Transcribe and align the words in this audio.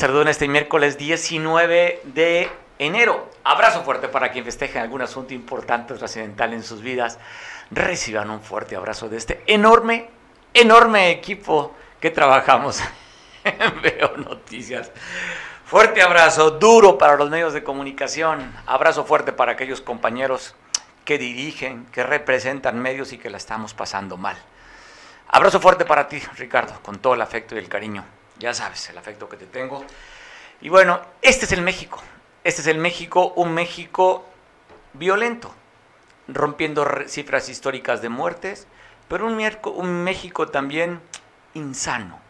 en 0.00 0.28
este 0.28 0.46
miércoles 0.46 0.96
19 0.96 2.02
de 2.04 2.48
enero. 2.78 3.28
Abrazo 3.42 3.82
fuerte 3.82 4.06
para 4.06 4.30
quien 4.30 4.44
festeje 4.44 4.78
algún 4.78 5.02
asunto 5.02 5.34
importante 5.34 5.92
o 5.92 5.96
trascendental 5.96 6.52
en 6.52 6.62
sus 6.62 6.82
vidas. 6.82 7.18
Reciban 7.72 8.30
un 8.30 8.40
fuerte 8.40 8.76
abrazo 8.76 9.08
de 9.08 9.16
este 9.16 9.42
enorme, 9.48 10.08
enorme 10.54 11.10
equipo 11.10 11.74
que 11.98 12.10
trabajamos. 12.10 12.80
Veo 13.82 14.16
noticias. 14.18 14.92
Fuerte 15.64 16.00
abrazo, 16.00 16.52
duro 16.52 16.96
para 16.96 17.16
los 17.16 17.28
medios 17.28 17.52
de 17.52 17.64
comunicación. 17.64 18.54
Abrazo 18.66 19.04
fuerte 19.04 19.32
para 19.32 19.52
aquellos 19.52 19.80
compañeros 19.80 20.54
que 21.04 21.18
dirigen, 21.18 21.86
que 21.86 22.04
representan 22.04 22.78
medios 22.78 23.12
y 23.12 23.18
que 23.18 23.30
la 23.30 23.36
estamos 23.36 23.74
pasando 23.74 24.16
mal. 24.16 24.36
Abrazo 25.26 25.58
fuerte 25.58 25.84
para 25.84 26.06
ti, 26.06 26.22
Ricardo, 26.36 26.80
con 26.82 27.00
todo 27.00 27.14
el 27.14 27.20
afecto 27.20 27.56
y 27.56 27.58
el 27.58 27.68
cariño. 27.68 28.04
Ya 28.38 28.54
sabes, 28.54 28.88
el 28.90 28.98
afecto 28.98 29.28
que 29.28 29.36
te 29.36 29.46
tengo. 29.46 29.84
Y 30.60 30.68
bueno, 30.68 31.00
este 31.22 31.44
es 31.44 31.52
el 31.52 31.62
México. 31.62 32.02
Este 32.44 32.62
es 32.62 32.66
el 32.66 32.78
México, 32.78 33.32
un 33.36 33.52
México 33.52 34.24
violento, 34.94 35.54
rompiendo 36.28 36.86
cifras 37.06 37.48
históricas 37.48 38.00
de 38.02 38.08
muertes, 38.08 38.66
pero 39.08 39.26
un, 39.26 39.38
un 39.74 40.04
México 40.04 40.48
también 40.48 41.00
insano. 41.54 42.20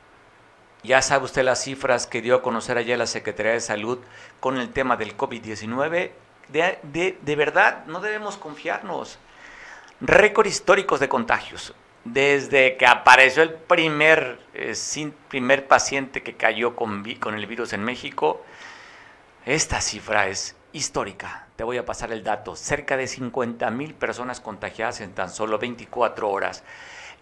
Ya 0.83 1.03
sabe 1.03 1.25
usted 1.25 1.43
las 1.43 1.63
cifras 1.63 2.07
que 2.07 2.23
dio 2.23 2.37
a 2.37 2.43
conocer 2.43 2.79
ayer 2.79 2.97
la 2.99 3.07
Secretaría 3.07 3.53
de 3.53 3.61
Salud 3.61 3.99
con 4.41 4.59
el 4.59 4.71
tema 4.71 4.97
del 4.97 5.17
COVID-19. 5.17 6.13
De, 6.49 6.79
de, 7.21 7.37
verdad, 7.37 7.85
no 7.87 8.01
debemos 8.01 8.37
confiarnos. 8.37 9.19
Récord 10.01 10.47
históricos 10.47 11.01
de 11.01 11.09
contagios. 11.09 11.75
Desde 12.13 12.79
que 12.79 12.87
apareció 12.87 13.43
el 13.43 13.53
primer, 13.53 14.41
eh, 14.55 14.75
primer 15.29 15.69
paciente 15.69 16.23
que 16.23 16.37
cayó 16.37 16.75
con, 16.75 17.05
con 17.21 17.35
el 17.35 17.47
virus 17.47 17.75
en 17.75 17.85
México, 17.85 18.43
esta 19.45 19.83
cifra 19.83 20.29
es 20.29 20.57
histórica. 20.73 21.49
Te 21.57 21.65
voy 21.65 21.77
a 21.77 21.85
pasar 21.85 22.11
el 22.13 22.25
dato. 22.25 22.57
Cerca 22.57 22.97
de 22.97 23.07
50 23.07 23.71
mil 23.71 23.93
personas 23.93 24.41
contagiadas 24.41 25.03
en 25.03 25.13
tan 25.13 25.29
solo 25.29 25.59
24 25.59 26.31
horas. 26.31 26.65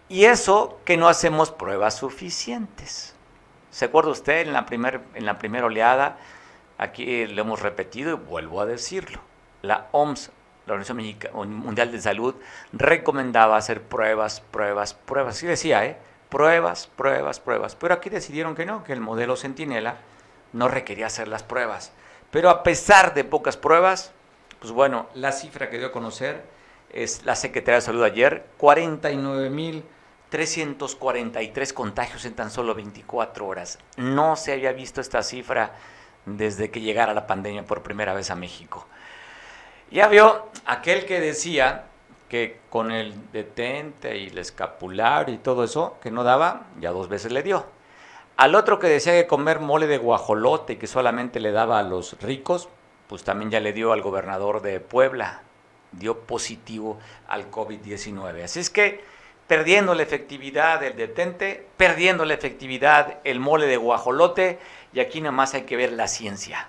Y 0.07 0.23
eso 0.23 0.79
que 0.85 0.95
no 0.95 1.09
hacemos 1.09 1.51
pruebas 1.51 1.97
suficientes. 1.97 3.13
¿Se 3.69 3.85
acuerda 3.85 4.11
usted 4.11 4.39
en 4.39 4.53
la, 4.53 4.65
primer, 4.65 5.01
en 5.15 5.25
la 5.25 5.37
primera 5.37 5.65
oleada? 5.65 6.17
Aquí 6.77 7.25
lo 7.27 7.41
hemos 7.41 7.61
repetido 7.61 8.11
y 8.11 8.15
vuelvo 8.15 8.61
a 8.61 8.65
decirlo. 8.65 9.19
La 9.63 9.87
OMS, 9.91 10.31
la 10.67 10.73
Organización 10.73 11.55
Mundial 11.55 11.91
de 11.91 12.01
Salud, 12.01 12.35
recomendaba 12.73 13.57
hacer 13.57 13.81
pruebas, 13.81 14.41
pruebas, 14.41 14.93
pruebas. 14.93 15.37
Sí 15.37 15.47
decía, 15.47 15.85
¿eh? 15.85 15.97
Pruebas, 16.29 16.87
pruebas, 16.87 17.39
pruebas. 17.39 17.75
Pero 17.75 17.93
aquí 17.93 18.09
decidieron 18.09 18.53
que 18.53 18.65
no, 18.65 18.83
que 18.83 18.93
el 18.93 18.99
modelo 18.99 19.35
Centinela 19.37 19.97
no 20.53 20.67
requería 20.67 21.07
hacer 21.07 21.27
las 21.27 21.43
pruebas. 21.43 21.93
Pero 22.31 22.49
a 22.49 22.63
pesar 22.63 23.13
de 23.13 23.23
pocas 23.23 23.55
pruebas, 23.55 24.11
pues 24.59 24.71
bueno, 24.71 25.07
la 25.13 25.31
cifra 25.31 25.69
que 25.69 25.77
dio 25.77 25.87
a 25.87 25.91
conocer 25.91 26.43
es 26.91 27.25
la 27.25 27.35
Secretaría 27.35 27.75
de 27.75 27.81
Salud 27.81 28.03
ayer, 28.03 28.45
49 28.57 29.49
mil 29.49 29.83
343 30.29 31.73
contagios 31.73 32.25
en 32.25 32.33
tan 32.33 32.51
solo 32.51 32.75
24 32.75 33.47
horas. 33.47 33.79
No 33.95 34.35
se 34.35 34.51
había 34.51 34.73
visto 34.73 34.99
esta 34.99 35.23
cifra 35.23 35.71
desde 36.25 36.69
que 36.69 36.81
llegara 36.81 37.13
la 37.13 37.27
pandemia 37.27 37.65
por 37.65 37.81
primera 37.81 38.13
vez 38.13 38.29
a 38.29 38.35
México. 38.35 38.85
Ya 39.89 40.07
vio 40.07 40.47
aquel 40.65 41.05
que 41.05 41.19
decía 41.19 41.85
que 42.29 42.59
con 42.69 42.91
el 42.91 43.31
detente 43.31 44.17
y 44.17 44.27
el 44.27 44.37
escapular 44.37 45.29
y 45.29 45.37
todo 45.37 45.63
eso, 45.63 45.97
que 46.01 46.11
no 46.11 46.23
daba, 46.23 46.67
ya 46.79 46.91
dos 46.91 47.07
veces 47.07 47.31
le 47.31 47.41
dio. 47.41 47.65
Al 48.35 48.53
otro 48.55 48.79
que 48.79 48.87
decía 48.87 49.13
que 49.13 49.27
comer 49.27 49.59
mole 49.59 49.87
de 49.87 49.97
guajolote 49.97 50.73
y 50.73 50.75
que 50.75 50.87
solamente 50.87 51.39
le 51.39 51.51
daba 51.51 51.79
a 51.79 51.83
los 51.83 52.21
ricos, 52.21 52.69
pues 53.07 53.23
también 53.23 53.49
ya 53.49 53.59
le 53.59 53.73
dio 53.73 53.93
al 53.93 54.01
gobernador 54.01 54.61
de 54.61 54.79
Puebla, 54.79 55.41
dio 55.93 56.19
positivo 56.19 56.99
al 57.27 57.49
COVID-19. 57.49 58.43
Así 58.43 58.59
es 58.59 58.69
que 58.69 59.03
perdiendo 59.47 59.95
la 59.95 60.03
efectividad 60.03 60.81
del 60.81 60.97
detente, 60.97 61.65
perdiendo 61.77 62.25
la 62.25 62.33
efectividad 62.33 63.19
el 63.23 63.39
mole 63.39 63.65
de 63.67 63.77
guajolote, 63.77 64.59
y 64.93 64.99
aquí 64.99 65.21
nada 65.21 65.31
más 65.31 65.53
hay 65.53 65.61
que 65.63 65.77
ver 65.77 65.93
la 65.93 66.07
ciencia. 66.07 66.67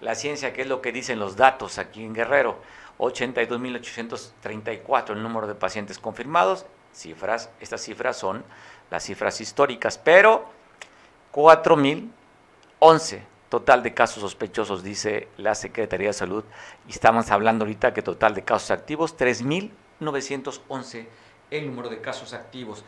La 0.00 0.14
ciencia, 0.14 0.52
que 0.52 0.62
es 0.62 0.68
lo 0.68 0.80
que 0.80 0.92
dicen 0.92 1.18
los 1.18 1.34
datos 1.36 1.78
aquí 1.78 2.04
en 2.04 2.14
Guerrero. 2.14 2.60
82.834 2.98 5.12
el 5.12 5.22
número 5.22 5.46
de 5.46 5.54
pacientes 5.54 5.98
confirmados. 5.98 6.66
Cifras, 6.92 7.50
estas 7.60 7.82
cifras 7.82 8.16
son 8.16 8.44
las 8.90 9.04
cifras 9.04 9.40
históricas, 9.40 9.96
pero 9.98 10.50
4.011 11.32 13.22
total 13.48 13.82
de 13.82 13.94
casos 13.94 14.20
sospechosos, 14.22 14.82
dice 14.82 15.28
la 15.36 15.54
Secretaría 15.54 16.08
de 16.08 16.14
Salud. 16.14 16.44
Y 16.86 16.92
estamos 16.92 17.30
hablando 17.30 17.64
ahorita 17.64 17.92
que 17.92 18.02
total 18.02 18.34
de 18.34 18.44
casos 18.44 18.70
activos, 18.70 19.16
3.911 19.18 21.06
el 21.50 21.66
número 21.66 21.88
de 21.88 22.00
casos 22.00 22.32
activos, 22.32 22.84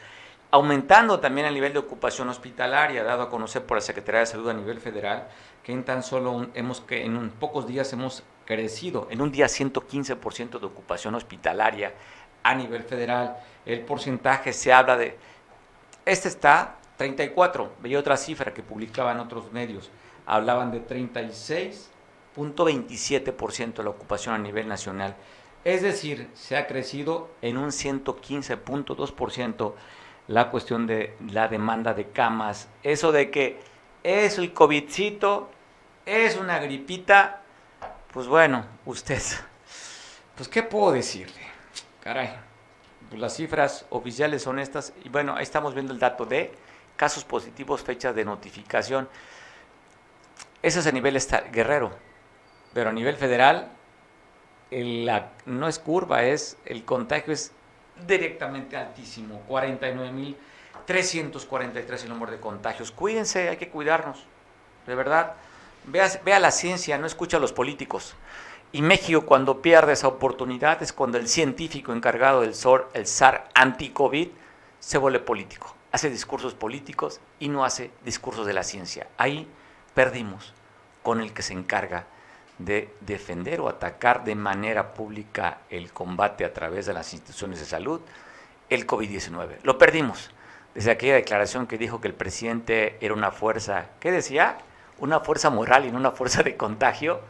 aumentando 0.51 1.21
también 1.21 1.49
el 1.49 1.55
nivel 1.55 1.73
de 1.73 1.81
ocupación 1.81 2.29
hospitalaria, 2.29 3.03
dado 3.03 3.23
a 3.23 3.31
conocer 3.31 3.65
por 3.65 3.77
la 3.77 3.81
Secretaría 3.81 4.21
de 4.21 4.27
Salud 4.27 4.49
a 4.49 4.55
nivel 4.55 4.79
federal, 4.81 5.27
que 5.63 5.73
en 5.73 5.85
tan 5.85 6.03
solo 6.03 6.49
hemos 6.55 6.81
que 6.81 7.05
en 7.05 7.31
pocos 7.31 7.67
días 7.67 7.93
hemos 7.93 8.23
crecido, 8.45 9.07
en 9.11 9.21
un 9.21 9.31
día 9.31 9.47
115% 9.47 10.59
de 10.59 10.67
ocupación 10.67 11.15
hospitalaria 11.15 11.95
a 12.43 12.55
nivel 12.55 12.83
federal. 12.83 13.37
El 13.65 13.81
porcentaje 13.81 14.53
se 14.53 14.73
habla 14.73 14.97
de, 14.97 15.17
este 16.05 16.27
está 16.29 16.79
34, 16.97 17.75
veía 17.81 17.99
otra 17.99 18.17
cifra 18.17 18.53
que 18.53 18.63
publicaban 18.63 19.21
otros 19.21 19.53
medios, 19.53 19.91
hablaban 20.27 20.73
de 20.73 20.87
36.27% 20.87 23.75
de 23.75 23.85
la 23.85 23.91
ocupación 23.91 24.35
a 24.35 24.39
nivel 24.39 24.67
nacional. 24.69 25.15
Es 25.65 25.83
decir, 25.83 26.29
se 26.35 26.57
ha 26.57 26.67
crecido 26.67 27.31
en 27.41 27.57
un 27.57 27.69
115.2% 27.69 29.75
la 30.27 30.51
cuestión 30.51 30.89
de 30.89 31.15
la 31.31 31.47
demanda 31.49 31.95
de 31.95 32.09
camas. 32.09 32.69
Eso 32.83 33.13
de 33.13 33.31
que 33.31 33.61
es 34.03 34.39
el 34.39 34.53
COVIDcito, 34.53 35.51
es 36.07 36.37
una 36.37 36.59
gripita, 36.59 37.43
pues 38.13 38.27
bueno, 38.27 38.67
usted, 38.85 39.23
pues 40.37 40.49
¿qué 40.49 40.63
puedo 40.63 40.93
decirle? 40.93 41.41
Caray, 42.01 42.31
pues 43.09 43.21
las 43.21 43.37
cifras 43.37 43.87
oficiales 43.91 44.43
son 44.43 44.59
estas 44.59 44.93
y 45.05 45.09
bueno, 45.09 45.37
ahí 45.37 45.43
estamos 45.43 45.75
viendo 45.75 45.93
el 45.93 45.99
dato 45.99 46.25
de 46.25 46.53
casos 46.97 47.25
positivos, 47.25 47.83
fechas 47.83 48.15
de 48.15 48.25
notificación. 48.25 49.09
Eso 50.63 50.81
es 50.81 50.87
a 50.87 50.93
nivel 50.93 51.19
guerrero, 51.53 51.93
pero 52.73 52.91
a 52.91 52.93
nivel 52.93 53.17
federal 53.17 53.71
la, 54.71 55.33
no 55.47 55.69
es 55.69 55.79
curva, 55.79 56.25
es 56.25 56.57
el 56.65 56.85
contagio 56.85 57.33
es 57.33 57.53
directamente 58.07 58.77
altísimo, 58.77 59.43
49.343 60.87 62.03
el 62.03 62.09
número 62.09 62.33
de 62.33 62.41
contagios. 62.41 62.91
Cuídense, 62.91 63.49
hay 63.49 63.57
que 63.57 63.69
cuidarnos, 63.69 64.25
de 64.87 64.95
verdad. 64.95 65.35
Vea, 65.85 66.09
vea 66.25 66.39
la 66.39 66.51
ciencia, 66.51 66.99
no 66.99 67.07
escucha 67.07 67.39
a 67.39 67.41
los 67.41 67.53
políticos. 67.53 68.15
Y 68.73 68.81
México 68.81 69.27
cuando 69.27 69.61
pierde 69.61 69.93
esa 69.93 70.09
oportunidad 70.09 70.83
es 70.83 70.93
cuando 70.93 71.19
el 71.19 71.29
científico 71.29 71.93
encargado 71.93 72.41
del 72.41 72.55
SOR, 72.55 72.91
el 72.95 73.07
SAR 73.07 73.49
anti-COVID, 73.55 74.29
se 74.81 74.99
vuelve 74.99 75.21
político. 75.21 75.75
Hace 75.93 76.09
discursos 76.09 76.55
políticos 76.55 77.21
y 77.39 77.49
no 77.49 77.65
hace 77.65 77.91
discursos 78.05 78.47
de 78.47 78.55
la 78.55 78.63
ciencia. 78.63 79.09
Ahí 79.19 79.47
perdimos 79.95 80.55
con 81.03 81.21
el 81.21 81.35
que 81.35 81.43
se 81.43 81.53
encarga 81.53 82.07
de 82.59 82.95
defender 83.01 83.61
o 83.61 83.69
atacar 83.69 84.25
de 84.25 84.35
manera 84.35 84.95
pública 84.95 85.59
el 85.69 85.93
combate 85.93 86.45
a 86.45 86.53
través 86.53 86.87
de 86.87 86.95
las 86.95 87.13
instituciones 87.13 87.61
de 87.61 87.67
salud, 87.67 88.01
el 88.71 88.87
COVID-19. 88.87 89.59
Lo 89.63 89.79
perdimos. 89.79 90.31
Desde 90.75 90.91
aquella 90.91 91.15
declaración 91.15 91.67
que 91.67 91.79
dijo 91.79 92.01
que 92.01 92.09
el 92.09 92.15
presidente 92.15 92.97
era 93.01 93.15
una 93.15 93.31
fuerza, 93.31 93.87
¿qué 94.01 94.11
decía? 94.11 94.59
Una 94.99 95.21
fuerza 95.21 95.51
moral 95.51 95.85
y 95.85 95.91
no 95.91 95.99
una 95.99 96.13
fuerza 96.13 96.43
de 96.43 96.57
contagio. 96.57 97.21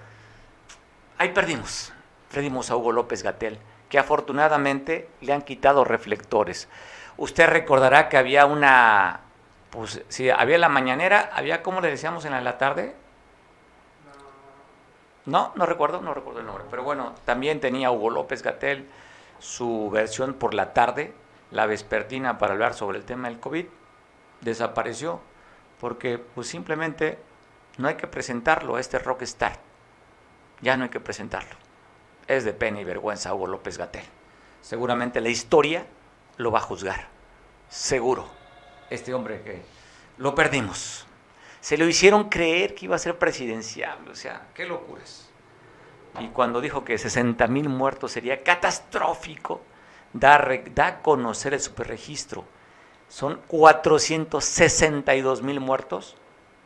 Ahí 1.19 1.31
perdimos. 1.31 1.93
Perdimos 2.33 2.71
a 2.71 2.77
Hugo 2.77 2.93
López 2.93 3.23
Gatel, 3.23 3.59
que 3.89 3.99
afortunadamente 3.99 5.09
le 5.21 5.33
han 5.33 5.43
quitado 5.43 5.85
reflectores. 5.85 6.69
Usted 7.17 7.47
recordará 7.49 8.09
que 8.09 8.17
había 8.17 8.47
una, 8.47 9.21
pues 9.71 10.03
si 10.09 10.31
había 10.31 10.59
la 10.59 10.69
mañanera, 10.69 11.31
había, 11.35 11.62
como 11.62 11.81
le 11.81 11.91
decíamos 11.91 12.25
en 12.25 12.43
la 12.43 12.59
tarde, 12.59 12.94
no, 15.27 15.53
no 15.55 15.67
recuerdo, 15.67 16.00
no 16.00 16.15
recuerdo 16.15 16.41
el 16.41 16.47
nombre. 16.47 16.65
Pero 16.71 16.83
bueno, 16.83 17.15
también 17.25 17.61
tenía 17.61 17.91
Hugo 17.91 18.11
López 18.11 18.43
Gatel 18.43 18.89
su 19.39 19.91
versión 19.91 20.35
por 20.35 20.55
la 20.55 20.73
tarde, 20.73 21.12
la 21.53 21.67
vespertina, 21.67 22.39
para 22.39 22.55
hablar 22.55 22.75
sobre 22.75 22.99
el 22.99 23.05
tema 23.05 23.29
del 23.29 23.39
COVID. 23.39 23.67
Desapareció 24.41 25.21
porque 25.81 26.19
pues 26.19 26.49
simplemente 26.49 27.19
no 27.79 27.89
hay 27.89 27.97
que 27.97 28.07
presentarlo, 28.07 28.79
este 28.79 28.99
rockstar. 28.99 29.59
Ya 30.61 30.77
no 30.77 30.85
hay 30.85 30.91
que 30.91 31.01
presentarlo. 31.01 31.57
Es 32.27 32.45
de 32.45 32.53
pena 32.53 32.81
y 32.81 32.85
vergüenza 32.85 33.35
Hugo 33.35 33.47
López 33.47 33.79
Gatel. 33.79 34.05
Seguramente 34.61 35.21
la 35.21 35.29
historia 35.29 35.87
lo 36.37 36.51
va 36.51 36.59
a 36.59 36.63
juzgar. 36.63 37.09
Seguro. 37.69 38.29
Este 38.91 39.13
hombre 39.13 39.43
que 39.43 39.63
lo 40.19 40.35
perdimos. 40.35 41.07
Se 41.61 41.77
lo 41.77 41.87
hicieron 41.87 42.29
creer 42.29 42.75
que 42.75 42.87
iba 42.87 42.97
a 42.97 42.99
ser 42.99 43.19
presidencial, 43.19 44.09
o 44.09 44.15
sea, 44.15 44.49
qué 44.55 44.67
locuras. 44.67 45.29
Y 46.21 46.29
cuando 46.29 46.61
dijo 46.61 46.85
que 46.85 46.99
60 46.99 47.47
mil 47.47 47.69
muertos 47.69 48.13
sería 48.13 48.43
catastrófico, 48.43 49.63
da, 50.12 50.44
da 50.75 50.87
a 50.87 51.03
conocer 51.03 51.55
el 51.55 51.61
superregistro. 51.61 52.44
Son 53.09 53.41
462 53.47 55.43
mil 55.43 55.61
muertos, 55.61 56.17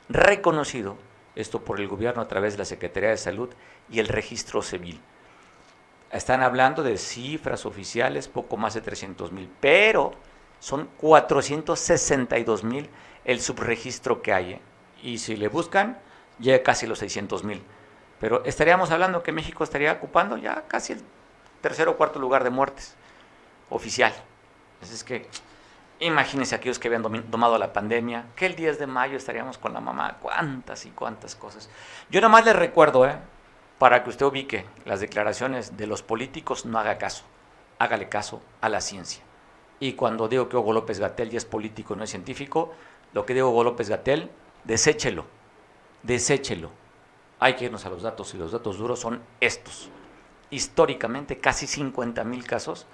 reconocido 0.09 0.97
esto 1.35 1.63
por 1.63 1.81
el 1.81 1.89
gobierno 1.89 2.23
a 2.23 2.29
través 2.29 2.55
de 2.55 2.59
la 2.59 2.65
Secretaría 2.65 3.11
de 3.11 3.17
Salud 3.17 3.51
y 3.91 4.01
el 4.01 4.09
registro 4.09 4.63
civil. 4.63 5.01
Están 6.11 6.43
hablando 6.43 6.83
de 6.83 6.97
cifras 6.97 7.67
oficiales, 7.67 8.29
poco 8.29 8.57
más 8.57 8.75
de 8.75 8.81
300 8.81 9.33
mil, 9.33 9.51
pero 9.61 10.13
son 10.61 10.89
462 10.99 12.65
mil 12.65 12.89
el 13.25 13.41
subregistro 13.41 14.23
que 14.23 14.33
hay. 14.33 14.53
¿eh? 14.53 14.61
Y 15.03 15.19
si 15.19 15.37
le 15.37 15.49
buscan, 15.49 15.99
llega 16.39 16.63
casi 16.63 16.87
los 16.87 17.01
600 17.01 17.45
mil. 17.45 17.63
Pero 18.21 18.45
estaríamos 18.45 18.91
hablando 18.93 19.23
que 19.23 19.33
México 19.33 19.63
estaría 19.63 19.93
ocupando 19.93 20.39
ya 20.39 20.65
casi 20.69 20.95
el 20.95 21.03
tercer 21.61 21.89
o 21.89 21.97
cuarto 21.97 22.19
lugar 22.19 22.45
de 22.45 22.51
muertes 22.51 22.97
oficial. 23.71 24.13
Así 24.83 24.95
es 24.95 25.05
que 25.05 25.29
imagínense 26.01 26.55
aquellos 26.55 26.79
que 26.79 26.89
habían 26.89 27.03
tomado 27.31 27.59
la 27.59 27.73
pandemia, 27.73 28.27
que 28.37 28.47
el 28.47 28.55
10 28.55 28.79
de 28.79 28.87
mayo 28.87 29.17
estaríamos 29.17 29.59
con 29.59 29.73
la 29.73 29.81
mamá, 29.81 30.19
cuántas 30.21 30.87
y 30.87 30.91
cuántas 30.91 31.35
cosas. 31.35 31.71
Yo 32.11 32.21
nada 32.21 32.31
más 32.31 32.45
les 32.45 32.57
recuerdo, 32.57 33.07
¿eh? 33.07 33.17
para 33.79 34.03
que 34.03 34.11
usted 34.11 34.27
ubique 34.27 34.65
las 34.85 35.01
declaraciones 35.01 35.77
de 35.77 35.87
los 35.87 36.03
políticos, 36.03 36.65
no 36.65 36.79
haga 36.79 36.99
caso, 36.99 37.25
hágale 37.79 38.09
caso 38.09 38.43
a 38.61 38.69
la 38.69 38.81
ciencia. 38.81 39.23
Y 39.81 39.93
cuando 39.93 40.29
digo 40.29 40.49
que 40.49 40.57
Hugo 40.57 40.73
López 40.73 40.99
Gatel 40.99 41.31
ya 41.31 41.39
es 41.39 41.45
político, 41.45 41.95
no 41.97 42.05
es 42.05 42.11
científico, 42.11 42.73
lo 43.13 43.27
que 43.27 43.35
digo 43.35 43.51
Hugo 43.51 43.65
López 43.65 43.89
Gatel, 43.89 44.31
deséchelo, 44.65 45.27
deséchelo. 46.03 46.71
Hay 47.39 47.55
que 47.55 47.67
irnos 47.67 47.85
a 47.85 47.91
los 47.91 48.03
datos 48.03 48.33
y 48.35 48.39
los 48.39 48.53
datos 48.53 48.79
duros 48.79 49.01
son 49.01 49.21
estos. 49.41 49.91
Históricamente, 50.49 51.39
casi 51.39 51.67
50 51.67 52.25
mil 52.25 52.47
casos 52.47 52.87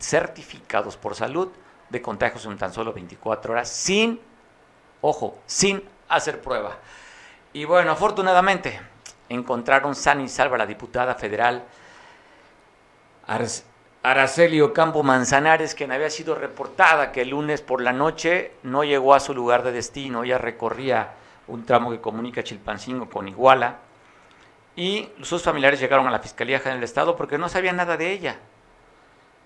certificados 0.00 0.96
por 0.96 1.14
salud 1.14 1.48
de 1.88 2.02
contagios 2.02 2.44
en 2.46 2.58
tan 2.58 2.72
solo 2.72 2.92
24 2.92 3.52
horas 3.52 3.68
sin, 3.68 4.20
ojo, 5.00 5.38
sin 5.46 5.82
hacer 6.08 6.40
prueba. 6.40 6.76
Y 7.52 7.64
bueno, 7.64 7.92
afortunadamente, 7.92 8.80
encontraron 9.28 9.94
sana 9.94 10.22
y 10.22 10.28
salva 10.28 10.58
la 10.58 10.66
diputada 10.66 11.14
federal 11.14 11.64
Araceli 14.02 14.60
Ocampo 14.62 15.02
Manzanares, 15.02 15.74
quien 15.74 15.92
había 15.92 16.08
sido 16.08 16.34
reportada 16.34 17.12
que 17.12 17.22
el 17.22 17.30
lunes 17.30 17.60
por 17.60 17.82
la 17.82 17.92
noche 17.92 18.52
no 18.62 18.84
llegó 18.84 19.14
a 19.14 19.20
su 19.20 19.34
lugar 19.34 19.62
de 19.62 19.72
destino, 19.72 20.24
ella 20.24 20.38
recorría 20.38 21.10
un 21.46 21.66
tramo 21.66 21.90
que 21.90 22.00
comunica 22.00 22.42
Chilpancingo 22.42 23.10
con 23.10 23.28
Iguala, 23.28 23.78
y 24.76 25.10
sus 25.22 25.42
familiares 25.42 25.80
llegaron 25.80 26.06
a 26.06 26.10
la 26.10 26.20
Fiscalía 26.20 26.58
General 26.58 26.78
del 26.78 26.84
Estado 26.84 27.16
porque 27.16 27.36
no 27.36 27.48
sabían 27.48 27.76
nada 27.76 27.96
de 27.96 28.12
ella. 28.12 28.38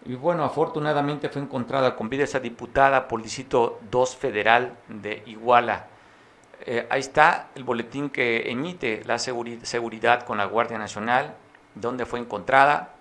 Y 0.05 0.15
bueno, 0.15 0.45
afortunadamente 0.45 1.29
fue 1.29 1.43
encontrada 1.43 1.95
con 1.95 2.09
vida 2.09 2.25
esa 2.25 2.41
diputada 2.41 3.07
por 3.07 3.23
distrito 3.23 3.79
2 3.91 4.17
federal 4.17 4.77
de 4.89 5.23
Iguala. 5.27 5.87
Eh, 6.65 6.87
ahí 6.91 7.01
está 7.01 7.49
el 7.55 7.63
boletín 7.63 8.11
que 8.11 8.51
emite 8.51 9.03
la 9.05 9.19
seguridad 9.19 10.25
con 10.25 10.39
la 10.39 10.45
Guardia 10.45 10.79
Nacional, 10.79 11.35
donde 11.75 12.05
fue 12.05 12.19
encontrada. 12.19 12.95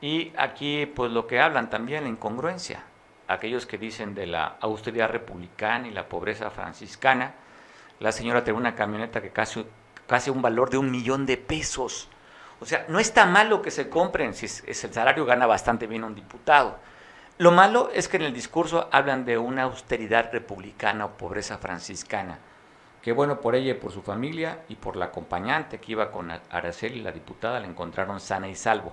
Y 0.00 0.32
aquí, 0.36 0.86
pues 0.86 1.12
lo 1.12 1.26
que 1.26 1.40
hablan 1.40 1.70
también, 1.70 2.04
la 2.04 2.10
incongruencia. 2.10 2.82
Aquellos 3.28 3.66
que 3.66 3.78
dicen 3.78 4.14
de 4.14 4.26
la 4.26 4.56
austeridad 4.60 5.10
republicana 5.10 5.86
y 5.86 5.90
la 5.92 6.08
pobreza 6.08 6.50
franciscana. 6.50 7.34
La 8.00 8.10
señora 8.10 8.42
tiene 8.42 8.58
una 8.58 8.74
camioneta 8.74 9.20
que 9.20 9.30
casi, 9.30 9.64
casi 10.06 10.30
un 10.30 10.42
valor 10.42 10.70
de 10.70 10.78
un 10.78 10.90
millón 10.90 11.26
de 11.26 11.36
pesos. 11.36 12.08
O 12.60 12.66
sea, 12.66 12.86
no 12.88 12.98
está 12.98 13.24
malo 13.26 13.62
que 13.62 13.70
se 13.70 13.88
compren 13.88 14.34
si 14.34 14.46
es, 14.46 14.84
el 14.84 14.92
salario 14.92 15.24
gana 15.24 15.46
bastante 15.46 15.86
bien 15.86 16.04
un 16.04 16.14
diputado. 16.14 16.76
Lo 17.38 17.52
malo 17.52 17.90
es 17.94 18.08
que 18.08 18.16
en 18.16 18.24
el 18.24 18.34
discurso 18.34 18.88
hablan 18.90 19.24
de 19.24 19.38
una 19.38 19.62
austeridad 19.62 20.32
republicana 20.32 21.04
o 21.04 21.16
pobreza 21.16 21.58
franciscana. 21.58 22.38
Qué 23.00 23.12
bueno 23.12 23.40
por 23.40 23.54
ella 23.54 23.70
y 23.70 23.74
por 23.74 23.92
su 23.92 24.02
familia 24.02 24.64
y 24.68 24.74
por 24.74 24.96
la 24.96 25.06
acompañante 25.06 25.78
que 25.78 25.92
iba 25.92 26.10
con 26.10 26.32
Araceli, 26.50 27.00
la 27.00 27.12
diputada, 27.12 27.60
la 27.60 27.66
encontraron 27.66 28.18
sana 28.18 28.48
y 28.48 28.56
salvo. 28.56 28.92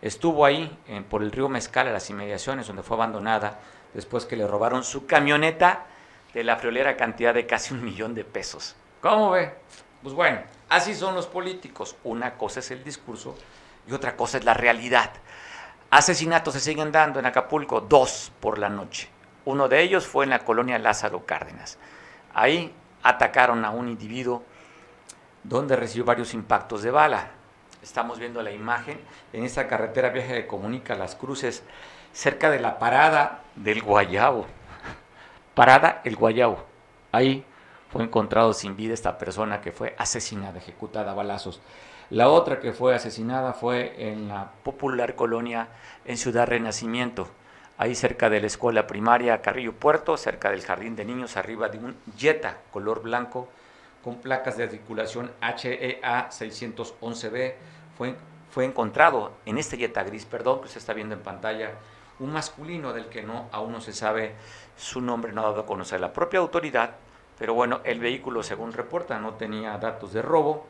Estuvo 0.00 0.44
ahí 0.44 0.78
por 1.10 1.22
el 1.22 1.32
río 1.32 1.48
Mezcal, 1.48 1.88
a 1.88 1.92
las 1.92 2.08
inmediaciones, 2.10 2.68
donde 2.68 2.84
fue 2.84 2.96
abandonada 2.96 3.58
después 3.92 4.24
que 4.24 4.36
le 4.36 4.46
robaron 4.46 4.84
su 4.84 5.06
camioneta 5.06 5.86
de 6.32 6.44
la 6.44 6.56
friolera 6.56 6.96
cantidad 6.96 7.34
de 7.34 7.46
casi 7.46 7.74
un 7.74 7.84
millón 7.84 8.14
de 8.14 8.24
pesos. 8.24 8.76
¿Cómo 9.00 9.30
ve? 9.30 9.52
Pues 10.02 10.14
bueno, 10.14 10.40
así 10.74 10.94
son 10.94 11.14
los 11.14 11.26
políticos. 11.26 11.96
Una 12.04 12.34
cosa 12.34 12.60
es 12.60 12.70
el 12.70 12.82
discurso 12.84 13.36
y 13.88 13.92
otra 13.92 14.16
cosa 14.16 14.38
es 14.38 14.44
la 14.44 14.54
realidad. 14.54 15.10
Asesinatos 15.90 16.54
se 16.54 16.60
siguen 16.60 16.90
dando 16.90 17.20
en 17.20 17.26
Acapulco, 17.26 17.80
dos 17.80 18.32
por 18.40 18.58
la 18.58 18.68
noche. 18.68 19.08
Uno 19.44 19.68
de 19.68 19.80
ellos 19.82 20.06
fue 20.06 20.24
en 20.24 20.30
la 20.30 20.40
colonia 20.40 20.78
Lázaro 20.78 21.24
Cárdenas. 21.24 21.78
Ahí 22.32 22.74
atacaron 23.02 23.64
a 23.64 23.70
un 23.70 23.88
individuo 23.88 24.42
donde 25.42 25.76
recibió 25.76 26.04
varios 26.04 26.34
impactos 26.34 26.82
de 26.82 26.90
bala. 26.90 27.28
Estamos 27.82 28.18
viendo 28.18 28.42
la 28.42 28.50
imagen 28.50 28.98
en 29.32 29.44
esta 29.44 29.68
carretera 29.68 30.08
vieja 30.08 30.32
de 30.32 30.46
Comunica 30.46 30.94
Las 30.94 31.14
Cruces, 31.14 31.62
cerca 32.12 32.50
de 32.50 32.58
la 32.58 32.78
parada 32.78 33.42
del 33.54 33.82
Guayabo. 33.82 34.46
Parada 35.54 36.00
el 36.04 36.16
Guayabo. 36.16 36.64
Ahí 37.12 37.44
fue 37.94 38.02
encontrado 38.02 38.52
sin 38.54 38.74
vida 38.74 38.92
esta 38.92 39.18
persona 39.18 39.60
que 39.60 39.70
fue 39.70 39.94
asesinada, 39.96 40.58
ejecutada 40.58 41.12
a 41.12 41.14
balazos. 41.14 41.60
La 42.10 42.28
otra 42.28 42.58
que 42.58 42.72
fue 42.72 42.92
asesinada 42.92 43.52
fue 43.52 44.10
en 44.10 44.26
la 44.26 44.50
popular 44.64 45.14
colonia 45.14 45.68
en 46.04 46.16
Ciudad 46.16 46.48
Renacimiento 46.48 47.28
ahí 47.78 47.94
cerca 47.94 48.28
de 48.30 48.40
la 48.40 48.48
escuela 48.48 48.88
primaria 48.88 49.40
Carrillo 49.40 49.74
Puerto, 49.74 50.16
cerca 50.16 50.50
del 50.50 50.62
jardín 50.62 50.96
de 50.96 51.04
niños, 51.04 51.36
arriba 51.36 51.68
de 51.68 51.78
un 51.78 51.96
Jetta 52.16 52.58
color 52.72 53.00
blanco 53.00 53.48
con 54.02 54.16
placas 54.16 54.56
de 54.56 54.64
articulación 54.64 55.30
HEA 55.40 56.30
611B. 56.30 57.54
Fue, 57.96 58.16
fue 58.50 58.64
encontrado 58.64 59.34
en 59.46 59.56
este 59.56 59.76
Jetta 59.76 60.02
gris, 60.02 60.24
perdón, 60.24 60.62
que 60.62 60.68
se 60.68 60.80
está 60.80 60.94
viendo 60.94 61.14
en 61.14 61.22
pantalla, 61.22 61.70
un 62.18 62.32
masculino 62.32 62.92
del 62.92 63.06
que 63.06 63.22
no 63.22 63.48
aún 63.52 63.70
no 63.70 63.80
se 63.80 63.92
sabe 63.92 64.34
su 64.76 65.00
nombre, 65.00 65.32
no 65.32 65.42
ha 65.42 65.44
dado 65.44 65.60
a 65.60 65.66
conocer 65.66 66.00
la 66.00 66.12
propia 66.12 66.40
autoridad, 66.40 66.96
pero 67.38 67.54
bueno, 67.54 67.80
el 67.84 67.98
vehículo, 67.98 68.42
según 68.42 68.72
reporta, 68.72 69.18
no 69.18 69.34
tenía 69.34 69.76
datos 69.78 70.12
de 70.12 70.22
robo 70.22 70.66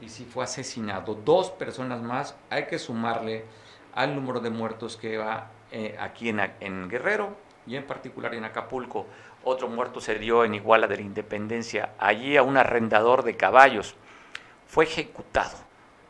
y 0.00 0.08
sí 0.08 0.24
fue 0.24 0.44
asesinado. 0.44 1.14
Dos 1.14 1.50
personas 1.50 2.02
más, 2.02 2.36
hay 2.50 2.66
que 2.66 2.78
sumarle 2.78 3.44
al 3.94 4.14
número 4.14 4.40
de 4.40 4.50
muertos 4.50 4.96
que 4.96 5.16
va 5.16 5.50
eh, 5.70 5.96
aquí 5.98 6.28
en, 6.28 6.88
Guerrero 6.88 7.36
y 7.66 7.76
en 7.76 7.86
particular 7.86 8.34
en 8.34 8.44
Acapulco. 8.44 9.06
Otro 9.44 9.68
muerto 9.68 10.00
se 10.00 10.18
dio 10.18 10.44
en 10.44 10.54
Iguala 10.54 10.86
de 10.86 10.96
la 10.96 11.02
Independencia. 11.02 11.94
Allí 11.98 12.36
a 12.36 12.42
un 12.42 12.56
arrendador 12.56 13.22
de 13.22 13.36
caballos 13.36 13.94
fue 14.66 14.84
ejecutado. 14.84 15.56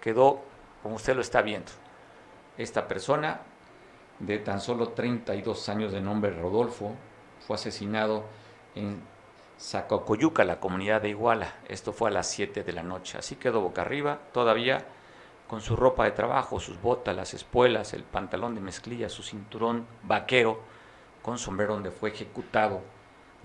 Quedó, 0.00 0.42
como 0.82 0.96
usted 0.96 1.14
lo 1.14 1.20
está 1.20 1.42
viendo, 1.42 1.70
esta 2.58 2.88
persona 2.88 3.40
de 4.18 4.38
tan 4.38 4.60
solo 4.60 4.90
32 4.90 5.68
años 5.68 5.92
de 5.92 6.00
nombre 6.00 6.30
Rodolfo 6.30 6.94
fue 7.46 7.56
asesinado 7.56 8.24
en 8.74 9.00
Zacocoyuca, 9.58 10.44
la 10.44 10.60
comunidad 10.60 11.02
de 11.02 11.10
Iguala. 11.10 11.54
Esto 11.68 11.92
fue 11.92 12.10
a 12.10 12.12
las 12.12 12.28
7 12.28 12.64
de 12.64 12.72
la 12.72 12.82
noche. 12.82 13.18
Así 13.18 13.36
quedó 13.36 13.60
boca 13.60 13.82
arriba, 13.82 14.18
todavía 14.32 14.84
con 15.48 15.60
su 15.60 15.76
ropa 15.76 16.04
de 16.04 16.10
trabajo, 16.10 16.58
sus 16.58 16.80
botas, 16.80 17.14
las 17.14 17.34
espuelas, 17.34 17.92
el 17.92 18.02
pantalón 18.02 18.54
de 18.54 18.60
mezclilla, 18.60 19.08
su 19.08 19.22
cinturón 19.22 19.86
vaquero, 20.02 20.60
con 21.22 21.38
sombrero 21.38 21.74
donde 21.74 21.90
fue 21.90 22.10
ejecutado 22.10 22.82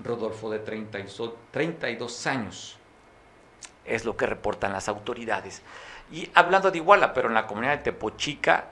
Rodolfo 0.04 0.50
de 0.50 0.60
32 0.60 2.28
años. 2.28 2.78
Es 3.86 4.06
lo 4.06 4.16
que 4.16 4.26
reportan 4.26 4.72
las 4.74 4.88
autoridades. 4.88 5.62
Y 6.12 6.30
hablando 6.34 6.72
de 6.72 6.78
Iguala, 6.78 7.14
pero 7.14 7.28
en 7.28 7.34
la 7.34 7.48
comunidad 7.48 7.78
de 7.78 7.84
Tepochica, 7.84 8.70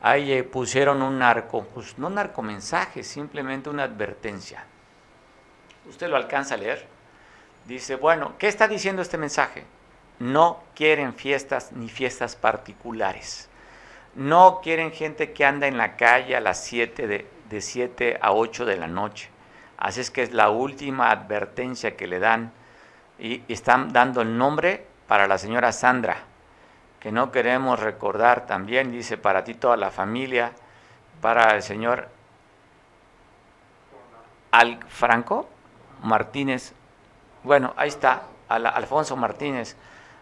ahí 0.00 0.32
eh, 0.32 0.44
pusieron 0.44 1.02
un 1.02 1.18
narco, 1.18 1.64
pues 1.64 1.98
no 1.98 2.10
narcomensaje, 2.10 3.02
simplemente 3.02 3.70
una 3.70 3.84
advertencia. 3.84 4.66
Usted 5.88 6.08
lo 6.08 6.16
alcanza 6.16 6.54
a 6.54 6.58
leer. 6.58 6.86
Dice, 7.66 7.96
bueno, 7.96 8.34
¿qué 8.38 8.48
está 8.48 8.68
diciendo 8.68 9.02
este 9.02 9.18
mensaje? 9.18 9.64
no 10.22 10.62
quieren 10.76 11.14
fiestas 11.14 11.72
ni 11.72 11.88
fiestas 11.88 12.36
particulares. 12.36 13.48
No 14.14 14.60
quieren 14.62 14.92
gente 14.92 15.32
que 15.32 15.44
anda 15.44 15.66
en 15.66 15.76
la 15.76 15.96
calle 15.96 16.36
a 16.36 16.40
las 16.40 16.62
7 16.62 17.08
de, 17.08 17.26
de 17.48 17.60
7 17.60 18.18
a 18.20 18.32
8 18.32 18.64
de 18.64 18.76
la 18.76 18.86
noche. 18.86 19.30
Así 19.76 20.00
es 20.00 20.12
que 20.12 20.22
es 20.22 20.32
la 20.32 20.50
última 20.50 21.10
advertencia 21.10 21.96
que 21.96 22.06
le 22.06 22.20
dan 22.20 22.52
y 23.18 23.42
están 23.48 23.92
dando 23.92 24.20
el 24.20 24.38
nombre 24.38 24.86
para 25.08 25.26
la 25.26 25.38
señora 25.38 25.72
Sandra, 25.72 26.18
que 27.00 27.10
no 27.10 27.32
queremos 27.32 27.80
recordar 27.80 28.46
también, 28.46 28.92
dice, 28.92 29.16
para 29.16 29.42
ti 29.42 29.54
toda 29.54 29.76
la 29.76 29.90
familia, 29.90 30.52
para 31.20 31.56
el 31.56 31.62
señor 31.62 32.08
Al 34.52 34.78
Franco 34.86 35.48
Martínez 36.02 36.74
Bueno, 37.42 37.72
ahí 37.76 37.88
está, 37.88 38.24
a 38.48 38.56
Alfonso 38.56 39.16
Martínez, 39.16 39.76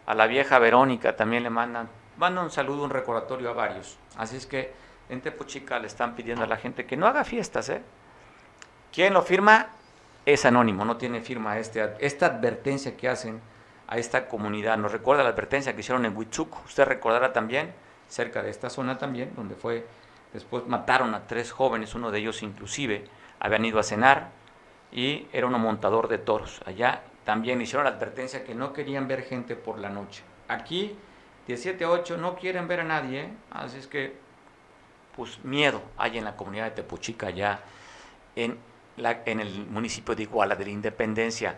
a 0.06 0.14
la 0.14 0.26
vieja 0.26 0.58
Verónica 0.58 1.16
también 1.16 1.42
le 1.42 1.50
mandan, 1.50 1.88
mandan 2.16 2.44
un 2.44 2.50
saludo, 2.50 2.84
un 2.84 2.90
recordatorio 2.90 3.50
a 3.50 3.52
varios. 3.52 3.98
Así 4.16 4.36
es 4.36 4.46
que 4.46 4.72
en 5.08 5.20
Tepochica 5.20 5.78
le 5.78 5.86
están 5.86 6.14
pidiendo 6.14 6.44
a 6.44 6.46
la 6.46 6.56
gente 6.56 6.86
que 6.86 6.96
no 6.96 7.06
haga 7.06 7.24
fiestas, 7.24 7.68
¿eh? 7.68 7.82
¿Quién 8.92 9.14
lo 9.14 9.22
firma? 9.22 9.68
Es 10.26 10.44
anónimo, 10.44 10.84
no 10.84 10.96
tiene 10.96 11.20
firma 11.20 11.58
este, 11.58 11.94
esta 11.98 12.26
advertencia 12.26 12.96
que 12.96 13.08
hacen 13.08 13.40
a 13.88 13.98
esta 13.98 14.28
comunidad. 14.28 14.78
Nos 14.78 14.92
recuerda 14.92 15.22
la 15.22 15.30
advertencia 15.30 15.74
que 15.74 15.80
hicieron 15.80 16.04
en 16.04 16.16
Huitzuco. 16.16 16.62
Usted 16.64 16.84
recordará 16.84 17.32
también, 17.32 17.72
cerca 18.08 18.42
de 18.42 18.50
esta 18.50 18.70
zona 18.70 18.98
también, 18.98 19.32
donde 19.34 19.54
fue, 19.54 19.86
después 20.32 20.66
mataron 20.66 21.14
a 21.14 21.26
tres 21.26 21.52
jóvenes, 21.52 21.94
uno 21.94 22.10
de 22.10 22.18
ellos 22.18 22.42
inclusive 22.42 23.04
habían 23.40 23.64
ido 23.64 23.78
a 23.78 23.82
cenar 23.82 24.28
y 24.92 25.26
era 25.32 25.46
un 25.46 25.60
montador 25.60 26.08
de 26.08 26.18
toros. 26.18 26.60
Allá 26.66 27.02
también 27.24 27.60
hicieron 27.60 27.84
la 27.84 27.90
advertencia 27.90 28.44
que 28.44 28.54
no 28.54 28.72
querían 28.72 29.06
ver 29.08 29.22
gente 29.22 29.56
por 29.56 29.78
la 29.78 29.90
noche. 29.90 30.22
Aquí, 30.48 30.96
17 31.46 31.84
a 31.84 31.90
8, 31.90 32.16
no 32.16 32.34
quieren 32.36 32.66
ver 32.68 32.80
a 32.80 32.84
nadie, 32.84 33.20
¿eh? 33.22 33.28
así 33.50 33.78
es 33.78 33.86
que, 33.86 34.16
pues 35.16 35.44
miedo 35.44 35.82
hay 35.96 36.18
en 36.18 36.24
la 36.24 36.36
comunidad 36.36 36.64
de 36.64 36.70
Tepuchica, 36.70 37.28
allá 37.28 37.60
en, 38.36 38.58
la, 38.96 39.22
en 39.26 39.40
el 39.40 39.66
municipio 39.66 40.14
de 40.14 40.22
Iguala, 40.24 40.56
de 40.56 40.64
la 40.64 40.70
Independencia 40.70 41.56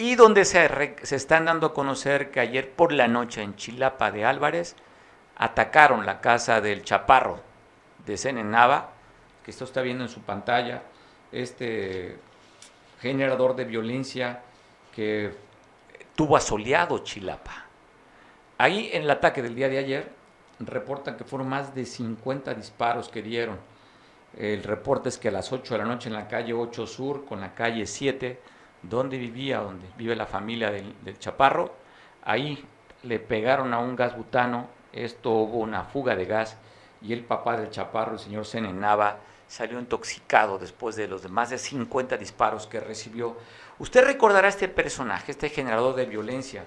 y 0.00 0.14
donde 0.14 0.46
se, 0.46 0.96
se, 1.02 1.16
están 1.16 1.44
dando 1.44 1.66
a 1.66 1.74
conocer 1.74 2.30
que 2.30 2.40
ayer 2.40 2.70
por 2.70 2.90
la 2.90 3.06
noche 3.06 3.42
en 3.42 3.54
Chilapa 3.56 4.10
de 4.10 4.24
Álvarez 4.24 4.74
atacaron 5.36 6.06
la 6.06 6.22
casa 6.22 6.62
del 6.62 6.84
Chaparro 6.84 7.40
de 8.06 8.16
Senenava, 8.16 8.92
que 9.44 9.50
esto 9.50 9.64
está 9.64 9.82
viendo 9.82 10.04
en 10.04 10.08
su 10.08 10.22
pantalla, 10.22 10.84
este 11.32 12.18
generador 13.00 13.56
de 13.56 13.64
violencia 13.64 14.42
que 14.94 15.32
tuvo 16.14 16.36
asoleado 16.36 16.98
Chilapa. 16.98 17.66
Ahí 18.58 18.90
en 18.92 19.02
el 19.02 19.10
ataque 19.10 19.42
del 19.42 19.54
día 19.54 19.68
de 19.68 19.78
ayer 19.78 20.12
reportan 20.58 21.16
que 21.16 21.24
fueron 21.24 21.48
más 21.48 21.74
de 21.74 21.86
50 21.86 22.54
disparos 22.54 23.08
que 23.08 23.22
dieron. 23.22 23.58
El 24.36 24.62
reporte 24.62 25.08
es 25.08 25.18
que 25.18 25.28
a 25.28 25.32
las 25.32 25.50
8 25.52 25.74
de 25.74 25.78
la 25.78 25.86
noche 25.86 26.08
en 26.08 26.14
la 26.14 26.28
calle 26.28 26.52
8 26.52 26.86
Sur 26.86 27.24
con 27.24 27.40
la 27.40 27.54
calle 27.54 27.86
7, 27.86 28.38
donde 28.82 29.18
vivía, 29.18 29.58
donde 29.60 29.86
vive 29.96 30.14
la 30.14 30.26
familia 30.26 30.70
del, 30.70 31.18
Chaparro, 31.18 31.74
ahí 32.22 32.62
le 33.02 33.18
pegaron 33.18 33.72
a 33.74 33.78
un 33.78 33.96
gas 33.96 34.16
butano, 34.16 34.68
esto 34.92 35.30
hubo 35.32 35.58
una 35.58 35.84
fuga 35.84 36.14
de 36.14 36.26
gas 36.26 36.56
y 37.02 37.12
el 37.12 37.24
papá 37.24 37.56
del 37.56 37.70
Chaparro, 37.70 38.12
el 38.12 38.18
señor 38.18 38.44
Senenava, 38.44 39.18
salió 39.50 39.80
intoxicado 39.80 40.58
después 40.58 40.94
de 40.94 41.08
los 41.08 41.28
más 41.28 41.50
de 41.50 41.58
50 41.58 42.16
disparos 42.16 42.68
que 42.68 42.78
recibió. 42.78 43.36
Usted 43.80 44.04
recordará 44.04 44.46
este 44.46 44.68
personaje, 44.68 45.32
este 45.32 45.48
generador 45.48 45.96
de 45.96 46.06
violencia, 46.06 46.64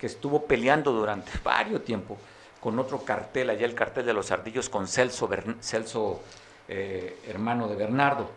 que 0.00 0.06
estuvo 0.06 0.44
peleando 0.44 0.90
durante 0.90 1.30
varios 1.44 1.84
tiempo 1.84 2.18
con 2.58 2.76
otro 2.80 3.04
cartel, 3.04 3.50
allá 3.50 3.64
el 3.64 3.76
cartel 3.76 4.04
de 4.04 4.12
los 4.12 4.32
ardillos 4.32 4.68
con 4.68 4.88
Celso, 4.88 5.30
Celso 5.60 6.22
eh, 6.66 7.20
hermano 7.28 7.68
de 7.68 7.76
Bernardo. 7.76 8.28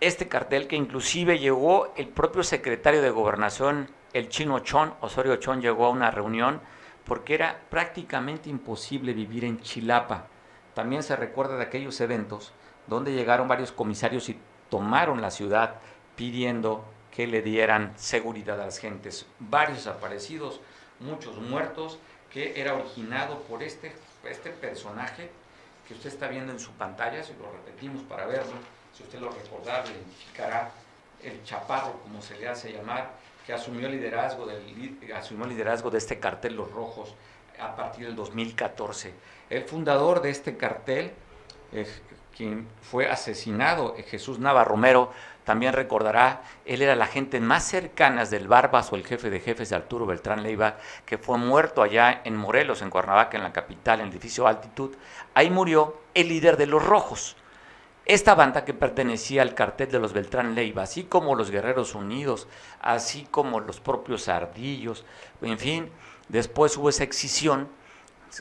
Este 0.00 0.26
cartel 0.26 0.66
que 0.66 0.74
inclusive 0.74 1.38
llegó 1.38 1.92
el 1.96 2.08
propio 2.08 2.42
secretario 2.42 3.02
de 3.02 3.10
gobernación, 3.10 3.88
el 4.14 4.30
chino 4.30 4.58
Chon, 4.58 4.94
Osorio 5.00 5.36
Chon, 5.36 5.62
llegó 5.62 5.86
a 5.86 5.90
una 5.90 6.10
reunión 6.10 6.60
porque 7.04 7.34
era 7.34 7.60
prácticamente 7.70 8.50
imposible 8.50 9.12
vivir 9.12 9.44
en 9.44 9.60
Chilapa. 9.60 10.26
También 10.74 11.04
se 11.04 11.14
recuerda 11.14 11.56
de 11.56 11.62
aquellos 11.62 12.00
eventos 12.00 12.52
donde 12.92 13.12
llegaron 13.12 13.48
varios 13.48 13.72
comisarios 13.72 14.28
y 14.28 14.38
tomaron 14.70 15.20
la 15.20 15.30
ciudad 15.30 15.76
pidiendo 16.16 16.84
que 17.10 17.26
le 17.26 17.42
dieran 17.42 17.92
seguridad 17.96 18.60
a 18.60 18.66
las 18.66 18.78
gentes. 18.78 19.26
Varios 19.38 19.78
desaparecidos, 19.78 20.60
muchos 21.00 21.36
muertos, 21.38 21.98
que 22.32 22.58
era 22.60 22.74
originado 22.74 23.40
por 23.42 23.62
este, 23.62 23.94
este 24.24 24.50
personaje 24.50 25.30
que 25.86 25.94
usted 25.94 26.10
está 26.10 26.28
viendo 26.28 26.52
en 26.52 26.58
su 26.58 26.70
pantalla, 26.72 27.22
si 27.22 27.34
lo 27.34 27.52
repetimos 27.52 28.02
para 28.04 28.26
verlo, 28.26 28.54
si 28.96 29.02
usted 29.02 29.20
lo 29.20 29.30
recordará, 29.30 29.84
identificará 29.84 30.70
el 31.22 31.42
chaparro, 31.44 32.00
como 32.02 32.22
se 32.22 32.38
le 32.38 32.48
hace 32.48 32.72
llamar, 32.72 33.10
que 33.46 33.52
asumió 33.52 33.88
liderazgo, 33.88 34.46
del, 34.46 34.98
asumió 35.14 35.46
liderazgo 35.46 35.90
de 35.90 35.98
este 35.98 36.18
cartel 36.18 36.56
Los 36.56 36.70
Rojos 36.70 37.14
a 37.60 37.74
partir 37.76 38.06
del 38.06 38.16
2014. 38.16 39.12
El 39.50 39.64
fundador 39.64 40.22
de 40.22 40.30
este 40.30 40.56
cartel, 40.56 41.12
eh, 41.72 41.86
quien 42.36 42.68
fue 42.80 43.10
asesinado, 43.10 43.94
eh, 43.96 44.02
Jesús 44.02 44.38
Nava 44.38 44.64
Romero, 44.64 45.12
también 45.44 45.72
recordará, 45.72 46.42
él 46.64 46.82
era 46.82 46.94
la 46.94 47.06
gente 47.06 47.40
más 47.40 47.64
cercana 47.64 48.24
del 48.24 48.46
Barbas 48.46 48.92
o 48.92 48.96
el 48.96 49.04
jefe 49.04 49.28
de 49.28 49.40
jefes 49.40 49.70
de 49.70 49.76
Arturo 49.76 50.06
Beltrán 50.06 50.42
Leiva, 50.42 50.76
que 51.04 51.18
fue 51.18 51.36
muerto 51.36 51.82
allá 51.82 52.20
en 52.24 52.36
Morelos, 52.36 52.80
en 52.80 52.90
Cuernavaca, 52.90 53.36
en 53.36 53.42
la 53.42 53.52
capital, 53.52 54.00
en 54.00 54.06
el 54.06 54.12
edificio 54.12 54.46
Altitud. 54.46 54.94
Ahí 55.34 55.50
murió 55.50 56.00
el 56.14 56.28
líder 56.28 56.56
de 56.56 56.66
los 56.66 56.84
Rojos. 56.84 57.36
Esta 58.04 58.34
banda 58.34 58.64
que 58.64 58.74
pertenecía 58.74 59.42
al 59.42 59.54
cartel 59.54 59.90
de 59.90 59.98
los 59.98 60.12
Beltrán 60.12 60.54
Leiva, 60.54 60.82
así 60.82 61.04
como 61.04 61.34
los 61.34 61.50
Guerreros 61.50 61.94
Unidos, 61.94 62.48
así 62.80 63.26
como 63.30 63.60
los 63.60 63.80
propios 63.80 64.28
Ardillos, 64.28 65.04
en 65.40 65.58
fin, 65.58 65.90
después 66.28 66.76
hubo 66.76 66.88
esa 66.88 67.04
excisión 67.04 67.68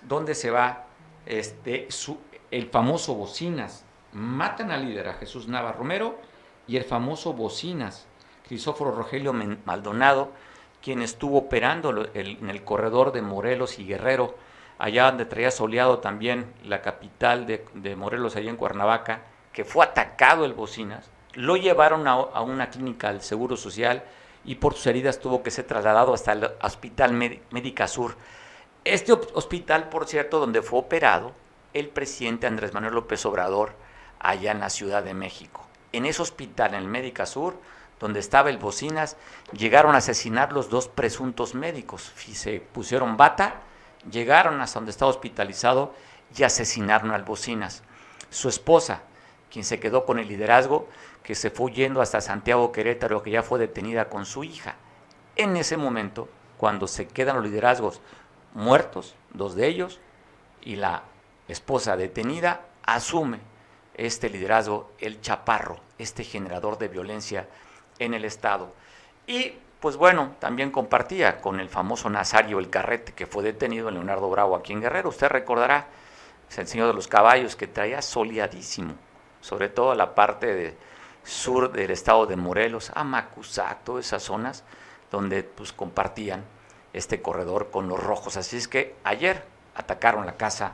donde 0.03 0.35
se 0.35 0.49
va 0.51 0.85
este, 1.25 1.87
su, 1.89 2.19
el 2.51 2.67
famoso 2.67 3.15
Bocinas. 3.15 3.85
Matan 4.11 4.71
al 4.71 4.85
líder, 4.85 5.07
a 5.07 5.13
Jesús 5.13 5.47
Nava 5.47 5.71
Romero, 5.71 6.19
y 6.67 6.77
el 6.77 6.83
famoso 6.83 7.33
Bocinas, 7.33 8.05
Crisóforo 8.47 8.91
Rogelio 8.91 9.33
Maldonado, 9.33 10.31
quien 10.81 11.01
estuvo 11.01 11.37
operando 11.37 12.09
en 12.13 12.49
el 12.49 12.63
corredor 12.63 13.13
de 13.13 13.21
Morelos 13.21 13.79
y 13.79 13.85
Guerrero, 13.85 14.35
allá 14.77 15.05
donde 15.05 15.25
traía 15.25 15.51
soleado 15.51 15.99
también 15.99 16.53
la 16.65 16.81
capital 16.81 17.45
de, 17.45 17.95
Morelos, 17.95 18.35
allá 18.35 18.49
en 18.49 18.57
Cuernavaca, 18.57 19.21
que 19.53 19.63
fue 19.63 19.85
atacado 19.85 20.43
el 20.43 20.53
Bocinas, 20.53 21.09
lo 21.33 21.55
llevaron 21.55 22.07
a, 22.07 22.13
a, 22.13 22.41
una 22.41 22.69
clínica 22.69 23.11
del 23.11 23.21
Seguro 23.21 23.55
Social 23.55 24.03
y 24.43 24.55
por 24.55 24.73
sus 24.73 24.87
heridas 24.87 25.19
tuvo 25.19 25.43
que 25.43 25.51
ser 25.51 25.65
trasladado 25.65 26.13
hasta 26.13 26.33
el 26.33 26.49
Hospital 26.61 27.13
Médica 27.13 27.87
Sur. 27.87 28.15
Este 28.83 29.13
hospital, 29.13 29.89
por 29.89 30.07
cierto, 30.07 30.39
donde 30.39 30.61
fue 30.61 30.79
operado, 30.79 31.33
el 31.73 31.89
presidente 31.89 32.47
Andrés 32.47 32.73
Manuel 32.73 32.95
López 32.95 33.25
Obrador 33.25 33.73
allá 34.19 34.51
en 34.51 34.59
la 34.59 34.69
Ciudad 34.69 35.03
de 35.03 35.13
México. 35.13 35.65
En 35.93 36.05
ese 36.05 36.21
hospital, 36.21 36.73
en 36.73 36.81
el 36.81 36.87
Médica 36.87 37.25
Sur, 37.25 37.55
donde 37.99 38.19
estaba 38.19 38.49
el 38.49 38.57
Bocinas, 38.57 39.17
llegaron 39.51 39.95
a 39.95 39.99
asesinar 39.99 40.53
los 40.53 40.69
dos 40.69 40.87
presuntos 40.87 41.53
médicos. 41.53 42.13
Se 42.33 42.59
pusieron 42.59 43.17
bata, 43.17 43.61
llegaron 44.09 44.59
hasta 44.61 44.79
donde 44.79 44.91
estaba 44.91 45.11
hospitalizado 45.11 45.93
y 46.35 46.43
asesinaron 46.43 47.11
al 47.11 47.23
Bocinas. 47.23 47.83
Su 48.29 48.49
esposa, 48.49 49.03
quien 49.51 49.65
se 49.65 49.79
quedó 49.79 50.05
con 50.05 50.17
el 50.17 50.27
liderazgo, 50.27 50.87
que 51.23 51.35
se 51.35 51.51
fue 51.51 51.71
yendo 51.71 52.01
hasta 52.01 52.21
Santiago 52.21 52.71
Querétaro, 52.71 53.21
que 53.21 53.31
ya 53.31 53.43
fue 53.43 53.59
detenida 53.59 54.09
con 54.09 54.25
su 54.25 54.43
hija. 54.43 54.75
En 55.35 55.55
ese 55.55 55.77
momento, 55.77 56.27
cuando 56.57 56.87
se 56.87 57.07
quedan 57.07 57.35
los 57.35 57.45
liderazgos 57.45 58.01
muertos, 58.53 59.15
dos 59.33 59.55
de 59.55 59.67
ellos, 59.67 59.99
y 60.63 60.75
la 60.75 61.03
esposa 61.47 61.95
detenida, 61.95 62.61
asume 62.83 63.39
este 63.95 64.29
liderazgo 64.29 64.91
el 64.99 65.21
Chaparro, 65.21 65.79
este 65.97 66.23
generador 66.23 66.77
de 66.77 66.87
violencia 66.87 67.47
en 67.99 68.13
el 68.13 68.25
Estado. 68.25 68.73
Y 69.27 69.53
pues 69.79 69.97
bueno, 69.97 70.35
también 70.39 70.71
compartía 70.71 71.41
con 71.41 71.59
el 71.59 71.67
famoso 71.67 72.09
Nazario 72.09 72.59
El 72.59 72.69
Carrete, 72.69 73.13
que 73.13 73.25
fue 73.25 73.43
detenido 73.43 73.89
en 73.89 73.95
Leonardo 73.95 74.29
Bravo 74.29 74.55
aquí 74.55 74.73
en 74.73 74.81
Guerrero. 74.81 75.09
Usted 75.09 75.27
recordará, 75.27 75.87
es 76.49 76.57
el 76.57 76.67
señor 76.67 76.87
de 76.87 76.93
los 76.93 77.07
caballos 77.07 77.55
que 77.55 77.67
traía 77.67 78.01
soleadísimo, 78.01 78.93
sobre 79.41 79.69
todo 79.69 79.95
la 79.95 80.13
parte 80.13 80.53
de 80.53 80.77
sur 81.23 81.71
del 81.71 81.91
estado 81.91 82.25
de 82.25 82.35
Morelos, 82.35 82.91
Amacuzac, 82.95 83.83
todas 83.83 84.05
esas 84.05 84.23
zonas 84.23 84.63
donde 85.11 85.43
pues 85.43 85.73
compartían 85.73 86.43
este 86.93 87.21
corredor 87.21 87.69
con 87.71 87.87
los 87.87 87.99
rojos. 88.01 88.37
Así 88.37 88.57
es 88.57 88.67
que 88.67 88.95
ayer 89.03 89.43
atacaron 89.75 90.25
la 90.25 90.37
casa 90.37 90.73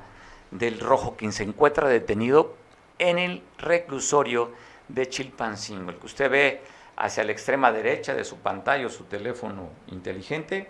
del 0.51 0.79
rojo, 0.79 1.15
quien 1.17 1.33
se 1.33 1.43
encuentra 1.43 1.87
detenido 1.87 2.55
en 2.99 3.17
el 3.17 3.43
reclusorio 3.57 4.51
de 4.87 5.09
Chilpancingo. 5.09 5.91
El 5.91 5.97
que 5.97 6.05
usted 6.05 6.31
ve 6.31 6.61
hacia 6.95 7.23
la 7.23 7.31
extrema 7.31 7.71
derecha 7.71 8.13
de 8.13 8.23
su 8.23 8.37
pantalla 8.37 8.87
o 8.87 8.89
su 8.89 9.05
teléfono 9.05 9.69
inteligente, 9.87 10.69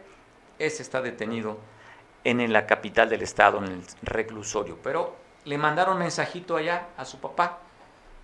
ese 0.59 0.81
está 0.81 1.01
detenido 1.01 1.57
en 2.23 2.51
la 2.51 2.65
capital 2.65 3.09
del 3.09 3.21
estado, 3.21 3.59
en 3.59 3.65
el 3.65 3.83
reclusorio. 4.01 4.77
Pero 4.83 5.15
le 5.45 5.57
mandaron 5.57 5.97
mensajito 5.97 6.57
allá 6.57 6.89
a 6.97 7.05
su 7.05 7.19
papá, 7.19 7.59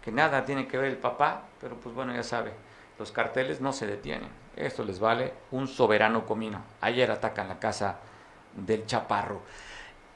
que 0.02 0.12
nada 0.12 0.44
tiene 0.44 0.68
que 0.68 0.78
ver 0.78 0.90
el 0.90 0.98
papá, 0.98 1.44
pero 1.62 1.78
pues 1.78 1.96
bueno, 1.96 2.14
ya 2.14 2.24
sabe, 2.24 2.52
los 3.00 3.12
carteles 3.12 3.62
no 3.62 3.72
se 3.72 3.88
detienen. 3.88 4.30
Esto 4.56 4.84
les 4.84 5.00
vale 5.00 5.34
un 5.52 5.68
soberano 5.68 6.26
comino. 6.26 6.62
Ayer 6.82 7.10
atacan 7.10 7.48
la 7.48 7.60
casa 7.60 8.00
del 8.56 8.86
chaparro 8.86 9.42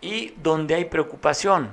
y 0.01 0.33
donde 0.41 0.75
hay 0.75 0.85
preocupación. 0.85 1.71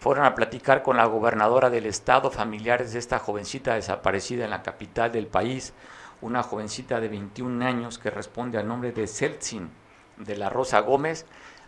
Fueron 0.00 0.24
a 0.24 0.34
platicar 0.34 0.82
con 0.82 0.96
la 0.96 1.06
gobernadora 1.06 1.70
del 1.70 1.86
estado, 1.86 2.30
familiares 2.30 2.92
de 2.92 3.00
esta 3.00 3.18
jovencita 3.18 3.74
desaparecida 3.74 4.44
en 4.44 4.50
la 4.50 4.62
capital 4.62 5.10
del 5.10 5.26
país, 5.26 5.72
una 6.20 6.42
jovencita 6.42 7.00
de 7.00 7.08
21 7.08 7.64
años 7.64 7.98
que 7.98 8.10
responde 8.10 8.58
al 8.58 8.68
nombre 8.68 8.92
de 8.92 9.06
Seltzin 9.08 9.70
de 10.16 10.36
la 10.36 10.50
Rosa 10.50 10.80
Gómez. 10.80 11.26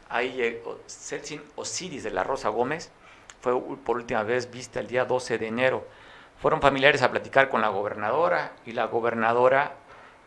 Ahí 0.09 0.61
Seltzin 0.87 1.43
Osiris 1.57 2.05
de 2.05 2.11
la 2.11 2.23
Rosa 2.23 2.51
Gómez. 2.51 2.93
Fue 3.41 3.61
por 3.85 3.97
última 3.97 4.23
vez 4.23 4.51
vista 4.51 4.81
el 4.81 4.87
día 4.87 5.05
12 5.05 5.39
de 5.39 5.47
enero. 5.49 5.87
Fueron 6.41 6.61
familiares 6.61 7.03
a 7.03 7.11
platicar 7.11 7.49
con 7.49 7.61
la 7.61 7.69
gobernadora 7.69 8.53
y 8.65 8.73
la 8.73 8.87
gobernadora 8.87 9.75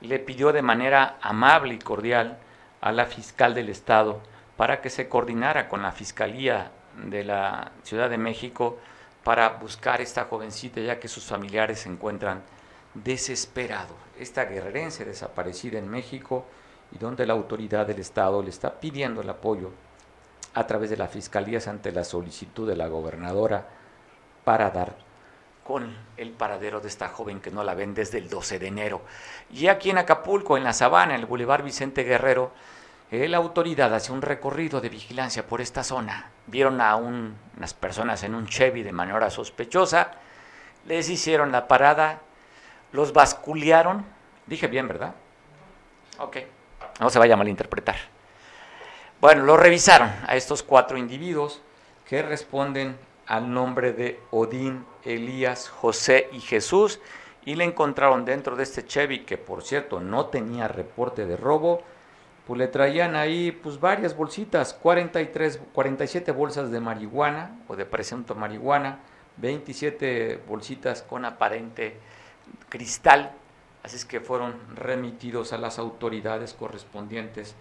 le 0.02 0.20
pidió 0.20 0.52
de 0.52 0.62
manera 0.62 1.18
amable 1.22 1.76
y 1.76 1.80
cordial 1.80 2.38
a 2.82 2.92
la 2.92 3.06
fiscal 3.06 3.54
del 3.54 3.70
Estado 3.70 4.22
para 4.58 4.82
que 4.82 4.90
se 4.90 5.10
coordinara 5.10 5.68
con 5.68 5.82
la 5.82 5.92
Fiscalía 5.92 6.72
de 6.98 7.24
la 7.24 7.72
Ciudad 7.84 8.10
de 8.10 8.18
México 8.18 8.78
para 9.24 9.50
buscar 9.50 10.02
esta 10.02 10.26
jovencita 10.26 10.82
ya 10.82 11.00
que 11.00 11.08
sus 11.08 11.26
familiares 11.26 11.80
se 11.80 11.90
encuentran 11.90 12.44
desesperados. 12.94 13.96
Esta 14.20 14.46
guerrerense 14.46 15.06
desaparecida 15.06 15.80
en 15.80 15.90
México 15.90 16.46
y 16.92 16.98
donde 16.98 17.26
la 17.26 17.34
autoridad 17.34 17.88
del 17.88 18.00
Estado 18.00 18.44
le 18.44 18.50
está 18.50 18.80
pidiendo 18.80 19.22
el 19.22 19.30
apoyo 19.30 19.72
a 20.54 20.68
través 20.68 20.90
de 20.90 20.98
la 20.98 21.08
Fiscalía 21.08 21.60
ante 21.66 21.92
la 21.92 22.04
solicitud 22.04 22.68
de 22.68 22.76
la 22.76 22.88
gobernadora 22.88 23.68
para 24.44 24.70
dar 24.70 24.96
con 25.64 25.96
el 26.18 26.32
paradero 26.32 26.82
de 26.82 26.90
esta 26.90 27.08
joven 27.08 27.40
que 27.40 27.50
no 27.50 27.64
la 27.64 27.74
ven 27.74 27.94
desde 27.94 28.18
el 28.18 28.30
12 28.30 28.60
de 28.60 28.68
enero. 28.68 29.02
Y 29.52 29.68
aquí 29.68 29.90
en 29.90 29.98
Acapulco, 29.98 30.58
en 30.58 30.64
la 30.64 30.74
Sabana, 30.74 31.16
en 31.16 31.22
el 31.22 31.26
Boulevard 31.26 31.64
Vicente 31.64 32.04
Guerrero, 32.04 32.52
eh, 33.12 33.28
la 33.28 33.38
autoridad 33.38 33.94
hace 33.94 34.12
un 34.12 34.22
recorrido 34.22 34.82
de 34.82 34.90
vigilancia 34.90 35.46
por 35.46 35.62
esta 35.62 35.84
zona. 35.84 36.32
Vieron 36.48 36.82
a 36.82 36.96
unas 36.96 37.74
personas 37.74 38.24
en 38.24 38.36
un 38.36 38.48
Chevy 38.48 38.84
de 38.84 38.92
manera 38.92 39.30
sospechosa, 39.30 40.12
les 40.86 41.10
hicieron 41.10 41.52
la 41.52 41.68
parada, 41.68 42.22
los 42.92 43.14
basculearon. 43.14 44.06
Dije 44.48 44.68
bien, 44.68 44.88
¿verdad? 44.88 45.16
Ok, 46.20 46.38
no 47.00 47.10
se 47.10 47.20
vaya 47.20 47.36
a 47.36 47.38
malinterpretar. 47.38 47.96
Bueno, 49.22 49.44
lo 49.44 49.56
revisaron 49.56 50.12
a 50.28 50.36
estos 50.36 50.64
cuatro 50.64 50.98
individuos 50.98 51.62
que 52.06 52.22
responden 52.22 52.98
al 53.26 53.54
nombre 53.54 53.94
de 53.94 54.20
Odín, 54.32 54.86
Elías, 55.04 55.70
José 55.70 56.30
y 56.34 56.42
Jesús 56.42 57.00
y 57.46 57.56
le 57.56 57.64
encontraron 57.64 58.26
dentro 58.26 58.56
de 58.56 58.64
este 58.64 58.86
Chevy, 58.86 59.20
que 59.20 59.38
por 59.38 59.64
cierto 59.64 60.00
no 60.00 60.28
tenía 60.28 60.68
reporte 60.68 61.26
de 61.26 61.38
robo, 61.38 61.84
pues 62.46 62.58
le 62.58 62.68
traían 62.68 63.16
ahí 63.16 63.52
pues 63.52 63.80
varias 63.80 64.16
bolsitas, 64.16 64.74
43, 64.74 65.62
47 65.74 66.32
bolsas 66.32 66.72
de 66.72 66.80
marihuana 66.80 67.60
o 67.68 67.76
de 67.76 67.86
presunto 67.86 68.36
marihuana, 68.36 69.00
27 69.38 70.42
bolsitas 70.48 71.02
con 71.04 71.26
aparente 71.26 71.98
cristal, 72.70 73.32
así 73.82 73.96
es 73.96 74.06
que 74.06 74.20
fueron 74.20 74.56
remitidos 74.76 75.54
a 75.54 75.58
las 75.58 75.80
autoridades 75.80 76.54
correspondientes 76.54 77.56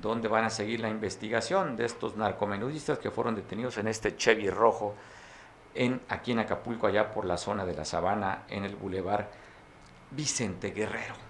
donde 0.00 0.28
van 0.28 0.44
a 0.44 0.50
seguir 0.50 0.80
la 0.80 0.90
investigación 0.90 1.76
de 1.76 1.86
estos 1.86 2.16
narcomenudistas 2.16 2.98
que 2.98 3.10
fueron 3.10 3.34
detenidos 3.34 3.78
en 3.78 3.88
este 3.88 4.16
Chevy 4.16 4.50
rojo 4.50 4.94
en, 5.74 6.00
aquí 6.08 6.32
en 6.32 6.40
Acapulco, 6.40 6.86
allá 6.86 7.10
por 7.10 7.24
la 7.24 7.36
zona 7.36 7.64
de 7.64 7.74
la 7.74 7.84
Sabana, 7.84 8.44
en 8.48 8.64
el 8.64 8.76
bulevar 8.76 9.30
Vicente 10.10 10.70
Guerrero. 10.70 11.25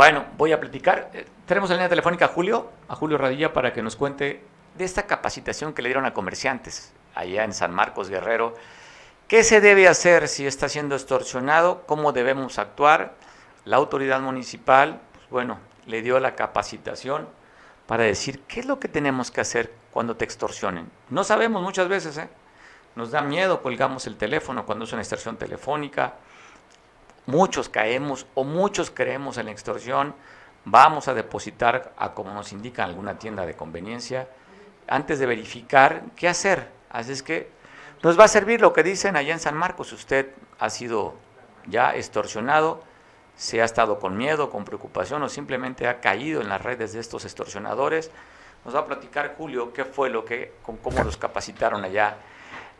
Bueno, 0.00 0.24
voy 0.38 0.50
a 0.50 0.58
platicar. 0.58 1.10
Eh, 1.12 1.26
tenemos 1.44 1.68
en 1.68 1.76
línea 1.76 1.90
telefónica 1.90 2.24
a 2.24 2.28
Julio, 2.28 2.70
a 2.88 2.94
Julio 2.94 3.18
Radilla, 3.18 3.52
para 3.52 3.74
que 3.74 3.82
nos 3.82 3.96
cuente 3.96 4.42
de 4.74 4.84
esta 4.86 5.06
capacitación 5.06 5.74
que 5.74 5.82
le 5.82 5.90
dieron 5.90 6.06
a 6.06 6.14
comerciantes 6.14 6.94
allá 7.14 7.44
en 7.44 7.52
San 7.52 7.74
Marcos 7.74 8.08
Guerrero. 8.08 8.54
¿Qué 9.28 9.44
se 9.44 9.60
debe 9.60 9.88
hacer 9.88 10.26
si 10.28 10.46
está 10.46 10.70
siendo 10.70 10.94
extorsionado? 10.94 11.82
¿Cómo 11.86 12.12
debemos 12.12 12.58
actuar? 12.58 13.12
La 13.66 13.76
autoridad 13.76 14.22
municipal, 14.22 15.02
pues 15.12 15.28
bueno, 15.28 15.58
le 15.84 16.00
dio 16.00 16.18
la 16.18 16.34
capacitación 16.34 17.28
para 17.86 18.04
decir 18.04 18.40
qué 18.48 18.60
es 18.60 18.64
lo 18.64 18.80
que 18.80 18.88
tenemos 18.88 19.30
que 19.30 19.42
hacer 19.42 19.70
cuando 19.90 20.16
te 20.16 20.24
extorsionen. 20.24 20.90
No 21.10 21.24
sabemos 21.24 21.60
muchas 21.62 21.88
veces, 21.88 22.16
¿eh? 22.16 22.30
nos 22.96 23.10
da 23.10 23.20
miedo, 23.20 23.60
colgamos 23.60 24.06
el 24.06 24.16
teléfono 24.16 24.64
cuando 24.64 24.86
es 24.86 24.92
una 24.94 25.02
extorsión 25.02 25.36
telefónica, 25.36 26.14
muchos 27.30 27.68
caemos 27.68 28.26
o 28.34 28.44
muchos 28.44 28.90
creemos 28.90 29.38
en 29.38 29.46
la 29.46 29.52
extorsión, 29.52 30.14
vamos 30.64 31.08
a 31.08 31.14
depositar 31.14 31.92
a 31.96 32.12
como 32.12 32.34
nos 32.34 32.52
indica 32.52 32.84
alguna 32.84 33.18
tienda 33.18 33.46
de 33.46 33.54
conveniencia, 33.54 34.28
antes 34.86 35.18
de 35.18 35.26
verificar 35.26 36.02
qué 36.16 36.28
hacer. 36.28 36.68
Así 36.90 37.12
es 37.12 37.22
que 37.22 37.48
nos 38.02 38.18
va 38.18 38.24
a 38.24 38.28
servir 38.28 38.60
lo 38.60 38.72
que 38.72 38.82
dicen 38.82 39.16
allá 39.16 39.32
en 39.32 39.40
San 39.40 39.56
Marcos, 39.56 39.88
si 39.88 39.94
usted 39.94 40.32
ha 40.58 40.68
sido 40.70 41.14
ya 41.66 41.94
extorsionado, 41.94 42.82
si 43.36 43.60
ha 43.60 43.64
estado 43.64 43.98
con 43.98 44.16
miedo, 44.16 44.50
con 44.50 44.64
preocupación 44.64 45.22
o 45.22 45.28
simplemente 45.28 45.86
ha 45.86 46.00
caído 46.00 46.42
en 46.42 46.48
las 46.48 46.60
redes 46.60 46.92
de 46.92 47.00
estos 47.00 47.24
extorsionadores, 47.24 48.10
nos 48.64 48.74
va 48.74 48.80
a 48.80 48.86
platicar 48.86 49.34
Julio 49.38 49.72
qué 49.72 49.84
fue 49.84 50.10
lo 50.10 50.24
que, 50.24 50.52
con 50.62 50.76
cómo 50.76 51.02
los 51.04 51.16
capacitaron 51.16 51.84
allá 51.84 52.18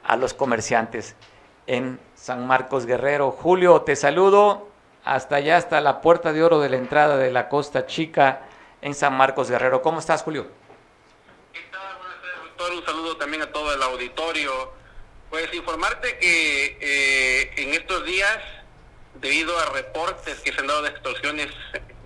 a 0.05 0.17
los 0.17 0.35
comerciantes 0.35 1.15
en 1.71 2.01
San 2.17 2.49
Marcos 2.49 2.85
Guerrero. 2.85 3.31
Julio, 3.31 3.83
te 3.83 3.95
saludo 3.95 4.69
hasta 5.05 5.37
allá, 5.37 5.57
hasta 5.57 5.81
la 5.81 6.01
puerta 6.01 6.33
de 6.33 6.43
oro 6.43 6.59
de 6.59 6.69
la 6.69 6.77
entrada 6.77 7.17
de 7.17 7.31
la 7.31 7.49
Costa 7.49 7.87
Chica 7.87 8.41
en 8.83 8.93
San 8.93 9.17
Marcos 9.17 9.49
Guerrero. 9.49 9.81
¿Cómo 9.81 10.01
estás, 10.01 10.25
Julio? 10.25 10.49
¿Qué? 11.53 11.61
Buenas 11.71 12.21
tardes, 12.23 12.43
doctor. 12.43 12.73
Un 12.73 12.85
saludo 12.85 13.17
también 13.19 13.43
a 13.43 13.53
todo 13.53 13.73
el 13.73 13.81
auditorio. 13.85 14.51
Pues 15.31 15.55
informarte 15.55 16.19
que 16.19 16.77
eh, 16.81 17.53
en 17.57 17.75
estos 17.75 18.05
días, 18.05 18.39
debido 19.21 19.57
a 19.57 19.67
reportes 19.67 20.41
que 20.41 20.53
se 20.53 20.61
han 20.61 20.67
dado 20.67 20.83
de 20.83 20.89
extorsiones 20.89 21.47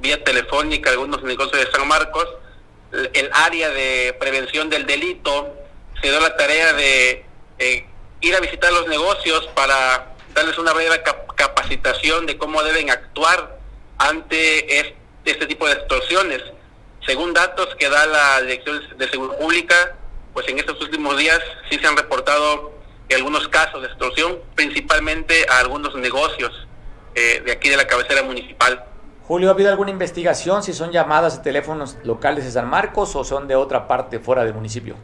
vía 0.01 0.23
telefónica, 0.23 0.91
algunos 0.91 1.23
negocios 1.23 1.65
de 1.65 1.73
San 1.73 1.89
Marcos, 1.89 2.29
el 3.15 3.31
área 3.33 3.71
de 3.71 4.15
prevención 4.21 4.69
del 4.69 4.85
delito 4.85 5.55
se 6.03 6.11
dio 6.11 6.21
la 6.21 6.37
tarea 6.37 6.75
de 6.75 7.25
eh, 7.59 7.87
ir 8.25 8.35
a 8.35 8.41
visitar 8.41 8.73
los 8.73 8.89
negocios 8.89 9.47
para 9.55 10.15
darles 10.35 10.59
una 10.59 10.73
breve 10.73 11.03
capacitación 11.37 12.27
de 12.27 12.39
cómo 12.39 12.63
deben 12.63 12.91
actuar 12.91 13.59
ante 13.99 14.81
este, 15.25 15.47
tipo 15.47 15.67
de 15.67 15.75
extorsiones. 15.75 16.43
Según 17.07 17.35
datos 17.35 17.69
que 17.79 17.89
da 17.89 18.07
la 18.07 18.41
Dirección 18.41 18.81
de 18.97 19.09
Seguridad 19.09 19.39
Pública, 19.39 19.97
pues 20.33 20.49
en 20.49 20.59
estos 20.59 20.81
últimos 20.81 21.17
días 21.19 21.41
sí 21.71 21.79
se 21.79 21.87
han 21.87 21.97
reportado 21.97 22.75
algunos 23.15 23.47
casos 23.49 23.81
de 23.81 23.89
extorsión, 23.89 24.41
principalmente 24.57 25.47
a 25.49 25.61
algunos 25.61 25.95
negocios 25.95 26.67
eh, 27.15 27.41
de 27.45 27.53
aquí 27.53 27.69
de 27.69 27.77
la 27.77 27.87
cabecera 27.87 28.23
municipal. 28.23 28.85
Julio, 29.23 29.49
¿ha 29.49 29.53
habido 29.53 29.71
alguna 29.71 29.91
investigación 29.91 30.63
si 30.63 30.73
son 30.73 30.91
llamadas 30.91 31.37
de 31.37 31.43
teléfonos 31.43 31.97
locales 32.03 32.45
de 32.45 32.51
San 32.51 32.69
Marcos 32.69 33.15
o 33.15 33.25
son 33.25 33.47
de 33.47 33.55
otra 33.55 33.87
parte 33.87 34.19
fuera 34.19 34.45
del 34.45 34.53
municipio? 34.53 34.97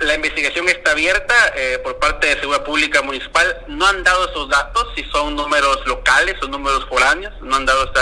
La 0.00 0.14
investigación 0.14 0.68
está 0.68 0.92
abierta 0.92 1.34
eh, 1.56 1.78
por 1.82 1.98
parte 1.98 2.28
de 2.28 2.34
Seguridad 2.34 2.64
Pública 2.64 3.02
Municipal. 3.02 3.64
No 3.68 3.86
han 3.86 4.04
dado 4.04 4.28
esos 4.30 4.48
datos, 4.48 4.88
si 4.94 5.02
son 5.04 5.34
números 5.34 5.84
locales 5.86 6.36
o 6.42 6.48
números 6.48 6.86
foráneos, 6.88 7.34
no 7.42 7.56
han 7.56 7.66
dado 7.66 7.92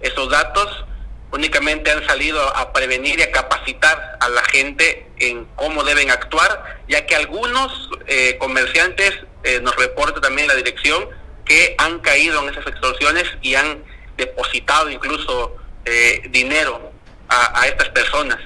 esos 0.00 0.30
datos. 0.30 0.84
Únicamente 1.30 1.90
han 1.90 2.04
salido 2.06 2.40
a 2.56 2.72
prevenir 2.72 3.18
y 3.18 3.22
a 3.22 3.30
capacitar 3.30 4.18
a 4.20 4.28
la 4.28 4.42
gente 4.44 5.06
en 5.18 5.46
cómo 5.56 5.84
deben 5.84 6.10
actuar, 6.10 6.80
ya 6.88 7.06
que 7.06 7.14
algunos 7.14 7.88
eh, 8.06 8.36
comerciantes, 8.38 9.12
eh, 9.44 9.60
nos 9.60 9.74
reporta 9.76 10.20
también 10.20 10.48
la 10.48 10.54
dirección, 10.54 11.08
que 11.44 11.74
han 11.78 12.00
caído 12.00 12.42
en 12.42 12.50
esas 12.50 12.66
extorsiones 12.66 13.24
y 13.40 13.54
han 13.54 13.84
depositado 14.16 14.90
incluso 14.90 15.56
eh, 15.84 16.22
dinero 16.30 16.92
a, 17.28 17.66
estas 17.66 17.88
personas. 17.90 18.38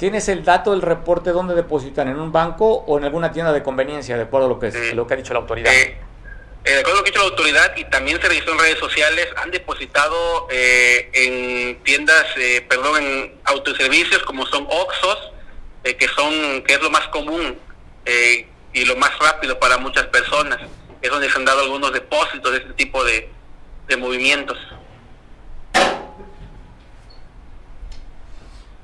¿Tienes 0.00 0.30
el 0.30 0.42
dato 0.42 0.70
del 0.70 0.80
reporte 0.80 1.28
dónde 1.28 1.54
depositan? 1.54 2.08
¿En 2.08 2.18
un 2.18 2.32
banco 2.32 2.66
o 2.86 2.96
en 2.96 3.04
alguna 3.04 3.32
tienda 3.32 3.52
de 3.52 3.62
conveniencia, 3.62 4.16
de 4.16 4.22
acuerdo 4.22 4.46
a 4.46 4.48
lo 4.48 4.58
que, 4.58 4.68
es, 4.68 4.94
lo 4.94 5.06
que 5.06 5.12
ha 5.12 5.16
dicho 5.18 5.34
la 5.34 5.40
autoridad? 5.40 5.70
Eh, 5.70 5.94
eh, 6.64 6.70
de 6.72 6.78
acuerdo 6.80 7.00
a 7.00 7.00
lo 7.00 7.04
que 7.04 7.10
ha 7.10 7.12
dicho 7.12 7.22
la 7.22 7.28
autoridad 7.28 7.76
y 7.76 7.84
también 7.84 8.18
se 8.18 8.26
registró 8.26 8.54
en 8.54 8.60
redes 8.60 8.78
sociales, 8.78 9.28
han 9.36 9.50
depositado 9.50 10.48
en 10.50 11.82
tiendas, 11.82 12.24
perdón, 12.66 13.02
en 13.02 13.40
autoservicios 13.44 14.22
como 14.22 14.46
son 14.46 14.66
Oxos, 14.70 15.32
que 15.84 16.08
son 16.16 16.62
que 16.62 16.72
es 16.72 16.80
lo 16.80 16.88
más 16.88 17.06
común 17.08 17.58
y 18.72 18.84
lo 18.86 18.96
más 18.96 19.10
rápido 19.18 19.60
para 19.60 19.76
muchas 19.76 20.06
personas. 20.06 20.60
Es 21.02 21.10
donde 21.10 21.30
se 21.30 21.36
han 21.36 21.44
dado 21.44 21.60
algunos 21.60 21.92
depósitos 21.92 22.50
de 22.52 22.56
este 22.56 22.72
tipo 22.72 23.04
de, 23.04 23.28
de 23.86 23.96
movimientos. 23.98 24.56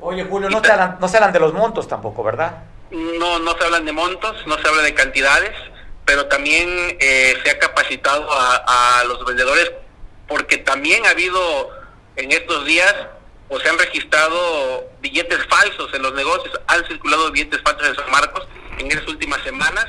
Oye, 0.00 0.24
Julio, 0.24 0.50
no 0.50 0.62
se, 0.62 0.72
hablan, 0.72 0.98
no 1.00 1.08
se 1.08 1.16
hablan 1.16 1.32
de 1.32 1.40
los 1.40 1.52
montos 1.52 1.88
tampoco, 1.88 2.22
¿verdad? 2.22 2.64
No, 2.90 3.38
no 3.38 3.56
se 3.56 3.64
hablan 3.64 3.84
de 3.84 3.92
montos, 3.92 4.46
no 4.46 4.58
se 4.58 4.68
habla 4.68 4.82
de 4.82 4.94
cantidades, 4.94 5.52
pero 6.04 6.26
también 6.26 6.68
eh, 7.00 7.34
se 7.44 7.50
ha 7.50 7.58
capacitado 7.58 8.28
a, 8.30 9.02
los 9.08 9.24
vendedores 9.24 9.72
porque 10.28 10.58
también 10.58 11.04
ha 11.06 11.10
habido 11.10 11.70
en 12.16 12.32
estos 12.32 12.64
días 12.64 12.94
o 13.48 13.58
se 13.60 13.68
han 13.68 13.78
registrado 13.78 14.88
billetes 15.00 15.38
falsos 15.46 15.92
en 15.94 16.02
los 16.02 16.14
negocios, 16.14 16.58
han 16.66 16.84
circulado 16.86 17.30
billetes 17.30 17.60
falsos 17.62 17.88
en 17.88 17.94
San 17.94 18.10
Marcos 18.10 18.46
en 18.78 18.90
esas 18.90 19.06
últimas 19.08 19.40
semanas 19.42 19.86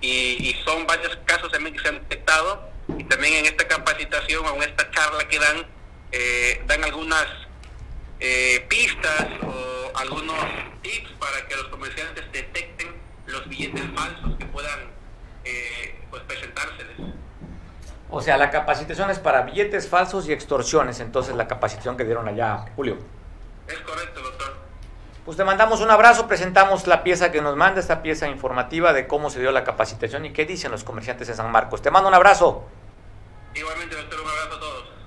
y, 0.00 0.48
y 0.48 0.56
son 0.64 0.86
varios 0.86 1.16
casos 1.26 1.50
también 1.52 1.76
que 1.76 1.82
se 1.82 1.88
han 1.88 1.98
detectado 2.00 2.68
y 2.96 3.04
también 3.04 3.34
en 3.34 3.46
esta 3.46 3.68
capacitación 3.68 4.44
o 4.46 4.54
en 4.54 4.62
esta 4.62 4.90
charla 4.90 5.28
que 5.28 5.38
dan, 5.38 5.66
eh, 6.12 6.62
dan 6.66 6.84
algunas 6.84 7.26
eh, 8.20 8.66
pistas 8.68 9.26
o 9.42 9.98
algunos 9.98 10.36
tips 10.82 11.10
para 11.18 11.46
que 11.46 11.56
los 11.56 11.68
comerciantes 11.68 12.24
detecten 12.32 12.88
los 13.26 13.48
billetes 13.48 13.84
falsos 13.94 14.36
que 14.38 14.46
puedan 14.46 14.90
eh, 15.44 16.00
pues 16.10 16.22
presentárseles. 16.24 16.96
O 18.10 18.20
sea, 18.20 18.38
la 18.38 18.50
capacitación 18.50 19.10
es 19.10 19.18
para 19.18 19.42
billetes 19.42 19.88
falsos 19.88 20.28
y 20.28 20.32
extorsiones, 20.32 21.00
entonces 21.00 21.36
la 21.36 21.46
capacitación 21.46 21.96
que 21.96 22.04
dieron 22.04 22.26
allá, 22.26 22.64
Julio. 22.74 22.98
Es 23.66 23.78
correcto, 23.80 24.22
doctor. 24.22 24.56
Pues 25.26 25.36
te 25.36 25.44
mandamos 25.44 25.82
un 25.82 25.90
abrazo, 25.90 26.26
presentamos 26.26 26.86
la 26.86 27.02
pieza 27.02 27.30
que 27.30 27.42
nos 27.42 27.54
manda, 27.54 27.80
esta 27.80 28.00
pieza 28.00 28.28
informativa 28.28 28.94
de 28.94 29.06
cómo 29.06 29.28
se 29.28 29.40
dio 29.40 29.52
la 29.52 29.62
capacitación 29.62 30.24
y 30.24 30.32
qué 30.32 30.46
dicen 30.46 30.70
los 30.70 30.84
comerciantes 30.84 31.28
de 31.28 31.34
San 31.34 31.52
Marcos. 31.52 31.82
Te 31.82 31.90
mando 31.90 32.08
un 32.08 32.14
abrazo. 32.14 32.66
Igualmente, 33.54 33.94
doctor, 33.94 34.20
un 34.20 34.28
abrazo 34.28 34.56
a 34.56 34.60
todos. 34.60 34.97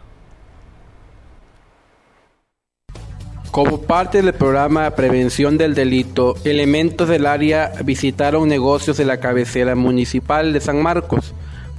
Como 3.52 3.82
parte 3.82 4.22
del 4.22 4.34
programa 4.34 4.86
de 4.86 4.92
prevención 4.92 5.58
del 5.58 5.76
delito, 5.76 6.36
elementos 6.46 7.10
del 7.10 7.26
área 7.26 7.74
visitaron 7.84 8.48
negocios 8.48 8.96
de 8.96 9.04
la 9.04 9.20
cabecera 9.20 9.76
municipal 9.76 10.54
de 10.54 10.62
San 10.62 10.82
Marcos 10.82 11.34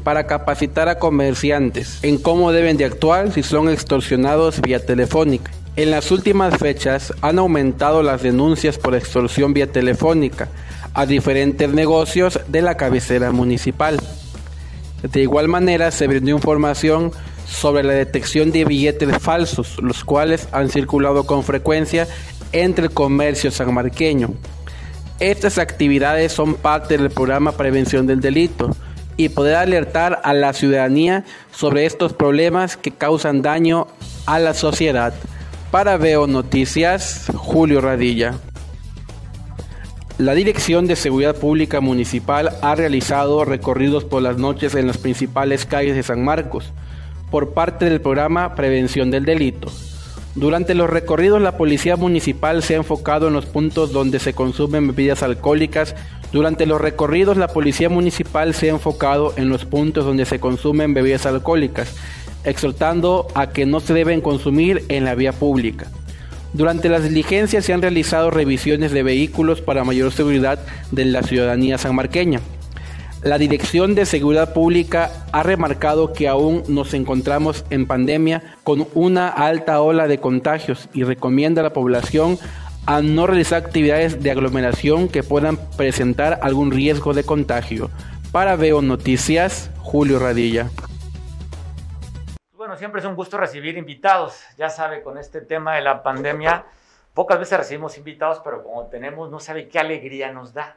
para 0.05 0.27
capacitar 0.27 0.91
a 0.91 0.99
comerciantes 0.99 1.99
en 2.03 2.19
cómo 2.19 2.53
deben 2.53 2.77
de 2.77 2.85
actuar 2.85 3.33
si 3.33 3.43
son 3.43 3.71
extorsionados 3.71 4.61
vía 4.61 4.85
telefónica. 4.85 5.51
En 5.75 5.91
las 5.91 6.11
últimas 6.11 6.59
fechas 6.59 7.15
han 7.23 7.39
aumentado 7.39 8.03
las 8.03 8.23
denuncias 8.23 8.77
por 8.77 8.95
extorsión 8.95 9.55
vía 9.55 9.73
telefónica 9.73 10.49
a 10.93 11.07
diferentes 11.07 11.71
negocios 11.71 12.39
de 12.49 12.61
la 12.61 12.77
cabecera 12.77 13.33
municipal. 13.33 13.99
De 15.11 15.23
igual 15.23 15.49
manera 15.49 15.91
se 15.91 16.07
brindó 16.07 16.33
información 16.33 17.13
sobre 17.47 17.83
la 17.83 17.93
detección 17.93 18.51
de 18.51 18.65
billetes 18.65 19.19
falsos, 19.19 19.77
los 19.83 20.05
cuales 20.05 20.49
han 20.53 20.71
circulado 20.71 21.25
con 21.25 21.45
frecuencia 21.45 22.09
entre 22.53 22.87
el 22.87 22.91
comercio 22.93 23.51
sanmarqueño. 23.51 24.35
Estas 25.21 25.59
actividades 25.59 26.33
son 26.33 26.55
parte 26.55 26.99
del 26.99 27.11
programa 27.11 27.53
Prevención 27.53 28.07
del 28.07 28.21
Delito 28.21 28.75
y 29.17 29.29
poder 29.29 29.57
alertar 29.57 30.21
a 30.25 30.35
la 30.35 30.53
ciudadanía 30.53 31.25
sobre 31.53 31.87
estos 31.87 32.13
problemas 32.13 32.77
que 32.77 32.91
causan 32.91 33.43
daño 33.43 33.87
a 34.27 34.39
la 34.39 34.55
sociedad. 34.55 35.15
Para 35.71 35.97
Veo 35.97 36.27
Noticias, 36.27 37.27
Julio 37.35 37.81
Radilla. 37.81 38.35
La 40.19 40.35
Dirección 40.35 40.87
de 40.87 40.97
Seguridad 40.97 41.37
Pública 41.37 41.81
Municipal 41.81 42.51
ha 42.61 42.75
realizado 42.75 43.45
recorridos 43.45 44.05
por 44.05 44.23
las 44.23 44.37
noches 44.37 44.75
en 44.75 44.87
las 44.87 44.99
principales 44.99 45.67
calles 45.67 45.97
de 45.97 46.03
San 46.03 46.25
Marcos 46.25 46.73
por 47.33 47.55
parte 47.55 47.87
del 47.87 48.03
programa 48.03 48.55
Prevención 48.55 49.11
del 49.11 49.25
Delito. 49.25 49.73
Durante 50.35 50.75
los 50.75 50.90
recorridos 50.90 51.40
la 51.40 51.57
Policía 51.57 51.97
Municipal 51.97 52.62
se 52.62 52.75
ha 52.75 52.77
enfocado 52.77 53.27
en 53.27 53.33
los 53.33 53.47
puntos 53.47 53.90
donde 53.90 54.18
se 54.18 54.35
consumen 54.35 54.87
bebidas 54.87 55.23
alcohólicas. 55.23 55.97
Durante 56.31 56.66
los 56.66 56.79
recorridos 56.79 57.38
la 57.38 57.49
Policía 57.49 57.88
Municipal 57.88 58.53
se 58.53 58.68
ha 58.68 58.73
enfocado 58.73 59.33
en 59.37 59.49
los 59.49 59.64
puntos 59.64 60.05
donde 60.05 60.27
se 60.27 60.40
consumen 60.40 60.92
bebidas 60.92 61.25
alcohólicas, 61.25 61.95
exhortando 62.45 63.27
a 63.35 63.49
que 63.49 63.64
no 63.64 63.81
se 63.81 63.95
deben 63.95 64.21
consumir 64.21 64.85
en 64.90 65.07
la 65.07 65.14
vía 65.14 65.33
pública. 65.33 65.87
Durante 66.53 66.90
las 66.90 67.03
diligencias 67.03 67.64
se 67.64 67.73
han 67.73 67.81
realizado 67.81 68.31
revisiones 68.31 68.92
de 68.92 69.03
vehículos 69.03 69.62
para 69.62 69.85
mayor 69.85 70.12
seguridad 70.12 70.59
de 70.90 71.07
la 71.07 71.23
ciudadanía 71.23 71.79
sanmarqueña. 71.79 72.40
La 73.23 73.39
Dirección 73.39 73.95
de 73.95 74.05
Seguridad 74.05 74.53
Pública 74.53 75.13
ha 75.31 75.45
remarcado 75.45 76.13
que 76.13 76.27
aún 76.27 76.65
nos 76.67 76.93
encontramos 76.93 77.65
en 77.71 77.87
pandemia 77.87 78.57
con 78.65 78.89
una 78.95 79.29
alta 79.29 79.81
ola 79.81 80.09
de 80.09 80.19
contagios 80.19 80.89
y 80.93 81.05
recomienda 81.05 81.61
a 81.61 81.63
la 81.63 81.73
población 81.73 82.37
a 82.85 83.01
no 83.01 83.29
realizar 83.29 83.65
actividades 83.65 84.25
de 84.25 84.33
aglomeración 84.33 85.09
que 85.09 85.23
puedan 85.23 85.57
presentar 85.77 86.41
algún 86.43 86.73
riesgo 86.73 87.15
de 87.15 87.23
contagio. 87.23 87.91
Para 88.33 88.57
Veo 88.57 88.83
Noticias, 88.83 89.71
Julio 89.79 90.19
Radilla. 90.19 90.69
Bueno, 92.57 92.77
siempre 92.77 93.03
es 93.03 93.07
un 93.07 93.15
gusto 93.15 93.39
recibir 93.39 93.79
invitados. 93.79 94.43
Ya 94.59 94.69
sabe, 94.69 95.01
con 95.05 95.17
este 95.17 95.43
tema 95.43 95.77
de 95.77 95.83
la 95.83 96.03
pandemia, 96.03 96.65
pocas 97.15 97.39
veces 97.39 97.57
recibimos 97.57 97.97
invitados, 97.97 98.41
pero 98.43 98.65
como 98.65 98.87
tenemos, 98.87 99.31
no 99.31 99.39
sabe 99.39 99.69
qué 99.69 99.79
alegría 99.79 100.33
nos 100.33 100.53
da. 100.53 100.77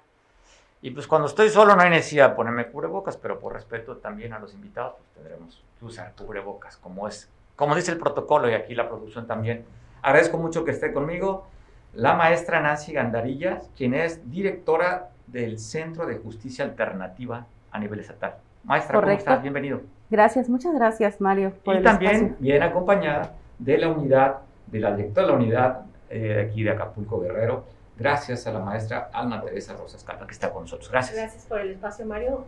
Y 0.85 0.91
pues 0.91 1.07
cuando 1.07 1.27
estoy 1.27 1.49
solo 1.49 1.75
no 1.75 1.81
hay 1.81 1.89
necesidad 1.89 2.29
de 2.29 2.35
ponerme 2.35 2.67
cubrebocas, 2.67 3.17
pero 3.17 3.39
por 3.39 3.53
respeto 3.53 3.97
también 3.97 4.33
a 4.33 4.39
los 4.39 4.53
invitados, 4.53 4.93
pues 4.99 5.09
tendremos 5.15 5.63
que 5.79 5.85
usar 5.85 6.13
cubrebocas, 6.15 6.77
como 6.77 7.07
es, 7.07 7.27
como 7.55 7.75
dice 7.75 7.91
el 7.91 7.97
protocolo 7.97 8.47
y 8.47 8.53
aquí 8.53 8.75
la 8.75 8.87
producción 8.87 9.25
también. 9.25 9.65
Agradezco 10.03 10.37
mucho 10.37 10.63
que 10.63 10.69
esté 10.69 10.93
conmigo 10.93 11.47
la 11.95 12.13
maestra 12.13 12.61
Nancy 12.61 12.93
Gandarillas, 12.93 13.67
quien 13.75 13.95
es 13.95 14.29
directora 14.29 15.09
del 15.25 15.57
Centro 15.57 16.05
de 16.05 16.17
Justicia 16.17 16.63
Alternativa 16.63 17.47
a 17.71 17.79
nivel 17.79 18.01
estatal. 18.01 18.35
Maestra, 18.63 18.99
¿cómo 18.99 19.11
estás? 19.11 19.41
Bienvenido. 19.41 19.81
Gracias, 20.11 20.49
muchas 20.49 20.75
gracias, 20.75 21.19
Mario. 21.19 21.53
y 21.65 21.81
también 21.81 22.35
viene 22.37 22.63
acompañada 22.63 23.33
de 23.57 23.79
la 23.79 23.87
unidad, 23.87 24.41
de 24.67 24.79
la 24.81 24.95
directora 24.95 25.25
de 25.25 25.33
la 25.33 25.39
unidad 25.39 25.79
eh, 26.11 26.47
aquí 26.47 26.61
de 26.61 26.69
Acapulco 26.69 27.19
Guerrero, 27.21 27.65
Gracias 27.97 28.45
a 28.45 28.51
la 28.51 28.59
maestra 28.59 29.09
Alma 29.13 29.41
Teresa 29.41 29.73
Rosas 29.73 30.03
Capa 30.03 30.27
que 30.27 30.33
está 30.33 30.51
con 30.51 30.63
nosotros. 30.63 30.91
Gracias. 30.91 31.15
Gracias 31.15 31.45
por 31.45 31.59
el 31.61 31.71
espacio, 31.71 32.05
Mario. 32.05 32.45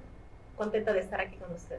Contenta 0.57 0.91
de 0.91 0.99
estar 0.99 1.21
aquí 1.21 1.37
con 1.37 1.53
usted. 1.53 1.77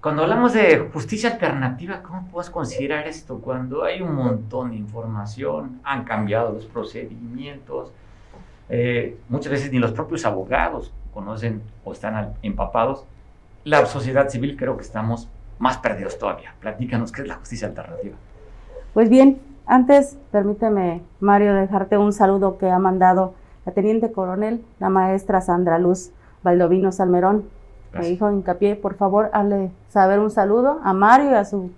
Cuando 0.00 0.22
hablamos 0.22 0.52
de 0.52 0.90
justicia 0.92 1.30
alternativa, 1.32 2.02
¿cómo 2.02 2.28
puedes 2.30 2.50
considerar 2.50 3.06
esto? 3.06 3.38
Cuando 3.38 3.84
hay 3.84 4.02
un 4.02 4.14
montón 4.14 4.70
de 4.70 4.76
información, 4.76 5.80
han 5.82 6.04
cambiado 6.04 6.52
los 6.52 6.66
procedimientos, 6.66 7.90
eh, 8.68 9.16
muchas 9.28 9.52
veces 9.52 9.72
ni 9.72 9.78
los 9.78 9.92
propios 9.92 10.24
abogados 10.24 10.92
conocen 11.12 11.62
o 11.84 11.92
están 11.92 12.34
empapados. 12.42 13.04
La 13.64 13.86
sociedad 13.86 14.28
civil 14.28 14.56
creo 14.56 14.76
que 14.76 14.82
estamos 14.82 15.28
más 15.58 15.78
perdidos 15.78 16.18
todavía. 16.18 16.54
Platícanos 16.60 17.12
qué 17.12 17.22
es 17.22 17.28
la 17.28 17.36
justicia 17.36 17.68
alternativa. 17.68 18.16
Pues 18.92 19.08
bien, 19.08 19.40
antes, 19.66 20.18
permíteme, 20.30 21.02
Mario, 21.20 21.54
dejarte 21.54 21.98
un 21.98 22.12
saludo 22.12 22.58
que 22.58 22.70
ha 22.70 22.78
mandado 22.78 23.34
la 23.64 23.72
teniente 23.72 24.12
coronel, 24.12 24.64
la 24.78 24.90
maestra 24.90 25.40
Sandra 25.40 25.78
Luz 25.78 26.10
Valdovino 26.42 26.92
Salmerón. 26.92 27.44
Me 27.92 28.06
dijo 28.06 28.30
hincapié, 28.30 28.76
por 28.76 28.94
favor, 28.94 29.30
hazle 29.32 29.70
saber 29.88 30.18
un 30.18 30.30
saludo 30.30 30.80
a 30.82 30.92
Mario 30.92 31.30
y 31.30 31.34
a 31.34 31.44
su 31.44 31.70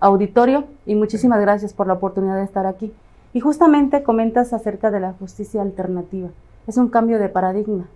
auditorio 0.00 0.64
y 0.86 0.94
muchísimas 0.94 1.40
gracias 1.40 1.72
por 1.72 1.86
la 1.86 1.94
oportunidad 1.94 2.36
de 2.36 2.44
estar 2.44 2.66
aquí. 2.66 2.92
Y 3.32 3.40
justamente 3.40 4.02
comentas 4.02 4.52
acerca 4.52 4.90
de 4.90 5.00
la 5.00 5.14
justicia 5.14 5.62
alternativa. 5.62 6.28
Es 6.66 6.76
un 6.76 6.88
cambio 6.88 7.18
de 7.18 7.28
paradigma. 7.28 7.86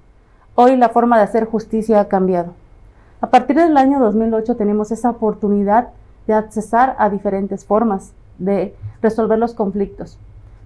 Hoy 0.55 0.77
la 0.77 0.89
forma 0.89 1.19
de 1.19 1.25
hacer 1.25 1.45
justicia 1.45 2.01
ha 2.01 2.09
cambiado. 2.09 2.55
A 3.21 3.31
partir 3.31 3.57
del 3.57 3.77
año 3.77 4.01
2008 4.01 4.57
tenemos 4.57 4.91
esa 4.91 5.11
oportunidad 5.11 5.91
de 6.27 6.35
accesar 6.35 6.97
a 6.99 7.11
diferentes 7.11 7.65
formas 7.65 8.13
de 8.39 8.75
resolver 9.03 9.39
los 9.39 9.55
conflictos. 9.55 10.19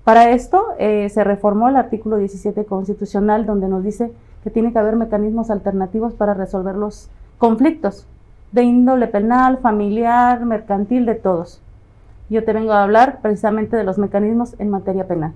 Para 0.05 0.31
esto 0.31 0.75
eh, 0.79 1.09
se 1.09 1.25
reformó 1.25 1.69
el 1.69 1.77
artículo 1.77 2.17
17 2.17 2.65
constitucional 2.65 3.47
donde 3.47 3.69
nos 3.69 3.85
dice 3.85 4.13
que 4.43 4.51
tiene 4.51 4.73
que 4.73 4.79
haber 4.79 4.97
mecanismos 4.97 5.51
alternativos 5.51 6.15
para 6.15 6.35
resolver 6.35 6.75
los 6.75 7.09
conflictos 7.39 8.07
de 8.53 8.63
índole 8.63 9.07
penal, 9.07 9.59
familiar, 9.59 10.45
mercantil, 10.45 11.07
de 11.07 11.15
todos. 11.15 11.61
Yo 12.29 12.45
te 12.45 12.53
vengo 12.53 12.73
a 12.73 12.83
hablar 12.83 13.21
precisamente 13.21 13.77
de 13.77 13.85
los 13.85 13.99
mecanismos 13.99 14.55
en 14.59 14.71
materia 14.71 15.07
penal. 15.07 15.33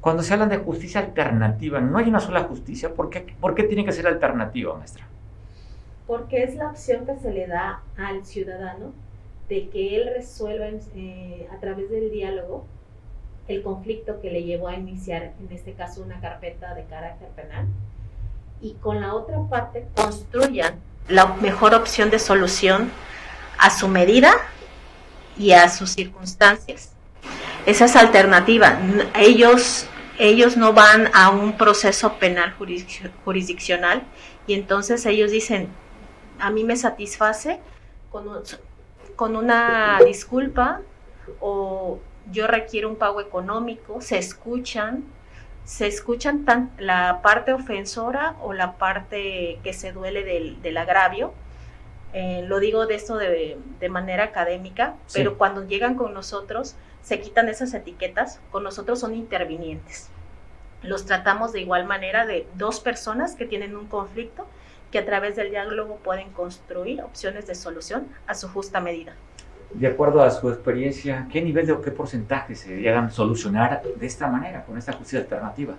Cuando 0.00 0.22
se 0.22 0.34
habla 0.34 0.46
de 0.46 0.58
justicia 0.58 1.00
alternativa, 1.00 1.80
no 1.80 1.98
hay 1.98 2.08
una 2.08 2.20
sola 2.20 2.44
justicia. 2.44 2.94
¿Por 2.94 3.10
qué, 3.10 3.34
¿Por 3.40 3.54
qué 3.54 3.64
tiene 3.64 3.84
que 3.84 3.92
ser 3.92 4.06
alternativa, 4.06 4.76
maestra? 4.76 5.04
Porque 6.06 6.44
es 6.44 6.54
la 6.54 6.70
opción 6.70 7.04
que 7.04 7.16
se 7.16 7.32
le 7.32 7.46
da 7.46 7.82
al 7.96 8.24
ciudadano 8.24 8.92
de 9.48 9.68
que 9.68 9.96
él 9.96 10.10
resuelva 10.14 10.66
eh, 10.94 11.48
a 11.52 11.58
través 11.58 11.90
del 11.90 12.10
diálogo 12.10 12.66
el 13.48 13.62
conflicto 13.62 14.20
que 14.20 14.30
le 14.30 14.44
llevó 14.44 14.68
a 14.68 14.74
iniciar, 14.74 15.32
en 15.40 15.56
este 15.56 15.72
caso, 15.72 16.02
una 16.02 16.20
carpeta 16.20 16.74
de 16.74 16.84
carácter 16.84 17.28
penal, 17.30 17.66
y 18.60 18.74
con 18.74 19.00
la 19.00 19.14
otra 19.14 19.38
parte 19.48 19.86
construyan 19.94 20.78
la 21.08 21.26
mejor 21.36 21.74
opción 21.74 22.10
de 22.10 22.18
solución 22.18 22.90
a 23.58 23.70
su 23.70 23.88
medida 23.88 24.32
y 25.38 25.52
a 25.52 25.68
sus 25.70 25.90
circunstancias. 25.90 26.92
Esa 27.64 27.86
es 27.86 27.96
alternativa. 27.96 28.78
Ellos, 29.14 29.86
ellos 30.18 30.56
no 30.56 30.74
van 30.74 31.10
a 31.14 31.30
un 31.30 31.56
proceso 31.56 32.18
penal 32.18 32.54
jurisdiccional 33.24 34.02
y 34.46 34.54
entonces 34.54 35.06
ellos 35.06 35.30
dicen, 35.30 35.68
a 36.38 36.50
mí 36.50 36.64
me 36.64 36.76
satisface 36.76 37.60
con, 38.10 38.26
con 39.18 39.34
una 39.34 39.98
disculpa 40.06 40.80
o 41.40 41.98
yo 42.30 42.46
requiero 42.46 42.88
un 42.88 42.94
pago 42.94 43.20
económico, 43.20 44.00
se 44.00 44.16
escuchan, 44.16 45.02
se 45.64 45.88
escuchan 45.88 46.44
tan, 46.44 46.70
la 46.78 47.20
parte 47.20 47.52
ofensora 47.52 48.36
o 48.40 48.52
la 48.52 48.74
parte 48.78 49.58
que 49.64 49.72
se 49.72 49.90
duele 49.90 50.22
del, 50.22 50.76
agravio 50.76 51.32
eh, 52.12 52.44
lo 52.46 52.60
digo 52.60 52.86
de 52.86 52.94
esto 52.94 53.16
de, 53.16 53.58
de 53.80 53.88
manera 53.88 54.22
académica, 54.22 54.94
Sí. 55.06 55.18
pero 55.18 55.36
cuando 55.36 55.66
llegan 55.66 55.96
con 55.96 56.14
nosotros, 56.14 56.76
se 57.02 57.20
quitan 57.20 57.48
esas 57.48 57.74
etiquetas, 57.74 58.40
con 58.52 58.62
nosotros 58.62 59.00
son 59.00 59.14
intervinientes. 59.16 60.10
Los 60.80 61.06
tratamos 61.06 61.52
de 61.52 61.60
igual 61.60 61.86
manera 61.86 62.24
de 62.24 62.46
dos 62.54 62.78
personas 62.78 63.34
que 63.34 63.46
tienen 63.46 63.76
un 63.76 63.88
conflicto 63.88 64.46
que 64.90 64.98
a 64.98 65.04
través 65.04 65.36
del 65.36 65.50
diálogo 65.50 65.96
pueden 66.02 66.30
construir 66.30 67.02
opciones 67.02 67.46
de 67.46 67.54
solución 67.54 68.06
a 68.26 68.34
su 68.34 68.48
justa 68.48 68.80
medida. 68.80 69.14
De 69.74 69.86
acuerdo 69.86 70.22
a 70.22 70.30
su 70.30 70.48
experiencia, 70.48 71.28
¿qué 71.30 71.42
nivel 71.42 71.66
de 71.66 71.72
o 71.72 71.82
qué 71.82 71.90
porcentaje 71.90 72.54
se 72.54 72.80
llegan 72.80 73.06
a 73.06 73.10
solucionar 73.10 73.82
de 73.82 74.06
esta 74.06 74.26
manera, 74.26 74.64
con 74.64 74.78
esta 74.78 74.92
justicia 74.92 75.20
alternativa? 75.20 75.74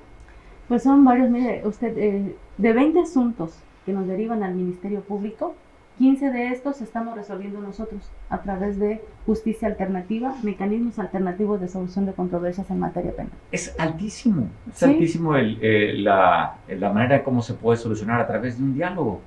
Pues 0.67 0.83
son 0.83 1.03
varios, 1.03 1.29
mire, 1.29 1.61
usted, 1.65 1.97
eh, 1.97 2.35
de 2.57 2.73
20 2.73 2.99
asuntos 2.99 3.55
que 3.85 3.91
nos 3.91 4.07
derivan 4.07 4.43
al 4.43 4.53
Ministerio 4.53 5.01
Público, 5.01 5.55
15 5.99 6.31
de 6.31 6.47
estos 6.53 6.79
estamos 6.81 7.13
resolviendo 7.15 7.59
nosotros 7.59 8.01
a 8.29 8.37
través 8.41 8.79
de 8.79 9.01
justicia 9.25 9.67
alternativa, 9.67 10.33
mecanismos 10.43 10.97
alternativos 10.97 11.59
de 11.59 11.67
solución 11.67 12.05
de 12.05 12.13
controversias 12.13 12.71
en 12.71 12.79
materia 12.79 13.11
penal. 13.11 13.33
Es 13.51 13.75
altísimo, 13.77 14.47
es 14.71 14.77
Sí. 14.79 14.85
altísimo 14.85 15.35
el, 15.35 15.59
eh, 15.61 15.93
la, 15.97 16.55
la 16.69 16.93
manera 16.93 17.17
de 17.17 17.23
cómo 17.23 17.41
se 17.41 17.53
puede 17.53 17.77
solucionar 17.77 18.21
a 18.21 18.27
través 18.27 18.57
de 18.57 18.63
un 18.63 18.73
diálogo. 18.73 19.19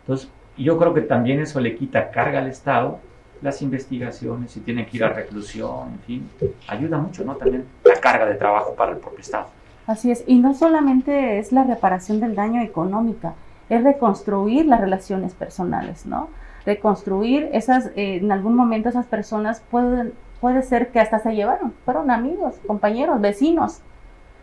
Entonces, 0.00 0.30
yo 0.56 0.78
creo 0.78 0.94
que 0.94 1.02
también 1.02 1.40
eso 1.40 1.60
le 1.60 1.76
quita 1.76 2.10
carga 2.10 2.38
al 2.38 2.46
Estado, 2.48 2.98
las 3.42 3.60
investigaciones, 3.60 4.52
si 4.52 4.60
tiene 4.60 4.86
que 4.86 4.96
ir 4.96 5.04
a 5.04 5.10
reclusión, 5.10 5.90
en 5.92 5.98
fin, 6.00 6.30
ayuda 6.66 6.96
mucho, 6.96 7.24
¿no? 7.24 7.36
También 7.36 7.66
la 7.84 8.00
carga 8.00 8.24
de 8.24 8.36
trabajo 8.36 8.74
para 8.74 8.92
el 8.92 8.96
propio 8.98 9.20
Estado. 9.20 9.48
Así 9.86 10.10
es, 10.10 10.24
y 10.26 10.38
no 10.38 10.54
solamente 10.54 11.38
es 11.38 11.52
la 11.52 11.62
reparación 11.64 12.20
del 12.20 12.34
daño 12.34 12.62
económica, 12.62 13.34
es 13.68 13.82
reconstruir 13.82 14.66
las 14.66 14.80
relaciones 14.80 15.34
personales, 15.34 16.06
¿no? 16.06 16.28
Reconstruir 16.64 17.48
esas, 17.52 17.86
eh, 17.96 18.16
en 18.16 18.32
algún 18.32 18.54
momento 18.54 18.88
esas 18.88 19.06
personas 19.06 19.62
pueden, 19.70 20.12
puede 20.40 20.62
ser 20.62 20.88
que 20.90 21.00
hasta 21.00 21.18
se 21.18 21.34
llevaron, 21.34 21.72
fueron 21.84 22.10
amigos, 22.10 22.56
compañeros, 22.66 23.20
vecinos, 23.20 23.80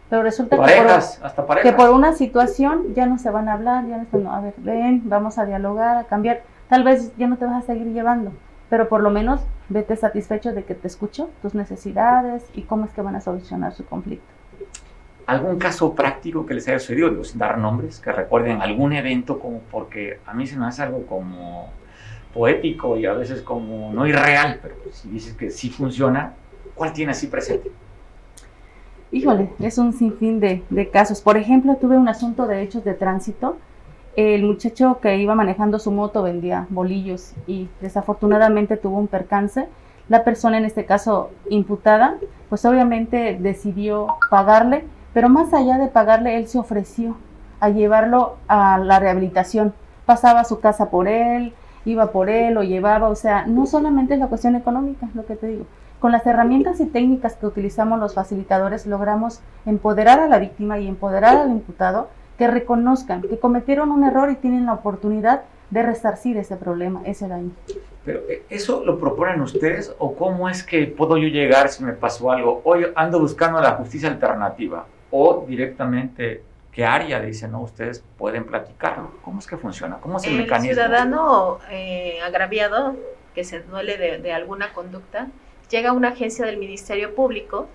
pero 0.10 0.24
resulta 0.24 0.58
que 0.58 0.62
por, 0.62 0.72
Parejas, 0.72 1.20
hasta 1.24 1.46
parejas. 1.46 1.72
que 1.72 1.78
por 1.78 1.90
una 1.90 2.14
situación 2.14 2.94
ya 2.94 3.06
no 3.06 3.18
se 3.18 3.30
van 3.30 3.50
a 3.50 3.54
hablar, 3.54 3.88
ya 3.88 3.98
no 3.98 4.04
están, 4.04 4.28
a 4.28 4.42
ver, 4.42 4.54
ven, 4.58 5.02
vamos 5.06 5.38
a 5.38 5.46
dialogar, 5.46 5.98
a 5.98 6.04
cambiar, 6.04 6.42
tal 6.70 6.84
vez 6.84 7.16
ya 7.18 7.28
no 7.28 7.38
te 7.38 7.46
vas 7.46 7.64
a 7.64 7.66
seguir 7.66 7.88
llevando, 7.94 8.32
pero 8.70 8.90
por 8.90 9.02
lo 9.02 9.10
menos 9.10 9.42
vete 9.70 9.96
satisfecho 9.96 10.54
de 10.54 10.64
que 10.64 10.76
te 10.76 10.88
escucho, 10.88 11.30
tus 11.42 11.56
necesidades 11.56 12.46
y 12.54 12.64
cómo 12.64 12.86
es 12.86 12.92
que 12.92 13.02
van 13.02 13.16
a 13.16 13.22
solucionar 13.22 13.74
su 13.74 13.86
conflicto. 13.86 14.43
¿Algún 15.26 15.58
caso 15.58 15.94
práctico 15.94 16.46
que 16.46 16.54
les 16.54 16.68
haya 16.68 16.80
sucedido, 16.80 17.10
digo, 17.10 17.24
sin 17.24 17.40
dar 17.40 17.58
nombres, 17.58 18.00
que 18.00 18.12
recuerden 18.12 18.62
algún 18.62 18.92
evento 18.94 19.40
como, 19.40 19.60
porque 19.72 20.20
a 20.26 20.34
mí 20.34 20.46
se 20.46 20.58
me 20.58 20.66
hace 20.66 20.84
algo 20.84 21.06
como 21.06 21.72
poético 22.34 22.98
y 22.98 23.06
a 23.06 23.14
veces 23.14 23.42
como 23.42 23.94
no 23.94 24.06
irreal, 24.06 24.60
pero 24.62 24.76
si 24.92 25.08
dices 25.10 25.34
que 25.34 25.50
sí 25.50 25.70
funciona, 25.70 26.34
¿cuál 26.76 26.92
tiene 26.92 27.12
así 27.12 27.28
presente? 27.28 27.72
Híjole, 29.12 29.50
es 29.60 29.78
un 29.78 29.94
sinfín 29.94 30.40
de, 30.40 30.64
de 30.70 30.90
casos. 30.90 31.22
Por 31.22 31.38
ejemplo, 31.38 31.78
tuve 31.80 31.98
un 31.98 32.10
asunto 32.10 32.48
de 32.48 32.64
hechos 32.64 32.84
de 32.84 32.96
tránsito. 32.96 33.58
El 34.16 34.44
muchacho 34.44 35.00
que 35.02 35.18
iba 35.18 35.36
manejando 35.36 35.80
su 35.80 35.92
moto 35.92 36.24
vendía 36.24 36.66
bolillos 36.70 37.34
y 37.46 37.70
desafortunadamente 37.80 38.76
tuvo 38.76 38.98
un 38.98 39.08
percance. 39.08 39.68
La 40.10 40.24
persona, 40.24 40.58
en 40.58 40.66
este 40.66 40.86
caso 40.86 41.30
imputada, 41.50 42.18
pues 42.50 42.66
obviamente 42.66 43.38
decidió 43.40 44.08
pagarle, 44.30 44.84
pero 45.14 45.30
más 45.30 45.54
allá 45.54 45.78
de 45.78 45.88
pagarle, 45.88 46.38
él 46.38 46.48
se 46.48 46.60
ofreció 46.60 47.16
a 47.60 47.70
llevarlo 47.70 48.38
a 48.48 48.78
la 48.78 49.00
rehabilitación. 49.00 49.74
Pasaba 50.06 50.42
a 50.42 50.46
su 50.46 50.60
casa 50.60 50.90
por 50.90 51.08
él, 51.08 51.54
iba 51.86 52.12
por 52.12 52.30
él, 52.30 52.56
lo 52.56 52.64
llevaba, 52.64 53.10
o 53.10 53.16
sea, 53.16 53.46
no 53.46 53.66
solamente 53.66 54.16
es 54.16 54.20
la 54.20 54.28
cuestión 54.28 54.56
económica, 54.56 55.08
lo 55.14 55.26
que 55.26 55.36
te 55.36 55.48
digo. 55.48 55.66
Con 56.00 56.12
las 56.12 56.26
herramientas 56.28 56.82
y 56.82 56.86
técnicas 56.86 57.36
que 57.36 57.46
utilizamos 57.46 58.00
los 58.00 58.14
facilitadores 58.14 58.86
logramos 58.86 59.40
empoderar 59.66 60.20
a 60.20 60.28
la 60.28 60.40
víctima 60.40 60.78
y 60.80 60.88
empoderar 60.88 61.38
al 61.38 61.52
imputado 61.52 62.10
que 62.38 62.48
reconozcan 62.48 63.22
que 63.22 63.40
cometieron 63.40 63.92
un 63.92 64.04
error 64.04 64.30
y 64.30 64.36
tienen 64.36 64.66
la 64.66 64.74
oportunidad 64.74 65.44
de 65.70 65.84
resarcir 65.84 66.36
ese 66.38 66.58
problema, 66.58 67.02
ese 67.06 67.28
daño. 67.28 67.52
Pero 68.04 68.20
eh, 68.28 68.44
¿eso 68.50 68.84
lo 68.84 69.00
proponen 69.00 69.40
ustedes 69.40 69.96
o 69.98 70.14
cómo 70.16 70.50
es 70.50 70.64
que 70.64 70.88
puedo 70.88 71.16
yo 71.18 71.30
llegar 71.30 71.70
si 71.70 71.84
me 71.84 71.94
pasó 71.94 72.32
algo? 72.32 72.62
Hoy 72.66 72.86
ando 72.96 73.20
buscando 73.20 73.62
la 73.62 73.72
justicia 73.72 74.10
alternativa 74.10 74.86
o 75.16 75.46
directamente 75.48 76.42
qué 76.72 76.84
área 76.84 77.22
dice, 77.22 77.48
no, 77.48 77.62
ustedes 77.62 78.04
pueden 78.18 78.46
platicarlo. 78.46 79.12
¿Cómo 79.22 79.38
es 79.38 79.46
que 79.46 79.58
funciona? 79.58 79.98
¿Cómo 79.98 80.18
es 80.18 80.24
el, 80.24 80.32
El 80.34 80.38
mecanismo? 80.40 80.74
ciudadano 80.74 81.60
eh, 81.70 82.18
agraviado 82.26 82.96
que 83.36 83.44
se 83.44 83.60
duele 83.60 83.98
de, 83.98 84.18
de 84.18 84.34
alguna 84.34 84.74
conducta 84.74 85.28
llega 85.70 85.92
a 85.92 85.94
una 85.94 86.10
agencia 86.10 86.46
del 86.46 86.58
Ministerio 86.58 87.14
Público, 87.14 87.68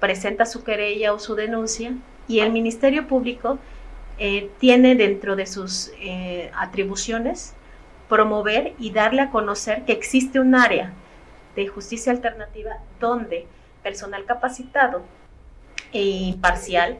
presenta 0.00 0.44
su 0.44 0.64
querella 0.64 1.12
o 1.12 1.20
su 1.20 1.36
denuncia 1.36 1.92
y 2.26 2.40
el 2.40 2.50
Ministerio 2.50 3.06
Público 3.06 3.58
eh, 4.18 4.50
tiene 4.58 4.96
dentro 4.96 5.36
de 5.36 5.46
sus 5.46 5.92
eh, 6.00 6.50
atribuciones 6.56 7.54
promover 8.08 8.72
y 8.78 8.90
darle 8.90 9.22
a 9.22 9.30
conocer 9.30 9.84
que 9.84 9.92
existe 9.92 10.40
un 10.40 10.54
área 10.56 10.92
de 11.54 11.68
justicia 11.68 12.12
alternativa 12.12 12.78
donde 12.98 13.46
personal 13.82 14.24
capacitado 14.24 15.02
e 15.96 16.02
imparcial 16.28 16.98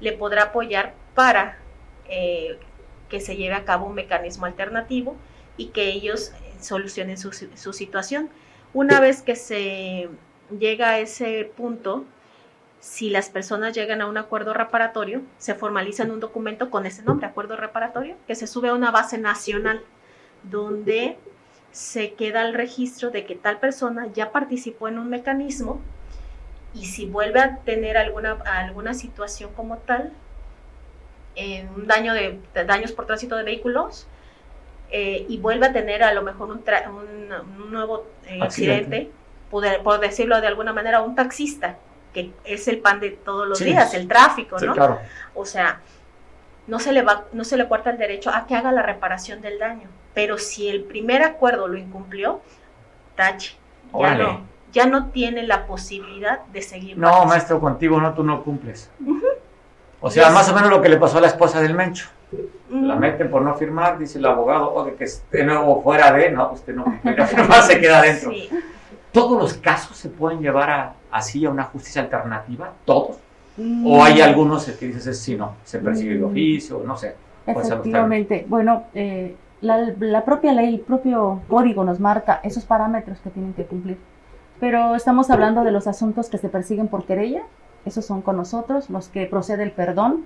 le 0.00 0.12
podrá 0.12 0.44
apoyar 0.44 0.94
para 1.16 1.58
eh, 2.08 2.60
que 3.08 3.20
se 3.20 3.36
lleve 3.36 3.56
a 3.56 3.64
cabo 3.64 3.86
un 3.86 3.94
mecanismo 3.94 4.46
alternativo 4.46 5.16
y 5.56 5.68
que 5.68 5.88
ellos 5.88 6.30
eh, 6.30 6.54
solucionen 6.60 7.18
su, 7.18 7.32
su 7.32 7.72
situación. 7.72 8.30
Una 8.72 9.00
vez 9.00 9.22
que 9.22 9.34
se 9.34 10.08
llega 10.56 10.90
a 10.90 10.98
ese 11.00 11.50
punto, 11.56 12.04
si 12.78 13.10
las 13.10 13.30
personas 13.30 13.74
llegan 13.74 14.00
a 14.00 14.06
un 14.06 14.16
acuerdo 14.16 14.54
reparatorio, 14.54 15.22
se 15.38 15.54
formaliza 15.54 16.04
en 16.04 16.12
un 16.12 16.20
documento 16.20 16.70
con 16.70 16.86
ese 16.86 17.02
nombre, 17.02 17.26
acuerdo 17.26 17.56
reparatorio, 17.56 18.14
que 18.28 18.36
se 18.36 18.46
sube 18.46 18.68
a 18.68 18.74
una 18.74 18.92
base 18.92 19.18
nacional, 19.18 19.82
donde 20.44 21.18
se 21.72 22.12
queda 22.12 22.46
el 22.46 22.54
registro 22.54 23.10
de 23.10 23.26
que 23.26 23.34
tal 23.34 23.58
persona 23.58 24.06
ya 24.12 24.30
participó 24.30 24.86
en 24.86 24.98
un 24.98 25.08
mecanismo 25.08 25.80
y 26.76 26.84
si 26.86 27.06
vuelve 27.06 27.40
a 27.40 27.56
tener 27.58 27.96
alguna, 27.96 28.32
alguna 28.44 28.94
situación 28.94 29.50
como 29.54 29.78
tal, 29.78 30.12
en 31.34 31.68
un 31.68 31.86
daño 31.86 32.14
de, 32.14 32.38
daños 32.66 32.92
por 32.92 33.06
tránsito 33.06 33.36
de 33.36 33.42
vehículos, 33.44 34.06
eh, 34.90 35.26
y 35.28 35.38
vuelve 35.38 35.66
a 35.66 35.72
tener 35.72 36.02
a 36.02 36.12
lo 36.14 36.22
mejor 36.22 36.48
un, 36.50 36.64
tra- 36.64 36.88
un, 36.88 37.32
un 37.62 37.70
nuevo 37.72 38.06
eh, 38.26 38.38
Accidente. 38.42 39.10
poder- 39.50 39.82
por 39.82 40.00
decirlo 40.00 40.40
de 40.40 40.46
alguna 40.46 40.72
manera, 40.72 41.02
un 41.02 41.14
taxista, 41.14 41.76
que 42.14 42.30
es 42.44 42.68
el 42.68 42.78
pan 42.78 43.00
de 43.00 43.10
todos 43.10 43.46
los 43.48 43.58
Sí, 43.58 43.64
días, 43.64 43.92
el 43.94 44.08
tráfico, 44.08 44.58
Sí, 44.58 44.66
¿no? 44.66 44.74
claro. 44.74 45.00
O 45.34 45.44
sea, 45.44 45.80
no 46.66 46.78
se 46.80 46.92
le 46.92 47.02
va, 47.02 47.24
no 47.32 47.44
se 47.44 47.56
le 47.56 47.66
cuarta 47.66 47.90
el 47.90 47.98
derecho 47.98 48.30
a 48.30 48.46
que 48.46 48.54
haga 48.54 48.72
la 48.72 48.82
reparación 48.82 49.40
del 49.40 49.58
daño. 49.58 49.88
Pero 50.14 50.38
si 50.38 50.68
el 50.68 50.82
primer 50.84 51.22
acuerdo 51.22 51.68
lo 51.68 51.76
incumplió, 51.76 52.40
tache. 53.16 53.54
Ya 53.92 53.92
Órale. 53.92 54.22
no, 54.24 54.40
ya 54.76 54.86
no 54.86 55.06
tiene 55.06 55.42
la 55.44 55.66
posibilidad 55.66 56.40
de 56.52 56.60
seguir. 56.62 56.96
No, 56.98 57.02
participando. 57.04 57.26
maestro, 57.32 57.60
contigo 57.60 58.00
no, 58.00 58.12
tú 58.14 58.22
no 58.22 58.42
cumples. 58.44 58.90
O 60.00 60.10
sea, 60.10 60.24
Yes. 60.26 60.34
más 60.34 60.48
o 60.50 60.54
menos 60.54 60.70
lo 60.70 60.82
que 60.82 60.88
le 60.90 60.98
pasó 60.98 61.18
a 61.18 61.20
la 61.22 61.26
esposa 61.28 61.60
del 61.62 61.74
Mencho. 61.74 62.08
Mm. 62.68 62.84
La 62.86 62.96
meten 62.96 63.30
por 63.30 63.40
no 63.42 63.54
firmar, 63.54 63.98
dice 63.98 64.18
el 64.18 64.26
abogado, 64.26 64.72
o 64.74 64.84
de 64.84 64.94
que 64.94 65.04
esté 65.04 65.44
nuevo 65.44 65.82
fuera 65.82 66.12
de, 66.12 66.30
no, 66.30 66.52
usted 66.52 66.74
no 66.74 66.84
cumple 66.84 67.16
la 67.16 67.26
firma, 67.26 67.62
se 67.62 67.80
queda 67.80 68.00
adentro. 68.00 68.30
Sí. 68.30 68.50
¿Todos 69.12 69.40
los 69.40 69.54
casos 69.54 69.96
se 69.96 70.10
pueden 70.10 70.40
llevar 70.40 70.68
a, 70.70 70.92
así 71.10 71.46
a 71.46 71.50
una 71.50 71.64
justicia 71.64 72.02
alternativa? 72.02 72.72
¿Todos? 72.84 73.16
Mm, 73.56 73.86
¿O 73.86 74.04
hay 74.04 74.20
algunos 74.20 74.66
que 74.66 74.86
dices, 74.86 75.06
es 75.06 75.18
sí, 75.18 75.34
no, 75.36 75.54
se 75.64 75.78
persigue 75.78 76.12
el 76.12 76.20
Mm. 76.20 76.24
oficio, 76.30 76.82
no 76.84 76.96
sé? 76.96 77.14
Efectivamente. 77.46 78.44
Bueno, 78.48 78.84
eh, 78.92 79.34
la, 79.62 79.78
la 79.98 80.24
propia 80.24 80.52
ley, 80.52 80.74
el 80.74 80.80
propio 80.80 81.40
código 81.48 81.82
nos 81.84 81.98
marca 82.00 82.40
esos 82.42 82.64
parámetros 82.64 83.18
que 83.20 83.30
tienen 83.30 83.54
que 83.54 83.64
cumplir. 83.64 83.96
Pero 84.60 84.94
estamos 84.94 85.30
hablando 85.30 85.64
de 85.64 85.70
los 85.70 85.86
asuntos 85.86 86.30
que 86.30 86.38
se 86.38 86.48
persiguen 86.48 86.88
por 86.88 87.04
querella, 87.04 87.42
esos 87.84 88.04
son 88.04 88.22
con 88.22 88.36
nosotros, 88.36 88.90
los 88.90 89.08
que 89.08 89.26
procede 89.26 89.62
el 89.62 89.72
perdón, 89.72 90.24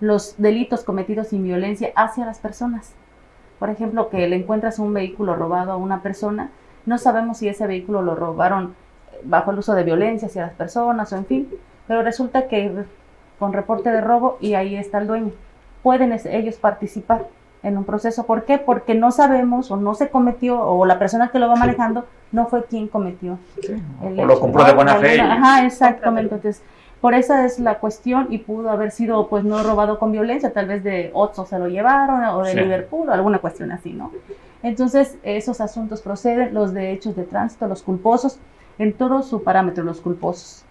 los 0.00 0.34
delitos 0.38 0.84
cometidos 0.84 1.28
sin 1.28 1.44
violencia 1.44 1.92
hacia 1.94 2.26
las 2.26 2.38
personas. 2.38 2.92
Por 3.58 3.70
ejemplo, 3.70 4.08
que 4.10 4.28
le 4.28 4.36
encuentras 4.36 4.78
un 4.78 4.92
vehículo 4.92 5.34
robado 5.34 5.72
a 5.72 5.76
una 5.76 6.02
persona, 6.02 6.50
no 6.86 6.98
sabemos 6.98 7.38
si 7.38 7.48
ese 7.48 7.66
vehículo 7.66 8.02
lo 8.02 8.14
robaron 8.14 8.74
eh, 9.12 9.20
bajo 9.24 9.50
el 9.50 9.58
uso 9.58 9.74
de 9.74 9.84
violencia 9.84 10.28
hacia 10.28 10.42
las 10.42 10.54
personas 10.54 11.12
o 11.12 11.16
en 11.16 11.26
fin, 11.26 11.48
pero 11.86 12.02
resulta 12.02 12.48
que 12.48 12.84
con 13.38 13.52
reporte 13.52 13.90
de 13.90 14.00
robo 14.00 14.38
y 14.40 14.54
ahí 14.54 14.76
está 14.76 14.98
el 14.98 15.06
dueño 15.06 15.32
pueden 15.82 16.12
ellos 16.12 16.56
participar 16.56 17.28
en 17.62 17.76
un 17.76 17.84
proceso. 17.84 18.26
¿Por 18.26 18.44
qué? 18.44 18.58
Porque 18.58 18.94
no 18.94 19.10
sabemos 19.10 19.70
o 19.70 19.76
no 19.76 19.94
se 19.94 20.10
cometió 20.10 20.60
o 20.60 20.84
la 20.84 20.98
persona 20.98 21.30
que 21.30 21.38
lo 21.38 21.48
va 21.48 21.56
manejando 21.56 22.04
no 22.32 22.46
fue 22.46 22.64
quien 22.64 22.88
cometió 22.88 23.38
el 24.02 24.20
O 24.20 24.24
lo 24.26 24.38
compró 24.40 24.64
de 24.64 24.72
buena 24.72 24.96
fe. 24.96 25.20
Ajá, 25.20 25.64
exactamente. 25.66 26.34
Entonces, 26.34 26.62
por 27.00 27.14
esa 27.14 27.44
es 27.46 27.58
la 27.60 27.78
cuestión 27.78 28.26
y 28.30 28.38
pudo 28.38 28.70
haber 28.70 28.90
sido 28.90 29.28
pues 29.28 29.44
no 29.44 29.62
robado 29.62 29.98
con 29.98 30.10
violencia, 30.12 30.52
tal 30.52 30.66
vez 30.66 30.82
de 30.82 31.10
Otso 31.14 31.46
se 31.46 31.58
lo 31.58 31.68
llevaron 31.68 32.24
o 32.24 32.42
de 32.42 32.52
Sí. 32.52 32.58
Liverpool 32.58 33.08
o 33.08 33.12
alguna 33.12 33.38
cuestión 33.38 33.70
así, 33.72 33.92
¿no? 33.92 34.10
Entonces, 34.62 35.16
esos 35.22 35.60
asuntos 35.60 36.02
proceden, 36.02 36.52
los 36.52 36.74
de 36.74 36.90
hechos 36.92 37.14
de 37.14 37.22
tránsito, 37.22 37.68
los 37.68 37.82
culposos, 37.82 38.40
en 38.78 38.92
todo 38.92 39.22
su 39.22 39.42
parámetro, 39.44 39.84
los 39.84 40.00
culposos. 40.00 40.64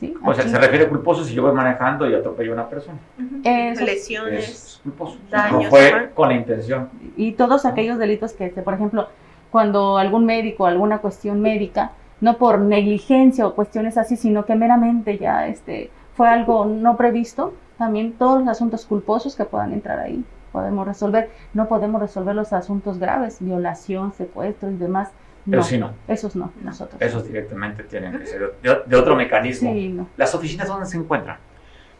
¿sí? 0.00 0.14
O 0.24 0.32
sea, 0.34 0.48
se 0.48 0.58
refiere 0.58 0.86
a 0.86 0.88
culposo 0.88 1.22
si 1.24 1.34
yo 1.34 1.42
voy 1.42 1.52
manejando 1.52 2.08
y 2.08 2.14
atropello 2.14 2.52
a 2.52 2.54
una 2.54 2.68
persona. 2.68 2.98
Eso. 3.44 3.84
Lesiones. 3.84 4.48
Es 4.48 4.80
culposo. 4.82 5.18
daños, 5.30 5.64
no 5.64 5.70
fue 5.70 6.10
con 6.14 6.30
la 6.30 6.34
intención. 6.34 6.88
y 7.16 7.32
todos 7.32 7.66
aquellos 7.66 7.98
delitos 7.98 8.32
que, 8.32 8.46
este, 8.46 8.62
por 8.62 8.72
ejemplo, 8.74 9.08
cuando 9.54 9.98
algún 9.98 10.26
médico, 10.26 10.66
alguna 10.66 10.98
cuestión 10.98 11.40
médica, 11.40 11.92
no 12.20 12.38
por 12.38 12.58
negligencia 12.58 13.46
o 13.46 13.54
cuestiones 13.54 13.96
así, 13.96 14.16
sino 14.16 14.44
que 14.44 14.56
meramente 14.56 15.16
ya 15.16 15.46
este, 15.46 15.92
fue 16.16 16.28
algo 16.28 16.64
no 16.64 16.96
previsto, 16.96 17.54
también 17.78 18.14
todos 18.14 18.40
los 18.40 18.48
asuntos 18.48 18.84
culposos 18.84 19.36
que 19.36 19.44
puedan 19.44 19.72
entrar 19.72 20.00
ahí 20.00 20.24
podemos 20.50 20.84
resolver. 20.84 21.30
No 21.52 21.68
podemos 21.68 22.00
resolver 22.00 22.34
los 22.34 22.52
asuntos 22.52 22.98
graves, 22.98 23.36
violación, 23.38 24.12
secuestro 24.12 24.72
y 24.72 24.74
demás. 24.74 25.10
Pero 25.48 25.62
sí 25.62 25.78
no. 25.78 25.92
Esos 26.08 26.34
no, 26.34 26.50
nosotros. 26.60 27.00
Esos 27.00 27.24
directamente 27.24 27.84
tienen 27.84 28.18
que 28.18 28.26
ser 28.26 28.54
de, 28.60 28.82
de 28.84 28.96
otro 28.96 29.14
mecanismo. 29.14 29.72
Sí, 29.72 29.88
no. 29.88 30.08
¿Las 30.16 30.34
oficinas 30.34 30.66
dónde 30.66 30.86
se 30.86 30.96
encuentran? 30.96 31.36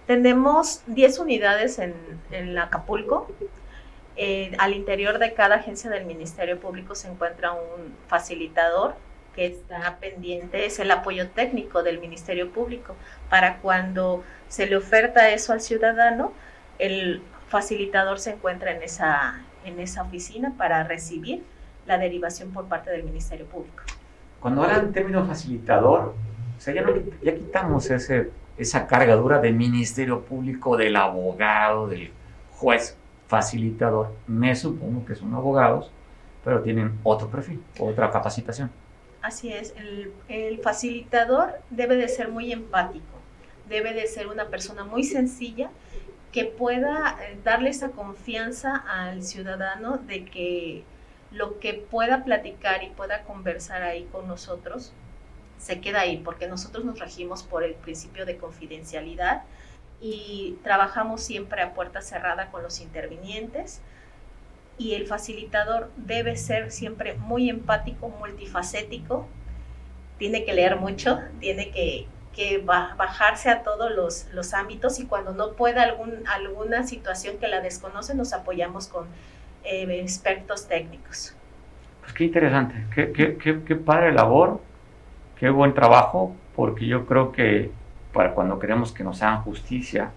Tenemos 0.08 0.82
10 0.88 1.20
unidades 1.20 1.78
en, 1.78 1.94
en 2.32 2.58
Acapulco. 2.58 3.28
Eh, 4.16 4.52
al 4.58 4.74
interior 4.74 5.18
de 5.18 5.34
cada 5.34 5.56
agencia 5.56 5.90
del 5.90 6.04
Ministerio 6.06 6.60
Público 6.60 6.94
se 6.94 7.08
encuentra 7.08 7.52
un 7.52 7.94
facilitador 8.06 8.94
que 9.34 9.46
está 9.46 9.96
pendiente, 10.00 10.66
es 10.66 10.78
el 10.78 10.90
apoyo 10.92 11.30
técnico 11.30 11.82
del 11.82 11.98
Ministerio 11.98 12.50
Público 12.52 12.94
para 13.28 13.56
cuando 13.56 14.22
se 14.48 14.66
le 14.66 14.76
oferta 14.76 15.30
eso 15.30 15.52
al 15.52 15.60
ciudadano, 15.60 16.32
el 16.78 17.22
facilitador 17.48 18.20
se 18.20 18.30
encuentra 18.30 18.70
en 18.70 18.84
esa, 18.84 19.40
en 19.64 19.80
esa 19.80 20.02
oficina 20.02 20.54
para 20.56 20.84
recibir 20.84 21.42
la 21.86 21.98
derivación 21.98 22.52
por 22.52 22.66
parte 22.66 22.90
del 22.92 23.02
Ministerio 23.02 23.46
Público. 23.46 23.82
Cuando 24.38 24.62
hablan 24.62 24.92
término 24.92 25.24
facilitador, 25.26 26.14
o 26.56 26.60
sea, 26.60 26.72
ya, 26.72 26.82
no- 26.82 26.94
ya 27.20 27.34
quitamos 27.34 27.90
ese, 27.90 28.30
esa 28.56 28.86
carga 28.86 29.16
dura 29.16 29.40
del 29.40 29.54
Ministerio 29.54 30.20
Público, 30.20 30.76
del 30.76 30.94
abogado, 30.94 31.88
del 31.88 32.12
juez 32.52 32.96
facilitador. 33.34 34.12
Me 34.28 34.54
supongo 34.54 35.04
que 35.04 35.16
son 35.16 35.34
abogados, 35.34 35.90
pero 36.44 36.62
tienen 36.62 36.96
otro 37.02 37.28
perfil, 37.28 37.60
otra 37.80 38.08
capacitación. 38.12 38.70
Así 39.22 39.52
es, 39.52 39.74
el, 39.76 40.12
el 40.28 40.58
facilitador 40.60 41.54
debe 41.70 41.96
de 41.96 42.08
ser 42.08 42.28
muy 42.28 42.52
empático, 42.52 43.16
debe 43.68 43.92
de 43.92 44.06
ser 44.06 44.28
una 44.28 44.46
persona 44.46 44.84
muy 44.84 45.02
sencilla 45.02 45.70
que 46.30 46.44
pueda 46.44 47.16
eh, 47.22 47.36
darle 47.42 47.70
esa 47.70 47.90
confianza 47.90 48.76
al 48.76 49.24
ciudadano 49.24 49.98
de 49.98 50.24
que 50.26 50.84
lo 51.32 51.58
que 51.58 51.74
pueda 51.74 52.22
platicar 52.22 52.84
y 52.84 52.90
pueda 52.90 53.24
conversar 53.24 53.82
ahí 53.82 54.06
con 54.12 54.28
nosotros 54.28 54.92
se 55.58 55.80
queda 55.80 56.00
ahí, 56.02 56.18
porque 56.18 56.46
nosotros 56.46 56.84
nos 56.84 57.00
regimos 57.00 57.42
por 57.42 57.64
el 57.64 57.74
principio 57.74 58.26
de 58.26 58.36
confidencialidad 58.36 59.42
y 60.04 60.58
trabajamos 60.62 61.22
siempre 61.22 61.62
a 61.62 61.72
puerta 61.72 62.02
cerrada 62.02 62.50
con 62.50 62.62
los 62.62 62.80
intervinientes. 62.80 63.80
Y 64.76 64.94
el 64.94 65.06
facilitador 65.06 65.90
debe 65.96 66.36
ser 66.36 66.70
siempre 66.70 67.14
muy 67.14 67.48
empático, 67.48 68.08
multifacético, 68.10 69.26
tiene 70.18 70.44
que 70.44 70.52
leer 70.52 70.76
mucho, 70.76 71.20
tiene 71.40 71.70
que, 71.70 72.06
que 72.34 72.58
ba- 72.58 72.94
bajarse 72.98 73.48
a 73.50 73.62
todos 73.62 73.92
los, 73.92 74.26
los 74.32 74.52
ámbitos. 74.52 75.00
Y 75.00 75.06
cuando 75.06 75.32
no 75.32 75.52
pueda 75.52 75.82
algún, 75.84 76.24
alguna 76.26 76.86
situación 76.86 77.38
que 77.38 77.48
la 77.48 77.60
desconoce, 77.62 78.14
nos 78.14 78.32
apoyamos 78.34 78.88
con 78.88 79.06
eh, 79.64 80.00
expertos 80.02 80.68
técnicos. 80.68 81.34
Pues 82.02 82.12
qué 82.12 82.24
interesante, 82.24 82.86
qué, 82.94 83.12
qué, 83.12 83.62
qué 83.64 83.76
padre 83.76 84.12
labor, 84.12 84.60
qué 85.38 85.50
buen 85.50 85.72
trabajo, 85.74 86.36
porque 86.54 86.86
yo 86.86 87.06
creo 87.06 87.32
que 87.32 87.70
para 88.14 88.32
cuando 88.32 88.58
queremos 88.58 88.92
que 88.92 89.04
nos 89.04 89.22
hagan 89.22 89.42
justicia, 89.42 90.10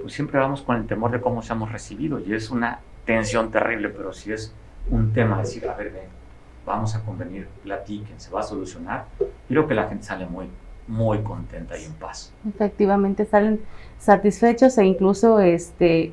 pues 0.00 0.12
siempre 0.12 0.40
vamos 0.40 0.62
con 0.62 0.76
el 0.76 0.86
temor 0.86 1.12
de 1.12 1.20
cómo 1.20 1.42
seamos 1.42 1.70
recibidos 1.70 2.22
y 2.26 2.34
es 2.34 2.50
una 2.50 2.80
tensión 3.04 3.50
terrible, 3.50 3.90
pero 3.90 4.12
si 4.12 4.32
es 4.32 4.52
un 4.90 5.12
tema 5.12 5.38
decir, 5.38 5.68
a 5.68 5.74
ver, 5.74 5.92
vamos 6.66 6.96
a 6.96 7.02
convenir, 7.02 7.46
platiquen, 7.62 8.18
se 8.18 8.30
va 8.30 8.40
a 8.40 8.42
solucionar, 8.42 9.04
creo 9.48 9.68
que 9.68 9.74
la 9.74 9.86
gente 9.86 10.04
sale 10.04 10.26
muy, 10.26 10.48
muy 10.88 11.18
contenta 11.22 11.78
y 11.78 11.84
en 11.84 11.92
paz. 11.92 12.32
Efectivamente 12.48 13.24
salen 13.26 13.60
satisfechos 13.98 14.76
e 14.78 14.84
incluso 14.84 15.38
este 15.40 16.12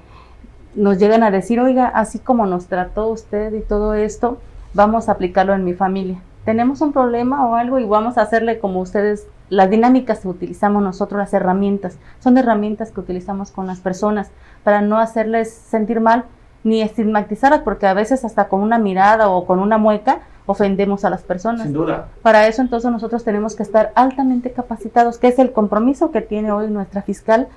nos 0.75 0.99
llegan 0.99 1.23
a 1.23 1.31
decir, 1.31 1.59
oiga, 1.59 1.87
así 1.87 2.19
como 2.19 2.45
nos 2.45 2.67
trató 2.67 3.07
usted 3.07 3.51
y 3.53 3.61
todo 3.61 3.95
esto, 3.95 4.39
vamos 4.73 5.09
a 5.09 5.13
aplicarlo 5.13 5.53
en 5.53 5.63
mi 5.63 5.73
familia. 5.73 6.21
Tenemos 6.45 6.81
un 6.81 6.93
problema 6.93 7.47
o 7.47 7.55
algo 7.55 7.79
y 7.79 7.85
vamos 7.85 8.17
a 8.17 8.21
hacerle 8.21 8.59
como 8.59 8.79
ustedes, 8.81 9.27
las 9.49 9.69
dinámicas 9.69 10.19
que 10.19 10.27
utilizamos 10.27 10.83
nosotros, 10.83 11.19
las 11.19 11.33
herramientas, 11.33 11.97
son 12.19 12.37
herramientas 12.37 12.91
que 12.91 12.99
utilizamos 12.99 13.51
con 13.51 13.67
las 13.67 13.79
personas 13.79 14.29
para 14.63 14.81
no 14.81 14.97
hacerles 14.99 15.51
sentir 15.51 16.01
mal 16.01 16.25
ni 16.63 16.81
estigmatizarlas, 16.81 17.61
porque 17.61 17.87
a 17.87 17.93
veces 17.93 18.25
hasta 18.25 18.49
con 18.49 18.61
una 18.61 18.77
mirada 18.77 19.29
o 19.29 19.45
con 19.45 19.59
una 19.59 19.77
mueca 19.77 20.19
ofendemos 20.45 21.05
a 21.05 21.09
las 21.09 21.23
personas. 21.23 21.63
Sin 21.63 21.73
duda. 21.73 22.07
Para 22.21 22.47
eso 22.47 22.61
entonces 22.61 22.91
nosotros 22.91 23.23
tenemos 23.23 23.55
que 23.55 23.63
estar 23.63 23.91
altamente 23.95 24.51
capacitados, 24.51 25.17
que 25.17 25.27
es 25.27 25.39
el 25.39 25.51
compromiso 25.51 26.11
que 26.11 26.21
tiene 26.21 26.51
hoy 26.51 26.69
nuestra 26.69 27.01
fiscal, 27.01 27.47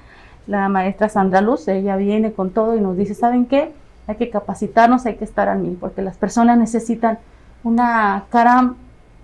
la 0.47 0.69
maestra 0.69 1.09
Sandra 1.09 1.41
Luz. 1.41 1.67
Ella 1.69 1.97
viene 1.97 2.33
con 2.33 2.51
todo 2.51 2.77
y 2.77 2.81
nos 2.81 2.97
dice, 2.97 3.15
¿saben 3.15 3.47
qué? 3.47 3.73
Hay 4.07 4.17
que 4.17 4.31
capacitarnos, 4.31 5.07
hay 5.07 5.17
que 5.17 5.25
estar 5.25 5.49
al 5.49 5.59
mil, 5.59 5.77
porque 5.81 6.03
las 6.03 6.17
personas 6.17 6.59
necesitan 6.59 7.19
una 7.63 8.25
cara 8.31 8.75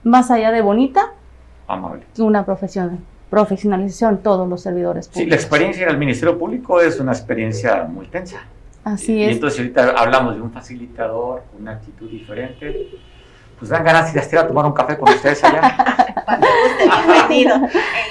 más 0.04 0.30
allá 0.30 0.52
de 0.52 0.62
bonita 0.62 1.12
Amable. 1.68 2.02
una 2.18 2.44
profesión, 2.44 3.04
profesionalización, 3.30 4.18
todos 4.18 4.48
los 4.48 4.62
servidores 4.62 5.06
Sí, 5.06 5.12
públicos. 5.12 5.30
la 5.30 5.36
experiencia 5.36 5.82
en 5.84 5.90
el 5.90 5.98
Ministerio 5.98 6.38
Público 6.38 6.80
es 6.80 7.00
una 7.00 7.12
experiencia 7.12 7.84
muy 7.84 8.06
tensa. 8.06 8.38
Así 8.84 9.14
y, 9.14 9.24
es. 9.24 9.32
entonces 9.32 9.58
ahorita 9.60 9.90
hablamos 9.96 10.36
de 10.36 10.40
un 10.42 10.52
facilitador, 10.52 11.42
una 11.58 11.72
actitud 11.72 12.08
diferente. 12.08 12.88
Pues 13.58 13.70
dan 13.70 13.82
ganas 13.84 14.12
de 14.12 14.20
ir 14.20 14.38
a 14.38 14.46
tomar 14.46 14.66
un 14.66 14.72
café 14.72 14.98
con 14.98 15.08
ustedes 15.12 15.42
allá. 15.42 16.14
Cuando 16.26 16.46
guste, 16.46 16.84
bienvenido. 17.06 17.56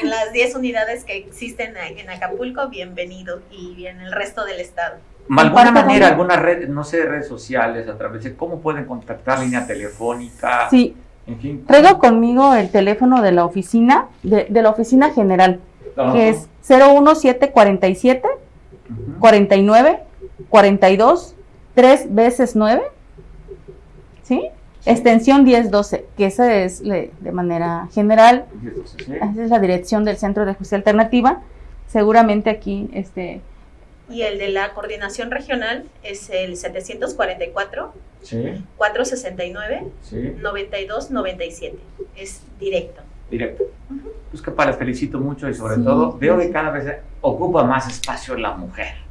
En 0.02 0.10
las 0.10 0.34
10 0.34 0.56
unidades 0.56 1.04
que 1.06 1.18
existen 1.18 1.76
en 1.78 2.10
Acapulco, 2.10 2.68
bienvenido. 2.70 3.41
Y 3.52 3.86
en 3.86 4.02
el 4.02 4.12
resto 4.12 4.44
del 4.44 4.60
estado. 4.60 4.96
¿Alguna 5.38 5.72
manera, 5.72 6.08
alguna 6.08 6.36
red, 6.36 6.68
no 6.68 6.84
sé, 6.84 7.06
redes 7.06 7.28
sociales, 7.28 7.88
a 7.88 7.98
través 7.98 8.24
de 8.24 8.36
cómo 8.36 8.60
pueden 8.60 8.86
contactar, 8.86 9.39
línea 9.39 9.65
telefónica, 9.68 10.68
Sí, 10.70 10.96
en 11.28 11.40
fin? 11.40 11.64
traigo 11.66 11.98
conmigo 12.00 12.54
el 12.56 12.70
teléfono 12.70 13.22
de 13.22 13.32
la 13.32 13.46
oficina, 13.46 14.08
de, 14.24 14.46
de 14.50 14.62
la 14.62 14.70
oficina 14.70 15.12
general, 15.12 15.60
No, 15.98 16.14
que 16.14 16.30
es 16.30 16.48
01747 16.68 18.28
Ujú. 18.90 19.20
49, 19.20 20.00
42, 20.50 21.36
3 21.74 22.14
veces 22.14 22.56
9, 22.56 22.84
¿sí? 24.24 24.48
Extensión 24.86 25.44
1012, 25.44 26.06
que 26.16 26.28
esa 26.28 26.54
es 26.54 26.82
le- 26.82 27.12
de 27.20 27.32
manera 27.32 27.88
general, 27.94 28.46
Sí, 28.98 29.14
esa 29.14 29.44
es 29.44 29.50
la 29.50 29.58
dirección 29.60 30.06
del 30.06 30.18
Centro 30.18 30.46
de 30.46 30.54
Justicia 30.54 30.78
Alternativa. 30.78 31.42
Seguramente 31.88 32.52
aquí, 32.52 32.90
este, 32.94 33.42
Y 34.10 34.22
el 34.22 34.38
de 34.38 34.50
la 34.50 34.74
coordinación 34.74 35.32
regional 35.32 35.86
es 36.04 36.30
el 36.30 36.58
744 36.58 37.94
sí, 38.22 38.63
469 38.78 39.88
sí, 40.02 40.36
9297. 40.41 41.78
Es 42.15 42.44
directo. 42.60 43.02
directo. 43.29 43.63
Pues 44.29 44.42
que 44.42 44.52
para, 44.52 44.73
felicito 44.73 45.19
mucho 45.19 45.50
y 45.50 45.54
sobre 45.54 45.75
Sí, 45.75 45.84
todo 45.84 46.17
veo 46.17 46.38
que 46.38 46.52
cada 46.52 46.71
vez 46.71 46.98
ocupa 47.21 47.63
más 47.63 47.88
espacio 47.88 48.36
la 48.38 48.56
mujer. 48.56 49.06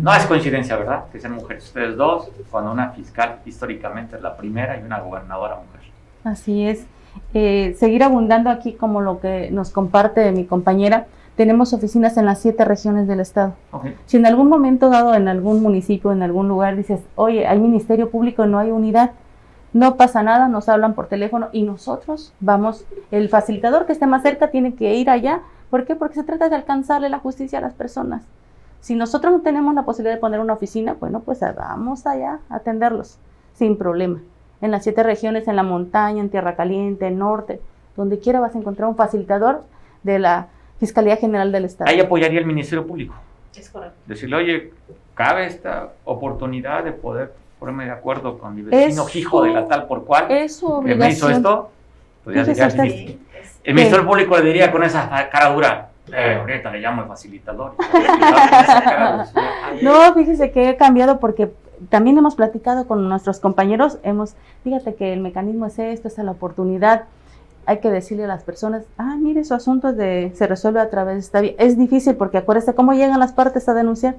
No 0.00 0.12
es 0.12 0.26
coincidencia, 0.26 0.76
¿verdad? 0.76 1.04
Que 1.12 1.20
sean 1.20 1.34
mujeres 1.34 1.64
ustedes 1.64 1.96
dos, 1.96 2.28
cuando 2.50 2.72
una 2.72 2.90
fiscal 2.90 3.38
históricamente 3.46 4.16
es 4.16 4.22
la 4.22 4.36
primera 4.36 4.76
y 4.76 4.82
una 4.82 5.00
gobernadora 5.00 5.56
mujer. 5.56 5.80
Así 6.24 6.66
es. 6.66 6.86
Eh, 7.34 7.76
seguir 7.78 8.02
abundando 8.02 8.50
aquí 8.50 8.72
como 8.72 9.00
lo 9.00 9.20
que 9.20 9.50
nos 9.50 9.70
comparte 9.70 10.30
mi 10.32 10.44
compañera. 10.44 11.06
Tenemos 11.38 11.72
oficinas 11.72 12.16
en 12.16 12.26
las 12.26 12.40
siete 12.40 12.64
regiones 12.64 13.06
del 13.06 13.20
estado. 13.20 13.52
Si 14.06 14.16
en 14.16 14.26
algún 14.26 14.48
momento 14.48 14.90
dado 14.90 15.14
en 15.14 15.28
algún 15.28 15.62
municipio, 15.62 16.10
en 16.10 16.24
algún 16.24 16.48
lugar 16.48 16.74
dices, 16.74 16.98
oye, 17.14 17.46
hay 17.46 17.60
ministerio 17.60 18.10
público, 18.10 18.46
no 18.46 18.58
hay 18.58 18.72
unidad, 18.72 19.12
no 19.72 19.94
pasa 19.94 20.24
nada, 20.24 20.48
nos 20.48 20.68
hablan 20.68 20.94
por 20.94 21.06
teléfono 21.06 21.46
y 21.52 21.62
nosotros 21.62 22.32
vamos, 22.40 22.84
el 23.12 23.28
facilitador 23.28 23.86
que 23.86 23.92
esté 23.92 24.08
más 24.08 24.22
cerca 24.22 24.50
tiene 24.50 24.74
que 24.74 24.96
ir 24.96 25.10
allá. 25.10 25.42
¿Por 25.70 25.86
qué? 25.86 25.94
Porque 25.94 26.16
se 26.16 26.24
trata 26.24 26.48
de 26.48 26.56
alcanzarle 26.56 27.08
la 27.08 27.20
justicia 27.20 27.60
a 27.60 27.62
las 27.62 27.74
personas. 27.74 28.24
Si 28.80 28.96
nosotros 28.96 29.32
no 29.32 29.40
tenemos 29.42 29.72
la 29.76 29.84
posibilidad 29.84 30.16
de 30.16 30.20
poner 30.20 30.40
una 30.40 30.54
oficina, 30.54 30.96
bueno, 30.98 31.20
pues 31.20 31.38
vamos 31.56 32.04
allá 32.08 32.40
a 32.50 32.56
atenderlos 32.56 33.20
sin 33.54 33.78
problema. 33.78 34.18
En 34.60 34.72
las 34.72 34.82
siete 34.82 35.04
regiones, 35.04 35.46
en 35.46 35.54
la 35.54 35.62
montaña, 35.62 36.20
en 36.20 36.30
Tierra 36.30 36.56
Caliente, 36.56 37.06
en 37.06 37.20
Norte, 37.20 37.60
donde 37.96 38.18
quiera 38.18 38.40
vas 38.40 38.56
a 38.56 38.58
encontrar 38.58 38.88
un 38.88 38.96
facilitador 38.96 39.62
de 40.02 40.18
la 40.18 40.48
Fiscalía 40.78 41.16
General 41.16 41.50
del 41.50 41.64
Estado. 41.64 41.90
Ahí 41.90 42.00
apoyaría 42.00 42.38
el 42.38 42.46
Ministerio 42.46 42.86
Público. 42.86 43.14
Es 43.56 43.68
correcto. 43.70 43.96
Decirle, 44.06 44.36
oye, 44.36 44.72
cabe 45.14 45.46
esta 45.46 45.88
oportunidad 46.04 46.84
de 46.84 46.92
poder 46.92 47.32
ponerme 47.58 47.86
de 47.86 47.90
acuerdo 47.90 48.38
con 48.38 48.54
mi 48.54 48.62
vecino 48.62 49.08
Es 49.08 49.16
hijo 49.16 49.42
de 49.42 49.52
la 49.52 49.66
tal 49.66 49.86
por 49.86 50.04
cual 50.04 50.30
Es 50.30 50.56
su 50.56 50.82
que 50.84 50.94
me 50.94 51.10
hizo 51.10 51.26
obligación. 51.26 51.32
esto, 51.32 51.70
pues 52.22 52.36
ya 52.36 52.44
diría, 52.44 52.66
el, 52.84 53.18
el 53.64 53.74
Ministerio 53.74 54.06
Público 54.06 54.36
le 54.38 54.44
diría 54.44 54.70
con 54.70 54.84
esa 54.84 55.08
cara 55.30 55.52
dura, 55.52 55.88
eh, 56.12 56.36
ahorita 56.40 56.70
le 56.70 56.80
llamo 56.80 57.02
el 57.02 57.08
facilitador. 57.08 57.74
No, 59.82 60.14
fíjese 60.14 60.50
que 60.50 60.70
he 60.70 60.76
cambiado 60.76 61.20
porque 61.20 61.52
también 61.88 62.18
hemos 62.18 62.34
platicado 62.34 62.86
con 62.86 63.08
nuestros 63.08 63.40
compañeros, 63.40 63.98
hemos, 64.02 64.34
fíjate 64.64 64.94
que 64.94 65.12
el 65.12 65.20
mecanismo 65.20 65.66
es 65.66 65.78
esto, 65.78 66.08
esta 66.08 66.22
es 66.22 66.24
la 66.24 66.32
oportunidad. 66.32 67.04
Hay 67.68 67.80
que 67.80 67.90
decirle 67.90 68.24
a 68.24 68.28
las 68.28 68.44
personas, 68.44 68.84
ah, 68.96 69.16
mire, 69.20 69.44
su 69.44 69.52
asunto 69.52 69.92
de, 69.92 70.32
se 70.34 70.46
resuelve 70.46 70.80
a 70.80 70.88
través 70.88 71.16
de 71.16 71.20
esta 71.20 71.42
vía. 71.42 71.52
Es 71.58 71.76
difícil 71.76 72.16
porque 72.16 72.38
acuérdese 72.38 72.74
cómo 72.74 72.94
llegan 72.94 73.20
las 73.20 73.32
partes 73.32 73.68
a 73.68 73.74
denunciar. 73.74 74.14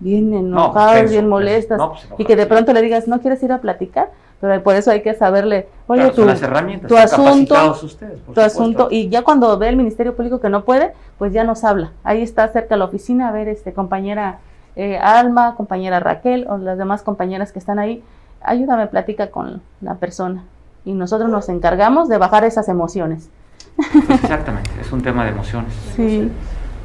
Bien 0.00 0.30
No, 0.30 0.38
enojados, 0.38 1.00
pues, 1.00 1.10
bien 1.10 1.28
molestas. 1.28 1.76
no, 1.76 1.90
pues, 1.90 2.06
y 2.16 2.24
que 2.24 2.36
de 2.36 2.46
pronto 2.46 2.72
le 2.72 2.80
digas, 2.80 3.06
¿no 3.06 3.20
quieres 3.20 3.42
ir 3.42 3.52
a 3.52 3.58
platicar? 3.58 4.08
Pero 4.40 4.62
por 4.62 4.76
eso 4.76 4.90
hay 4.92 5.02
que 5.02 5.12
saberle, 5.12 5.68
oye, 5.88 6.10
Claro, 6.10 6.14
tu, 6.14 6.96
asunto- 6.96 7.76
ustedes, 7.84 8.18
tu 8.34 8.40
asunto, 8.40 8.88
y 8.90 9.10
ya 9.10 9.22
cuando 9.22 9.58
ve 9.58 9.68
el 9.68 9.76
Ministerio 9.76 10.16
Público 10.16 10.40
que 10.40 10.48
no 10.48 10.64
puede, 10.64 10.94
pues 11.18 11.34
ya 11.34 11.44
nos 11.44 11.64
habla. 11.64 11.92
Ahí 12.02 12.22
está 12.22 12.48
cerca 12.48 12.76
de 12.76 12.78
la 12.78 12.86
oficina, 12.86 13.28
a 13.28 13.32
ver, 13.32 13.48
este, 13.48 13.74
compañera 13.74 14.38
eh, 14.74 14.96
Alma, 14.96 15.54
compañera 15.54 16.00
Raquel 16.00 16.46
o 16.48 16.56
las 16.56 16.78
demás 16.78 17.02
compañeras 17.02 17.52
que 17.52 17.58
están 17.58 17.78
ahí, 17.78 18.02
ayúdame, 18.40 18.86
platica 18.86 19.30
con 19.30 19.60
la 19.82 19.96
persona. 19.96 20.44
Y 20.86 20.94
nosotros 20.94 21.28
nos 21.28 21.48
encargamos 21.48 22.08
de 22.08 22.16
bajar 22.16 22.44
esas 22.44 22.68
emociones. 22.68 23.28
Pues 23.76 24.22
exactamente, 24.22 24.70
es 24.80 24.90
un 24.92 25.02
tema 25.02 25.24
de 25.24 25.30
emociones. 25.30 25.72
Sí. 25.96 26.30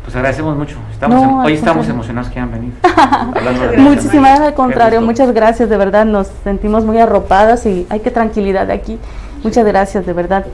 Pues 0.03 0.15
agradecemos 0.15 0.57
mucho. 0.57 0.75
Estamos 0.91 1.21
No, 1.21 1.29
em- 1.29 1.39
al 1.39 1.45
hoy 1.45 1.53
estamos 1.53 1.87
emocionados 1.87 2.31
que 2.31 2.39
han 2.39 2.51
venido. 2.51 2.73
Muchísimas 3.77 4.39
al 4.39 4.49
Qué 4.49 4.55
contrario, 4.55 5.01
muchas 5.01 5.31
gracias, 5.31 5.69
de 5.69 5.77
verdad, 5.77 6.05
nos 6.05 6.27
sentimos 6.43 6.83
muy 6.83 6.97
arropadas 6.97 7.65
y 7.67 7.85
hay 7.89 7.99
que 7.99 8.09
tranquilidad 8.09 8.65
de 8.65 8.73
aquí. 8.73 8.97
Muchas 9.43 9.65
gracias, 9.65 10.03
de 10.03 10.13
verdad. 10.13 10.47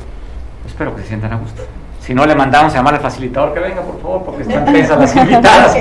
Espero 0.66 0.94
que 0.94 1.02
se 1.04 1.08
sientan 1.08 1.32
a 1.32 1.38
gusto. 1.38 1.64
Si 2.08 2.14
no, 2.14 2.26
le 2.26 2.36
mandamos 2.36 2.72
a 2.74 2.78
llamar 2.78 2.94
al 2.94 3.02
facilitador 3.02 3.54
que 3.54 3.60
venga, 3.60 3.82
por 3.82 4.02
favor, 4.02 4.24
porque 4.24 4.44
están 4.44 4.64
tensas 4.64 4.98
las 4.98 5.14
invitadas. 5.18 5.76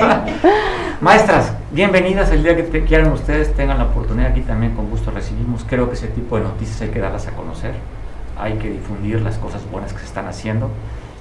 Maestras, 0.99 1.53
bienvenidas 1.71 2.29
el 2.31 2.43
día 2.43 2.53
que 2.53 2.63
te 2.63 2.83
quieran 2.83 3.13
ustedes, 3.13 3.53
tengan 3.55 3.77
la 3.77 3.85
oportunidad 3.85 4.31
aquí 4.31 4.41
también 4.41 4.75
con 4.75 4.89
gusto 4.89 5.09
recibimos. 5.09 5.63
Creo 5.65 5.87
que 5.87 5.93
ese 5.93 6.07
tipo 6.09 6.35
de 6.37 6.43
noticias 6.43 6.81
hay 6.81 6.89
que 6.89 6.99
darlas 6.99 7.27
a 7.27 7.31
conocer, 7.31 7.75
hay 8.37 8.55
que 8.57 8.69
difundir 8.69 9.21
las 9.21 9.37
cosas 9.37 9.61
buenas 9.71 9.93
que 9.93 9.99
se 9.99 10.05
están 10.05 10.27
haciendo 10.27 10.69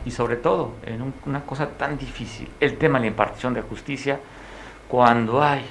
y 0.05 0.11
sobre 0.11 0.35
todo 0.35 0.73
en 0.85 1.01
un- 1.03 1.15
una 1.25 1.43
cosa 1.43 1.69
tan 1.69 1.97
difícil, 1.99 2.49
el 2.59 2.77
tema 2.77 2.99
de 2.99 3.05
la 3.05 3.11
impartición 3.13 3.55
de 3.55 3.63
justicia, 3.63 4.19
cuando 4.89 5.41
hay 5.41 5.65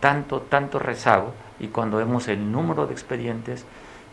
tanto, 0.00 0.40
tanto 0.40 0.78
rezago 0.78 1.34
y 1.58 1.66
cuando 1.66 1.98
vemos 1.98 2.28
el 2.28 2.50
número 2.50 2.86
de 2.86 2.94
expedientes 2.94 3.66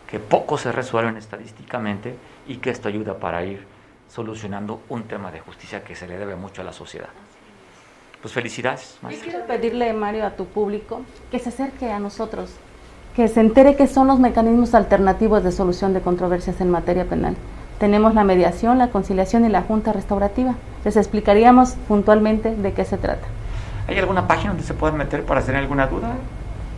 que 0.06 0.18
poco 0.18 0.58
se 0.58 0.72
resuelven 0.72 1.16
estadísticamente 1.16 2.16
y 2.46 2.56
que 2.56 2.68
esto 2.68 2.88
ayuda 2.88 3.14
para 3.14 3.42
ir 3.46 3.77
solucionando 4.08 4.80
un 4.88 5.04
tema 5.04 5.30
de 5.30 5.40
justicia 5.40 5.84
que 5.84 5.94
se 5.94 6.06
le 6.06 6.18
debe 6.18 6.36
mucho 6.36 6.62
a 6.62 6.64
la 6.64 6.72
sociedad. 6.72 7.08
Pues 8.20 8.34
felicidades, 8.34 8.94
Yo 8.94 9.08
maestra. 9.08 9.30
quiero 9.30 9.46
pedirle, 9.46 9.92
Mario, 9.92 10.26
a 10.26 10.30
tu 10.30 10.46
público 10.46 11.02
que 11.30 11.38
se 11.38 11.50
acerque 11.50 11.90
a 11.92 12.00
nosotros, 12.00 12.50
que 13.14 13.28
se 13.28 13.40
entere 13.40 13.76
qué 13.76 13.86
son 13.86 14.08
los 14.08 14.18
mecanismos 14.18 14.74
alternativos 14.74 15.44
de 15.44 15.52
solución 15.52 15.94
de 15.94 16.00
controversias 16.00 16.60
en 16.60 16.70
materia 16.70 17.04
penal. 17.04 17.36
Tenemos 17.78 18.14
la 18.14 18.24
mediación, 18.24 18.78
la 18.78 18.88
conciliación 18.90 19.44
y 19.44 19.48
la 19.50 19.62
junta 19.62 19.92
restaurativa. 19.92 20.54
Les 20.84 20.96
explicaríamos 20.96 21.74
puntualmente 21.86 22.56
de 22.56 22.72
qué 22.72 22.84
se 22.84 22.98
trata. 22.98 23.26
¿Hay 23.86 23.98
alguna 23.98 24.26
página 24.26 24.50
donde 24.50 24.64
se 24.64 24.74
puedan 24.74 24.98
meter 24.98 25.24
para 25.24 25.40
hacer 25.40 25.54
alguna 25.54 25.86
duda? 25.86 26.14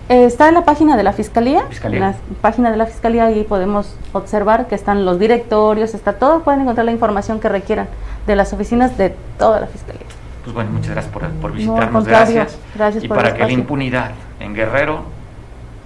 Eh, 0.09 0.25
Está 0.25 0.49
en 0.49 0.55
la 0.55 0.65
página 0.65 0.97
de 0.97 1.03
la 1.03 1.13
Fiscalía. 1.13 1.63
Fiscalía. 1.69 1.99
En 1.99 2.05
la 2.05 2.15
página 2.41 2.71
de 2.71 2.77
la 2.77 2.87
Fiscalía 2.87 3.27
ahí 3.27 3.45
podemos 3.45 3.95
observar 4.13 4.67
que 4.67 4.75
están 4.75 5.05
los 5.05 5.19
directorios, 5.19 5.95
está 5.95 6.15
todo, 6.15 6.41
pueden 6.41 6.63
encontrar 6.63 6.85
la 6.85 6.93
información 6.93 7.41
que 7.41 7.49
requieran 7.49 7.89
de 8.27 8.37
las 8.37 8.53
oficinas 8.53 8.97
de 8.99 9.15
toda 9.39 9.61
la 9.61 9.67
Fiscalía. 9.67 10.07
Pues 10.43 10.55
bueno, 10.55 10.71
muchas 10.71 10.91
gracias 10.91 11.13
por, 11.13 11.29
por 11.29 11.53
visitarnos, 11.53 12.07
gracias. 12.07 12.59
gracias 12.75 13.05
y 13.05 13.09
por 13.09 13.19
para 13.19 13.35
que 13.35 13.45
la 13.45 13.53
impunidad 13.53 14.13
en 14.41 14.55
Guerrero 14.55 15.03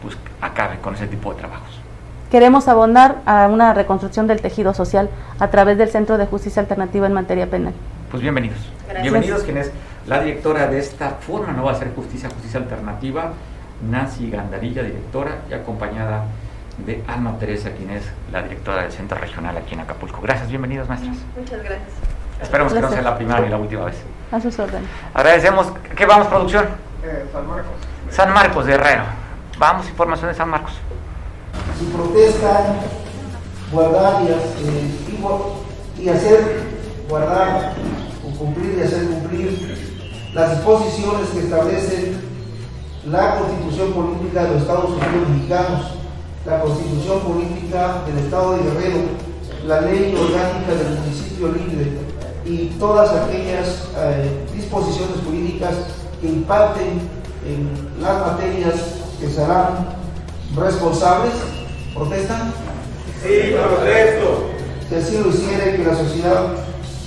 pues 0.01 0.17
acabe 0.41 0.79
con 0.79 0.95
ese 0.95 1.07
tipo 1.07 1.33
de 1.33 1.41
trabajos. 1.41 1.81
Queremos 2.31 2.69
abonar 2.69 3.17
a 3.27 3.49
una 3.49 3.75
reconstrucción 3.75 4.27
del 4.27 4.41
tejido 4.41 4.75
social 4.75 5.09
a 5.39 5.49
través 5.49 5.79
del 5.79 5.89
Centro 5.89 6.19
de 6.19 6.27
Justicia 6.27 6.61
Alternativa 6.61 7.07
en 7.07 7.13
materia 7.13 7.49
penal. 7.49 7.75
Pues 8.11 8.23
bienvenidos. 8.23 8.59
Gracias. 8.85 9.03
Bienvenidos 9.03 9.43
quien 9.43 9.57
es 9.59 9.73
la 10.07 10.21
directora 10.21 10.67
de 10.67 10.79
esta 10.79 11.11
forma 11.11 11.53
no 11.53 11.65
va 11.65 11.73
a 11.73 11.75
ser 11.77 11.95
justicia, 11.95 12.29
justicia 12.29 12.61
alternativa, 12.61 13.33
Nancy 13.83 14.31
Gandarilla, 14.31 14.83
directora, 14.83 15.39
y 15.51 15.55
acompañada 15.55 16.25
de 16.79 17.03
Alma 17.07 17.39
Teresa, 17.39 17.71
quien 17.71 17.91
es 17.91 18.05
la 18.33 18.43
directora 18.43 18.83
del 18.83 18.93
Centro 18.93 19.19
Regional 19.19 19.57
aquí 19.57 19.75
en 19.75 19.81
Acapulco. 19.81 20.21
Gracias, 20.21 20.49
bienvenidos 20.49 20.89
maestras. 20.89 21.17
Muchas 21.37 21.63
gracias. 21.63 21.89
Esperemos 22.43 22.73
que 22.73 22.81
no 22.81 22.91
sea 22.91 23.03
la 23.03 23.17
primera 23.17 23.41
ni 23.41 23.49
la 23.49 23.59
última 23.59 23.85
vez. 23.85 23.97
A 24.33 24.41
sus 24.41 24.59
órdenes. 24.59 24.89
Agradecemos. 25.13 25.73
¿Qué 25.97 26.07
vamos, 26.07 26.27
producción? 26.27 26.67
San 27.33 27.47
Marcos. 27.47 27.73
San 28.11 28.33
Marcos 28.33 28.67
de 28.67 28.73
Herrero. 28.75 29.03
Vamos, 29.59 29.89
información 29.89 30.29
de 30.29 30.35
San 30.35 30.49
Marcos. 30.49 30.73
Si 31.79 31.85
protestan, 31.87 32.77
guardar 33.71 34.23
y, 34.23 34.29
eh, 34.29 34.95
y 35.99 36.09
hacer 36.09 36.63
guardar 37.09 37.75
o 38.25 38.39
cumplir 38.39 38.79
y 38.79 38.83
hacer 38.83 39.07
cumplir 39.07 40.33
las 40.35 40.51
disposiciones 40.51 41.29
que 41.31 41.41
establecen 41.41 42.34
la 43.07 43.37
Constitución 43.37 43.93
Política 43.93 44.45
de 44.45 44.53
los 44.55 44.63
Estados 44.63 44.91
Unidos 44.91 45.29
Mexicanos, 45.31 45.81
la 46.47 46.61
Constitución 46.61 47.21
Política 47.21 48.03
del 48.07 48.19
Estado 48.25 48.57
de 48.57 48.63
Guerrero, 48.63 49.01
la 49.67 49.81
Ley 49.83 50.15
Orgánica 50.15 50.75
del 50.75 50.99
Municipio 51.01 51.49
Libre 51.49 51.99
y 52.45 52.67
todas 52.79 53.11
aquellas 53.11 53.89
eh, 53.97 54.47
disposiciones 54.55 55.17
jurídicas 55.25 55.75
que 56.21 56.29
impacten 56.29 57.01
en 57.47 58.03
las 58.03 58.21
materias 58.27 58.75
que 59.21 59.29
serán 59.29 59.89
responsables. 60.57 61.33
¿Protestan? 61.95 62.53
Sí, 63.23 63.55
protesto. 63.55 64.51
Si 64.89 64.95
así 64.95 65.19
lo 65.19 65.31
hiciere, 65.31 65.77
que 65.77 65.85
la 65.85 65.97
sociedad 65.97 66.47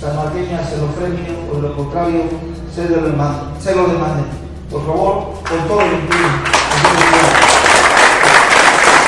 sanmarqueña 0.00 0.64
se 0.64 0.78
lo 0.78 0.86
premie 0.88 1.36
o 1.52 1.60
lo 1.60 1.76
contrario 1.76 2.22
se 2.74 2.88
lo 2.88 3.02
demande. 3.02 3.60
Se 3.60 3.74
lo 3.74 3.86
demande. 3.86 4.47
Por 4.70 4.84
favor, 4.84 5.32
con 5.48 5.68
todo 5.68 5.80
el. 5.80 5.88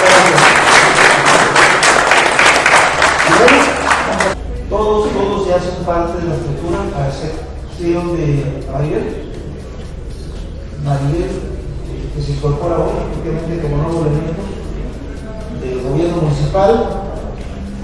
Gracias. 0.01 0.41
Todos, 4.71 5.13
todos 5.13 5.49
ya 5.49 5.61
son 5.61 5.85
parte 5.85 6.19
de 6.19 6.29
la 6.29 6.35
estructura, 6.37 6.79
a 6.97 7.09
excepción 7.09 8.17
de 8.17 8.65
Ariel. 8.75 9.33
Mariel, 10.83 11.25
eh, 11.25 12.11
que 12.15 12.23
se 12.23 12.33
incorpora 12.33 12.79
hoy, 12.79 12.93
obviamente 13.21 13.61
como 13.61 13.83
nuevo 13.83 14.07
elemento 14.07 14.43
del 15.61 15.83
gobierno 15.83 16.23
municipal, 16.23 17.03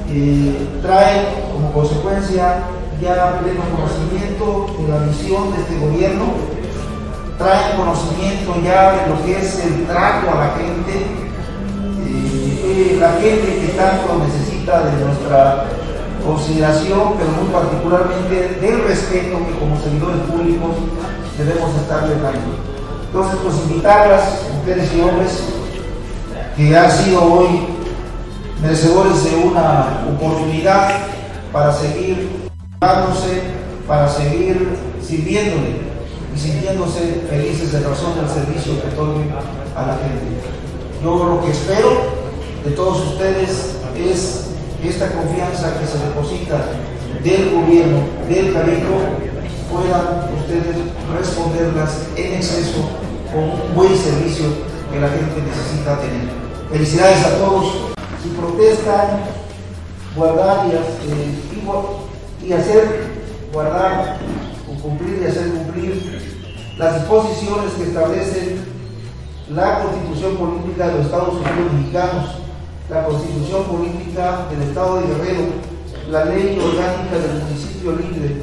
eh, 0.09 0.68
trae 0.81 1.45
como 1.53 1.72
consecuencia 1.72 2.62
ya 3.03 3.39
pleno 3.41 3.61
conocimiento 3.77 4.66
de 4.79 4.89
la 4.89 5.01
misión 5.01 5.53
de 5.53 5.61
este 5.61 5.79
gobierno, 5.79 6.24
traen 7.39 7.76
conocimiento 7.76 8.55
ya 8.64 8.93
de 8.93 9.09
lo 9.09 9.24
que 9.24 9.39
es 9.39 9.64
el 9.64 9.87
trato 9.87 10.30
a 10.30 10.34
la 10.37 10.51
gente, 10.57 11.07
la 12.99 13.12
gente 13.12 13.61
que 13.61 13.74
tanto 13.76 14.22
necesita 14.24 14.82
de 14.84 15.05
nuestra 15.05 15.64
consideración, 16.24 17.14
pero 17.18 17.30
muy 17.30 17.53
particularmente 17.53 18.59
del 18.61 18.82
respeto 18.84 19.39
que 19.47 19.59
como 19.59 19.80
servidores 19.80 20.22
públicos 20.22 20.76
debemos 21.39 21.76
estarle 21.76 22.14
dando. 22.20 22.57
Entonces, 23.07 23.39
pues 23.43 23.55
invitarlas, 23.68 24.22
mujeres 24.59 24.91
y 24.95 25.01
hombres, 25.01 25.41
que 26.57 26.76
han 26.76 26.91
sido 26.91 27.22
hoy 27.22 27.68
merecedores 28.62 29.24
de 29.24 29.37
una 29.37 30.05
oportunidad 30.14 30.91
para 31.53 31.72
seguir 31.72 32.49
dándose, 32.80 33.43
para 33.87 34.09
seguir 34.09 34.76
sirviéndole 35.01 35.86
y 36.37 36.39
sintiéndose 36.39 37.22
felices 37.30 37.72
de 37.72 37.80
razón 37.80 38.14
del 38.16 38.28
servicio 38.28 38.80
que 38.80 38.89
otorguen 38.89 39.32
a 39.74 39.87
la 39.87 39.95
gente. 39.95 40.37
Yo 41.03 41.16
lo 41.16 41.41
que 41.43 41.51
espero 41.51 41.89
de 42.62 42.70
todos 42.72 43.12
ustedes 43.12 43.76
es 43.97 44.47
que 44.82 44.91
esta 44.91 45.12
confianza 45.12 45.78
que 45.80 45.87
se 45.87 45.99
deposita 45.99 46.62
del 47.24 47.51
gobierno, 47.55 48.01
del 48.28 48.53
cabildo, 48.53 48.97
puedan 49.72 50.28
ustedes 50.39 50.76
responderlas 51.16 52.07
en 52.16 52.34
exceso 52.34 52.84
con 53.32 53.45
un 53.45 53.74
buen 53.74 53.97
servicio 53.97 54.47
que 54.93 55.01
la 55.01 55.09
gente 55.09 55.43
necesita 55.43 55.99
tener. 56.01 56.28
Felicidades 56.70 57.24
a 57.24 57.39
todos. 57.39 57.66
Si 58.22 58.28
protestan, 58.30 59.24
guardar 60.14 60.66
y, 60.66 60.72
eh, 60.72 62.47
y 62.47 62.53
hacer 62.53 63.07
guardar 63.53 64.18
cumplir 64.87 65.22
y 65.22 65.26
hacer 65.26 65.49
cumplir 65.51 66.47
las 66.78 67.01
disposiciones 67.01 67.72
que 67.72 67.82
establecen 67.84 68.64
la 69.51 69.82
Constitución 69.82 70.37
política 70.37 70.89
de 70.89 70.93
los 70.95 71.07
Estados 71.07 71.34
Unidos 71.34 71.72
mexicanos, 71.72 72.24
la 72.89 73.05
constitución 73.05 73.64
política 73.64 74.47
del 74.51 74.62
Estado 74.62 75.01
de 75.01 75.07
Guerrero, 75.09 75.45
la 76.11 76.24
ley 76.26 76.59
orgánica 76.59 77.18
del 77.18 77.43
municipio 77.43 77.93
libre 77.93 78.37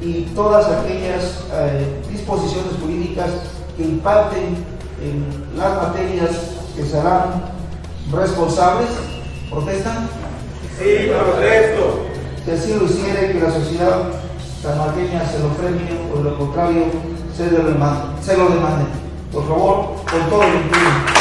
y 0.00 0.22
todas 0.36 0.66
aquellas 0.66 1.44
eh, 1.52 2.00
disposiciones 2.08 2.74
jurídicas 2.80 3.30
que 3.76 3.82
impacten 3.84 4.56
en 5.02 5.24
las 5.56 5.82
materias 5.82 6.30
que 6.76 6.84
serán 6.84 7.42
responsables. 8.12 8.88
¿Protestan? 9.50 10.08
Sí, 10.78 11.08
protesto. 11.08 12.06
Si 12.44 12.50
así 12.52 12.74
lo 12.74 12.84
hiciere, 12.84 13.32
que 13.32 13.40
la 13.40 13.50
sociedad 13.50 14.02
sanmarqueña 14.62 15.24
se 15.24 15.38
lo 15.38 15.48
premie 15.50 15.98
o 16.12 16.18
de 16.18 16.24
lo 16.24 16.38
contrario 16.38 16.86
se 17.36 17.50
lo 17.50 17.64
demande. 17.70 18.20
Se 18.20 18.36
lo 18.36 18.48
demande. 18.48 18.86
Por 19.32 19.46
favor, 19.46 19.94
con 20.10 20.30
todo 20.30 20.42
el 20.42 20.54
empeño. 20.54 21.18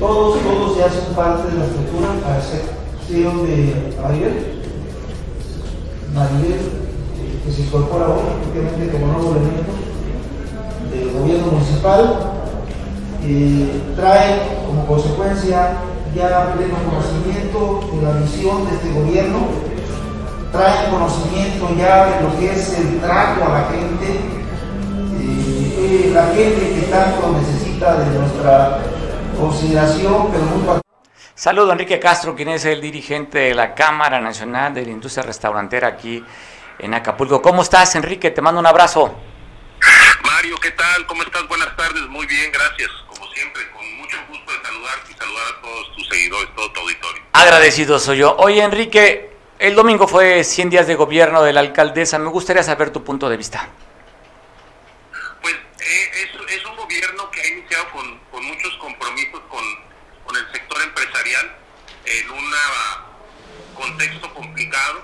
Todos, 0.00 0.42
todos 0.42 0.78
ya 0.78 0.90
son 0.90 1.14
parte 1.14 1.50
de 1.50 1.58
la 1.58 1.64
estructura, 1.64 2.08
a 2.26 2.38
excepción 2.38 3.46
de 3.46 3.96
Ariel. 4.04 4.62
Mariel, 6.14 6.52
eh, 6.52 7.40
que 7.44 7.52
se 7.52 7.62
incorpora 7.62 8.08
hoy, 8.08 8.22
obviamente 8.50 8.90
como 8.90 9.12
nuevo 9.12 9.30
elemento 9.36 9.72
del 10.90 11.12
gobierno 11.12 11.52
municipal, 11.52 12.32
eh, 13.22 13.82
trae 13.94 14.64
como 14.66 14.86
consecuencia 14.86 15.76
ya 16.14 16.54
pleno 16.54 16.76
conocimiento 16.84 17.88
de 17.92 18.02
la 18.02 18.12
visión 18.20 18.66
de 18.66 18.76
este 18.76 18.90
gobierno, 18.92 19.48
trae 20.52 20.90
conocimiento 20.90 21.74
ya 21.76 22.06
de 22.06 22.22
lo 22.22 22.38
que 22.38 22.52
es 22.52 22.78
el 22.78 23.00
trato 23.00 23.44
a 23.44 23.48
la 23.48 23.68
gente, 23.70 24.06
eh, 25.16 25.76
eh, 25.78 26.10
la 26.12 26.26
gente 26.26 26.74
que 26.74 26.86
tanto 26.90 27.32
necesita 27.32 27.98
de 27.98 28.18
nuestra 28.18 28.78
consideración, 29.38 30.30
pero 30.30 30.44
muy. 30.44 30.80
Saludo 31.34 31.70
a 31.70 31.72
Enrique 31.72 32.00
Castro, 32.00 32.34
quien 32.34 32.48
es 32.48 32.64
el 32.64 32.80
dirigente 32.80 33.38
de 33.38 33.54
la 33.54 33.74
Cámara 33.74 34.20
Nacional 34.20 34.74
de 34.74 34.84
la 34.84 34.90
Industria 34.90 35.24
Restaurantera 35.24 35.86
aquí 35.86 36.24
en 36.80 36.94
Acapulco. 36.94 37.40
¿Cómo 37.40 37.62
estás, 37.62 37.94
Enrique? 37.94 38.32
Te 38.32 38.42
mando 38.42 38.58
un 38.58 38.66
abrazo. 38.66 39.14
Mario, 40.22 40.56
¿qué 40.60 40.72
tal? 40.72 41.06
¿Cómo 41.06 41.22
estás? 41.22 41.46
Buenas 41.46 41.76
tardes. 41.76 42.02
Muy 42.08 42.26
bien, 42.26 42.50
gracias. 42.52 42.90
Como 43.08 43.30
siempre, 43.32 43.62
mucho 44.18 44.38
gusto 44.38 44.52
de 44.52 44.62
saludarte 44.66 45.12
y 45.12 45.14
saludar 45.14 45.46
a 45.46 45.60
todos 45.60 45.96
tus 45.96 46.08
seguidores, 46.08 46.54
todo 46.54 46.72
tu 46.72 46.80
auditorio. 46.80 47.22
Agradecido 47.32 47.98
soy 47.98 48.18
yo. 48.18 48.36
Oye, 48.38 48.62
Enrique, 48.62 49.30
el 49.58 49.74
domingo 49.74 50.08
fue 50.08 50.44
100 50.44 50.70
días 50.70 50.86
de 50.86 50.94
gobierno 50.94 51.42
de 51.42 51.52
la 51.52 51.60
alcaldesa. 51.60 52.18
Me 52.18 52.30
gustaría 52.30 52.62
saber 52.62 52.90
tu 52.90 53.04
punto 53.04 53.28
de 53.28 53.36
vista. 53.36 53.68
Pues 55.42 55.54
eh, 55.54 56.10
es, 56.14 56.56
es, 56.56 56.64
un 56.64 56.76
gobierno 56.76 57.30
que 57.30 57.40
ha 57.40 57.46
iniciado 57.46 57.90
con, 57.90 58.18
con 58.30 58.44
muchos 58.44 58.76
compromisos 58.78 59.40
con, 59.48 59.64
con, 60.24 60.36
el 60.36 60.52
sector 60.52 60.82
empresarial 60.82 61.56
en 62.04 62.30
un 62.30 62.44
contexto 63.74 64.34
complicado. 64.34 65.02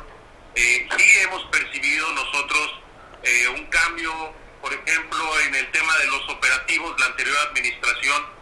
Eh, 0.54 0.88
sí 0.96 1.04
hemos 1.22 1.44
percibido 1.46 2.12
nosotros 2.12 2.80
eh, 3.22 3.48
un 3.48 3.64
cambio, 3.66 4.12
por 4.60 4.72
ejemplo, 4.72 5.40
en 5.46 5.54
el 5.54 5.70
tema 5.72 5.96
de 5.98 6.06
los 6.06 6.28
operativos, 6.28 6.98
la 7.00 7.06
anterior 7.06 7.36
administración 7.50 8.33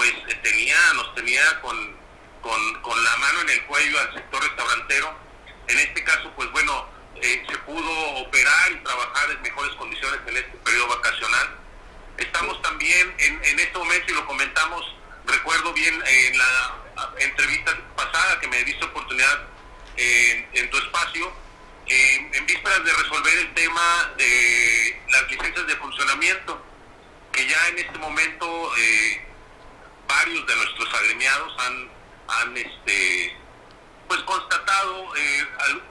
pues 0.00 0.14
tenía, 0.42 0.94
nos 0.94 1.14
tenía 1.14 1.60
con, 1.60 1.76
con, 2.40 2.80
con 2.80 3.04
la 3.04 3.16
mano 3.18 3.42
en 3.42 3.50
el 3.50 3.66
cuello 3.66 4.00
al 4.00 4.14
sector 4.14 4.42
restaurantero. 4.42 5.14
En 5.68 5.78
este 5.78 6.02
caso, 6.02 6.32
pues 6.36 6.50
bueno, 6.52 6.88
eh, 7.16 7.44
se 7.46 7.58
pudo 7.58 8.14
operar 8.14 8.72
y 8.72 8.76
trabajar 8.76 9.30
en 9.30 9.42
mejores 9.42 9.74
condiciones 9.74 10.20
en 10.26 10.38
este 10.38 10.56
periodo 10.64 10.88
vacacional. 10.88 11.54
Estamos 12.16 12.62
también 12.62 13.14
en, 13.18 13.44
en 13.44 13.60
este 13.60 13.76
momento, 13.76 14.10
y 14.10 14.14
lo 14.14 14.24
comentamos, 14.24 14.82
recuerdo 15.26 15.74
bien 15.74 16.02
en 16.06 16.38
la 16.38 16.76
entrevista 17.18 17.76
pasada 17.94 18.40
que 18.40 18.48
me 18.48 18.64
diste 18.64 18.82
oportunidad 18.86 19.48
en, 19.98 20.48
en 20.54 20.70
tu 20.70 20.78
espacio, 20.78 21.30
eh, 21.88 22.30
en 22.32 22.46
vísperas 22.46 22.82
de 22.84 22.92
resolver 22.94 23.36
el 23.36 23.52
tema 23.52 24.14
de 24.16 25.02
las 25.10 25.30
licencias 25.30 25.66
de 25.66 25.76
funcionamiento, 25.76 26.64
que 27.32 27.46
ya 27.46 27.68
en 27.68 27.78
este 27.80 27.98
momento 27.98 28.72
eh, 28.78 29.26
varios 30.10 30.46
de 30.46 30.56
nuestros 30.56 30.94
agremiados 30.94 31.52
han, 31.58 31.90
han 32.28 32.56
este, 32.56 33.36
pues 34.08 34.20
constatado 34.22 35.16
eh, 35.16 35.46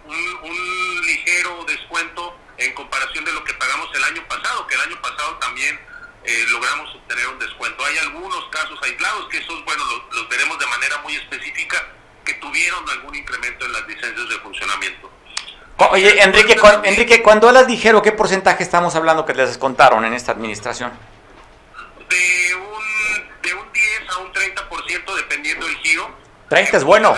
un, 0.06 0.50
un, 0.50 1.02
ligero 1.06 1.64
descuento 1.66 2.36
en 2.58 2.74
comparación 2.74 3.24
de 3.24 3.32
lo 3.32 3.44
que 3.44 3.54
pagamos 3.54 3.90
el 3.96 4.04
año 4.04 4.28
pasado, 4.28 4.68
que 4.68 4.76
el 4.76 4.82
año 4.82 5.02
pasado 5.02 5.38
también 5.38 5.80
eh, 6.26 6.46
logramos 6.50 6.94
obtener 6.96 7.28
un 7.28 7.40
descuento. 7.40 7.84
Hay 7.86 7.98
algunos 8.00 8.46
casos 8.52 8.78
aislados 8.84 9.28
que 9.30 9.38
esos, 9.38 9.64
bueno, 9.64 9.84
los, 9.86 10.16
los, 10.16 10.30
veremos 10.30 10.60
de 10.60 10.68
manera 10.68 10.98
muy 11.00 11.16
específica, 11.16 11.78
que 12.26 12.34
tuvieron 12.36 12.88
algún 12.90 13.16
incremento 13.16 13.66
en 13.66 13.72
las 13.72 13.88
licencias 13.88 14.30
de 14.30 14.36
funcionamiento. 14.40 15.10
Oye, 15.92 16.22
Enrique, 16.22 16.58
cu 16.58 16.68
Enrique, 16.84 17.24
cuando 17.24 17.48
hablas 17.48 17.68
ligero, 17.68 18.02
¿qué 18.02 18.12
porcentaje 18.12 18.64
estamos 18.64 18.96
hablando 18.96 19.26
que 19.26 19.34
les 19.34 19.48
descontaron 19.48 20.04
en 20.04 20.14
esta 20.14 20.34
administración? 20.34 20.92
De 22.10 22.56
un, 22.56 23.42
de 23.42 23.54
un 23.54 23.72
10 23.72 23.99
a 24.12 24.18
un 24.18 24.34
30% 24.34 25.16
dependiendo 25.16 25.66
del 25.66 25.78
giro. 25.78 26.16
30 26.49 26.78
es 26.78 26.84
bueno. 26.84 27.16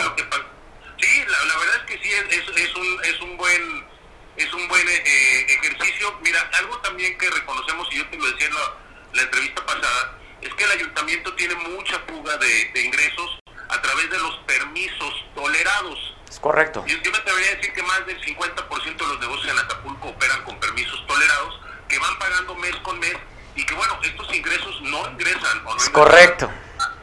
Sí, 1.00 1.24
la, 1.28 1.46
la, 1.46 1.58
verdad 1.58 1.76
es 1.78 1.84
que 1.84 2.04
sí, 2.04 2.14
es, 2.30 2.64
es, 2.64 2.76
un, 2.76 3.00
es 3.04 3.22
un 3.22 3.38
buen 3.38 3.92
es 4.38 4.54
un 4.54 4.68
buen 4.68 4.88
eh, 4.88 5.46
ejercicio. 5.50 6.18
Mira, 6.24 6.50
algo 6.60 6.78
también 6.80 7.18
que 7.18 7.30
reconocemos, 7.30 7.88
y 7.92 7.98
yo 7.98 8.08
te 8.08 8.18
lo 8.18 8.26
decía 8.26 8.48
en 8.48 8.54
la, 8.54 8.74
la 9.14 9.22
entrevista 9.24 9.66
pasada, 9.66 10.18
es 10.42 10.54
que 10.54 10.64
el 10.64 10.72
ayuntamiento 10.72 11.34
tiene 11.36 11.56
mucha 11.56 12.00
fuga 12.08 12.38
de, 12.38 12.72
de, 12.74 12.82
ingresos 12.82 13.40
a 13.70 13.82
través 13.82 14.10
de 14.10 14.18
los 14.20 14.38
permisos 14.48 15.26
tolerados. 15.36 16.16
Es 16.30 16.40
correcto. 16.40 16.84
Yo, 16.88 16.98
yo 16.98 17.12
me 17.12 17.18
atrevería 17.18 17.52
a 17.52 17.56
decir 17.56 17.74
que 17.74 17.84
más 17.84 18.06
del 18.06 18.20
50% 18.22 18.98
de 18.98 19.08
los 19.08 19.20
negocios 19.20 19.52
en 19.52 19.60
Acapulco 19.60 20.10
operan 20.10 20.44
con 20.44 20.60
permisos 20.60 21.06
tolerados, 21.08 21.60
que 21.88 22.00
van 22.00 22.18
pagando 22.20 22.56
mes 22.56 22.76
con 22.78 23.00
mes, 23.00 23.16
y 23.56 23.66
que 23.66 23.74
bueno, 23.74 24.00
estos 24.04 24.34
ingresos 24.34 24.82
no 24.82 25.10
ingresan 25.12 25.66
o 25.66 25.76
no 25.76 25.78
es 25.78 25.90
correcto. 25.90 26.50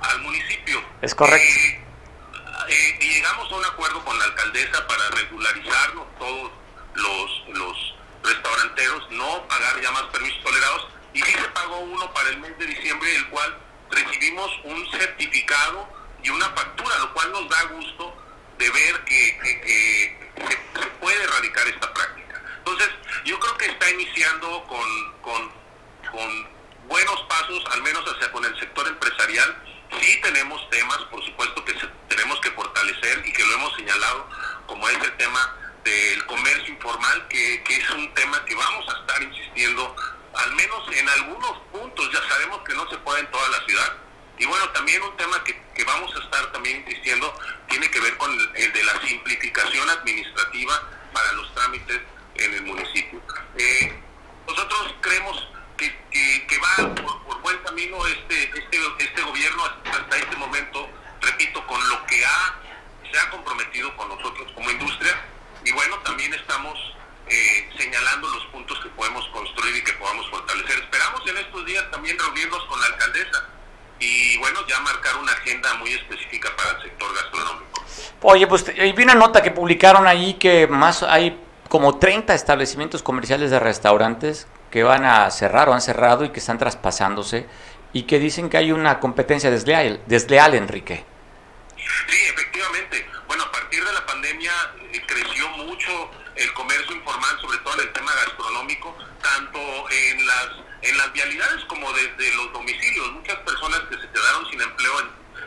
Al 0.01 0.21
municipio. 0.21 0.83
Es 1.03 1.15
correcto. 1.15 1.47
Eh, 1.47 1.81
eh, 2.69 2.99
y 3.01 3.09
llegamos 3.15 3.51
a 3.51 3.57
un 3.57 3.65
acuerdo 3.65 4.05
con 4.05 4.19
la 4.19 4.25
alcaldesa 4.25 4.87
para 4.87 5.09
regularizarnos 5.11 6.07
todos 6.19 6.51
los, 6.95 7.49
los 7.49 7.95
restauranteros, 8.23 9.11
no 9.11 9.47
pagar 9.49 9.81
ya 9.81 9.91
más 9.93 10.05
permisos 10.05 10.43
tolerados, 10.43 10.89
y 11.15 11.23
sí 11.23 11.33
se 11.33 11.49
pagó 11.49 11.79
uno 11.81 12.13
para 12.13 12.29
el 12.31 12.39
mes 12.39 12.57
de 12.59 12.67
diciembre, 12.67 13.15
el 13.15 13.29
cual 13.29 13.59
recibimos 13.91 14.51
un 14.65 14.91
certificado 14.91 15.89
y 16.23 16.31
una 16.31 16.47
factura, 16.51 16.99
lo 16.99 17.13
cual 17.15 17.33
nos 17.33 17.49
da 17.49 17.63
gusto 17.65 18.17
de 18.59 18.71
ver 18.71 19.05
que, 19.05 19.39
que, 19.39 19.61
que 19.61 20.19
se, 20.37 20.81
se, 20.81 20.87
puede 21.01 21.23
erradicar 21.23 21.67
esta 21.69 21.93
práctica. 21.95 22.43
Entonces, 22.59 22.89
yo 23.25 23.39
creo 23.39 23.57
que 23.57 23.67
está 23.67 23.91
iniciando 23.91 24.65
con, 24.65 25.13
con, 25.23 25.53
con 26.11 26.49
buenos 26.89 27.23
pasos, 27.29 27.65
al 27.73 27.83
menos 27.83 28.05
hacia 28.13 28.33
con 28.33 28.45
el 28.45 28.59
sector 28.59 28.87
empresarial. 28.89 29.63
Sí 30.01 30.21
tenemos 30.21 30.69
temas, 30.71 30.99
por 31.11 31.25
supuesto, 31.25 31.65
que 31.65 31.73
se, 31.79 31.87
tenemos 32.09 32.41
que 32.41 32.51
fortalecer 32.51 33.27
y 33.27 33.33
que 33.33 33.45
lo 33.45 33.55
hemos 33.55 33.75
señalado, 33.77 34.29
como 34.67 34.89
es 34.89 34.99
el 35.03 35.17
tema 35.17 35.57
del 35.85 36.27
comercio 36.27 36.75
informal, 36.75 37.27
que, 37.29 37.63
que, 37.63 37.77
es 37.77 37.91
un 37.91 38.13
tema 38.15 38.45
que 38.45 38.55
vamos 38.55 38.87
a 38.89 39.01
estar 39.01 39.23
insistiendo, 39.23 39.97
al 40.35 40.55
menos 40.55 40.83
en 40.93 41.09
algunos 41.09 41.59
puntos, 41.73 42.11
ya 42.13 42.19
en 43.17 43.31
toda 43.31 43.49
la 43.49 43.65
ciudad. 43.65 43.97
Y 44.39 44.47
bueno, 44.47 44.69
también 44.71 45.03
un 45.03 45.17
tema 45.17 45.43
que, 45.45 45.61
que 45.75 45.85
vamos 45.85 46.15
a 46.15 46.19
estar 46.21 46.53
también 46.53 46.85
insistiendo 46.87 47.33
tiene 47.69 47.91
que 47.91 48.01
ver 48.01 48.17
con 48.17 48.33
el, 48.33 48.51
el, 48.57 48.73
de 48.73 48.85
la 48.85 49.01
simplificación 49.01 49.89
administrativa 49.91 50.83
para 51.13 51.33
los 51.33 51.53
trámites 51.55 52.01
en 52.35 52.55
el 52.55 52.63
municipio. 52.63 53.21
Eh, 53.57 53.93
nosotros 54.47 54.95
creemos 55.01 55.49
que, 55.77 55.97
que, 56.11 56.47
que 56.47 56.59
va 56.59 56.95
por, 56.95 57.23
por, 57.25 57.41
buen 57.41 57.59
camino 57.59 58.07
este, 58.07 58.45
este, 58.45 58.79
este 58.99 59.23
gobierno 59.23 59.65
hasta 59.65 60.17
este 60.17 60.37
momento, 60.37 60.89
repito, 61.21 61.67
con 61.67 61.89
lo 61.89 62.07
que 62.07 62.25
ha, 62.25 62.55
se 63.11 63.19
ha 63.19 63.31
comprometido 63.31 63.97
con 63.97 64.09
nosotros 64.09 64.53
como 64.55 64.71
industria 64.71 65.21
y 65.65 65.73
bueno, 65.73 65.99
también 65.99 66.33
estamos 66.35 66.79
eh, 67.29 67.71
señalando 67.77 68.29
los 68.29 68.45
puntos 68.47 68.79
que 68.81 68.89
podemos 68.91 69.27
construir 69.29 69.77
y 69.77 69.83
que 69.83 69.93
podamos 69.95 70.29
fortalecer. 70.31 70.79
Esperamos 70.79 71.27
en 71.27 71.37
estos 71.39 71.67
días 71.67 71.91
también 71.91 72.19
reunirnos 72.19 72.65
con 72.65 72.81
la 72.81 72.87
alcaldesa 72.87 73.49
y 73.99 74.39
bueno, 74.39 74.67
ya 74.67 74.81
marcar 74.81 75.17
una 75.17 75.33
agenda 75.33 75.75
muy 75.75 75.93
específica 75.93 76.55
para 76.57 76.71
el 76.71 76.83
sector 76.83 77.15
gastronómico. 77.15 77.85
Oye, 78.31 78.47
pues 78.47 78.67
vi 78.67 79.03
una 79.05 79.15
nota 79.15 79.43
que 79.43 79.51
publicaron 79.51 80.07
ahí 80.07 80.35
que 80.35 80.67
más 80.67 81.03
hay 81.03 81.41
como 81.71 81.99
30 81.99 82.35
establecimientos 82.35 83.03
comerciales 83.03 83.51
de 83.51 83.59
restaurantes 83.59 84.47
que 84.71 84.83
van 84.83 85.07
a 85.07 85.31
cerrar 85.31 85.71
o 85.71 85.73
han 85.73 85.81
cerrado 85.81 86.27
y 86.27 86.29
que 86.29 86.39
están 86.39 86.59
traspasándose 86.59 87.47
y 87.95 88.03
que 88.03 88.19
dicen 88.19 88.51
que 88.51 88.59
hay 88.59 88.71
una 88.71 89.01
competencia 89.01 89.51
desleal, 89.51 90.03
desleal 90.05 90.55
Enrique. 90.55 91.07
Sí, 91.79 92.19
efectivamente. 92.35 93.07
Bueno, 93.29 93.45
a 93.45 93.51
partir 93.51 93.83
de 93.83 93.93
la 93.95 94.05
pandemia 94.05 94.53
eh, 94.93 95.01
creció 95.07 95.49
mucho 95.65 96.11
el 96.37 96.53
comercio 96.53 96.97
informal, 96.97 97.35
sobre 97.41 97.57
todo 97.61 97.81
en 97.81 97.89
el 97.89 97.93
tema 97.95 98.13
gastronómico, 98.27 98.95
vialidades 101.19 101.65
como 101.65 101.91
desde 101.93 102.35
los 102.37 102.53
domicilios. 102.53 103.13
Muchas 103.13 103.37
personas 103.39 103.81
que 103.91 103.97
se 103.97 104.09
quedaron 104.09 104.51
sin 104.51 104.61
empleo 104.61 105.01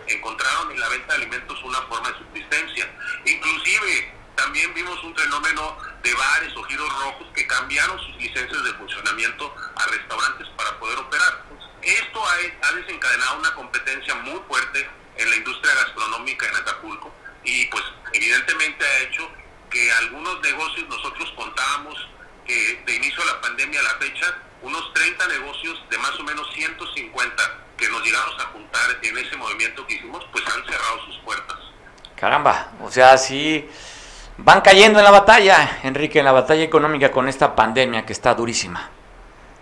encontraron 0.07 0.71
en 0.71 0.79
la 0.79 0.89
venta 0.89 1.13
de 1.13 1.23
alimentos 1.23 1.63
una 1.63 1.81
forma 1.83 2.09
de 2.09 2.17
subsistencia. 2.17 2.89
Inclusive 3.25 4.13
también 4.35 4.73
vimos 4.73 5.03
un 5.03 5.15
fenómeno 5.15 5.77
de 6.03 6.13
bares 6.13 6.55
o 6.55 6.63
giros 6.63 6.89
rojos 7.03 7.27
que 7.35 7.45
cambiaron 7.47 7.99
sus 7.99 8.15
licencias 8.17 8.63
de 8.63 8.73
funcionamiento 8.73 9.53
a 9.75 9.85
restaurantes 9.87 10.47
para 10.57 10.79
poder 10.79 10.97
operar. 10.99 11.43
Esto 11.81 12.23
ha, 12.25 12.71
desencadenado 12.73 13.39
una 13.39 13.53
competencia 13.53 14.15
muy 14.15 14.39
fuerte 14.47 14.89
en 15.17 15.29
la 15.29 15.35
industria 15.35 15.73
gastronómica 15.75 16.47
en 16.47 16.55
Acapulco 16.55 17.13
y 17.43 17.65
pues 17.67 17.83
evidentemente 18.13 18.85
ha 18.85 18.99
hecho 18.99 19.29
que 19.69 19.91
algunos 19.93 20.39
negocios 20.41 20.87
nosotros 20.87 21.31
contábamos 21.35 21.95
que 22.45 22.83
de 22.85 22.95
inicio 22.95 23.23
de 23.23 23.31
la 23.31 23.41
pandemia 23.41 23.79
a 23.79 23.83
la 23.83 23.95
fecha 23.95 24.37
unos 24.61 24.93
30 24.93 25.27
negocios 25.27 25.83
de 25.89 25.97
más 25.97 26.19
o 26.19 26.23
menos 26.23 26.47
150 26.53 27.57
que 27.81 27.89
nos 27.89 28.03
llegamos 28.03 28.39
a 28.39 28.45
juntar 28.53 28.99
en 29.01 29.17
ese 29.17 29.35
movimiento 29.35 29.85
que 29.87 29.95
hicimos 29.95 30.23
pues 30.31 30.45
han 30.45 30.63
cerrado 30.65 31.03
sus 31.05 31.17
puertas. 31.25 31.57
Caramba, 32.15 32.71
o 32.79 32.91
sea, 32.91 33.17
sí 33.17 33.67
van 34.37 34.61
cayendo 34.61 34.99
en 34.99 35.05
la 35.05 35.11
batalla, 35.11 35.79
Enrique, 35.81 36.19
en 36.19 36.25
la 36.25 36.31
batalla 36.31 36.63
económica 36.63 37.11
con 37.11 37.27
esta 37.27 37.55
pandemia 37.55 38.05
que 38.05 38.13
está 38.13 38.35
durísima. 38.35 38.87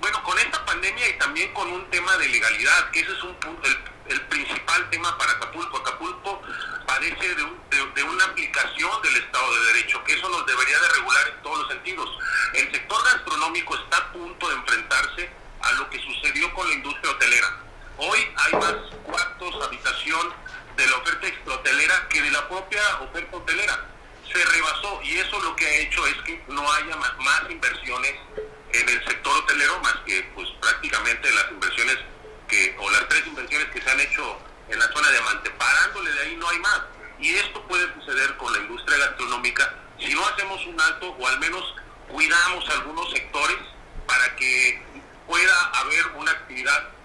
Bueno, 0.01 0.22
con 0.24 0.38
esta 0.38 0.65
pandemia 0.65 1.07
y 1.07 1.17
también 1.17 1.53
con 1.53 1.72
un 1.72 1.89
tema 1.89 2.15
de 2.17 2.28
legalidad, 2.28 2.89
que 2.91 2.99
ese 2.99 3.11
es 3.13 3.24
un 3.24 3.36
el, 3.63 3.78
el 4.13 4.22
principal 4.28 4.89
tema 4.89 5.17
para 5.17 5.32
Acapulco. 5.32 5.78
Acapulco 5.78 6.41
padece 6.86 7.36
de, 7.36 7.43
un, 7.43 7.57
de, 7.95 8.03
una 8.03 8.26
aplicación 8.26 9.01
del 9.01 9.15
Estado 9.15 9.53
de 9.53 9.74
Derecho, 9.74 10.03
que 10.03 10.13
eso 10.13 10.28
nos 10.28 10.45
debería 10.45 10.78
de 10.78 10.88
regular 10.89 11.28
en 11.36 11.41
todos 11.41 11.59
los 11.59 11.67
sentidos. 11.70 12.09
El 12.53 12.70
sector 12.72 12.97
gastronómico 13.05 13.76
está 13.76 13.97
a 13.97 14.11
punto 14.11 14.49
de 14.49 14.55
enfrentarse 14.55 15.30
a 15.61 15.72
lo 15.74 15.89
que 15.89 15.99
sucedió 15.99 16.53
con 16.53 16.67
la 16.67 16.74
industria 16.74 17.11
hotelera. 17.11 17.68
Hoy 18.02 18.20
hay 18.34 18.54
más 18.54 18.76
cuartos, 19.04 19.56
habitación 19.62 20.34
de 20.78 20.88
la 20.88 20.95
oferta 20.95 21.28
extrahotelera 21.28 22.08
que 22.08 22.22
de 22.22 22.32
la 22.32 22.47
propia 22.47 22.82
oferta 23.02 23.36
hotelera. 23.36 23.89
Se 24.32 24.45
rebasó 24.45 25.02
y 25.04 25.18
eso 25.18 25.38
lo 25.41 25.54
que 25.58 25.66
ha 25.68 25.76
hecho 25.80 26.08
es 26.08 26.16
que 26.24 26.41
no 26.47 26.72
haya 26.72 26.95
más, 26.95 27.12
inversiones 27.50 28.16
en 28.72 28.88
el 28.88 29.06
sector 29.06 29.36
hotelero 29.39 29.82
más 29.82 29.95
que 30.06 30.24
pues 30.34 30.47
prácticamente 30.62 31.30
las 31.34 31.52
inversiones 31.52 31.97
que 32.47 32.74
o 32.80 32.89
las 32.89 33.06
tres 33.10 33.28
inversiones 33.28 33.68
que 33.68 33.82
se 33.82 33.89
han 33.89 34.00
hecho 34.00 34.39
en 34.70 34.80
la 34.80 34.88
zona 34.93 35.12
de 35.12 35.18
Amante. 35.18 35.50
Parándole 35.50 36.10
de 36.14 36.22
ahí 36.22 36.36
no 36.38 36.47
hay 36.47 36.60
más. 36.60 36.82
Y 37.20 37.36
esto 37.36 37.62
puede 37.68 37.93
suceder 37.95 38.38
con 38.38 38.54
la 38.54 38.60
industria 38.60 38.97
gastronómica 38.97 39.76
si 40.00 40.14
no 40.14 40.26
hacemos 40.26 40.66
un 40.68 40.80
alto 40.80 41.18
o 41.20 41.28
al 41.28 41.38
menos 41.41 41.76
cuidamos 42.08 42.70
algunos 42.70 43.12
sectores 43.12 43.58
para 44.08 44.38
que 44.38 44.82
pueda 45.28 45.66
haber 45.82 46.08
una 46.16 46.32
actividad 46.32 46.99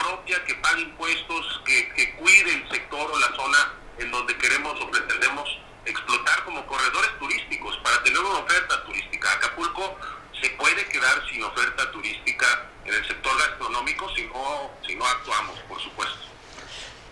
propia 0.00 0.42
que 0.44 0.54
pague 0.56 0.82
impuestos 0.82 1.62
que, 1.64 1.88
que 1.94 2.16
cuide 2.16 2.54
el 2.54 2.68
sector 2.70 3.10
o 3.10 3.18
la 3.18 3.36
zona 3.36 3.74
en 3.98 4.10
donde 4.10 4.36
queremos 4.36 4.80
o 4.80 4.90
pretendemos 4.90 5.48
explotar 5.84 6.44
como 6.44 6.66
corredores 6.66 7.10
turísticos 7.18 7.76
para 7.84 8.02
tener 8.02 8.18
una 8.18 8.38
oferta 8.38 8.84
turística. 8.84 9.32
Acapulco 9.32 9.96
se 10.40 10.50
puede 10.50 10.84
quedar 10.86 11.22
sin 11.30 11.42
oferta 11.44 11.90
turística 11.92 12.46
en 12.84 12.94
el 12.94 13.06
sector 13.06 13.32
gastronómico 13.38 14.08
si 14.14 14.24
no, 14.26 14.70
si 14.86 14.94
no 14.94 15.04
actuamos, 15.04 15.58
por 15.68 15.80
supuesto. 15.80 16.18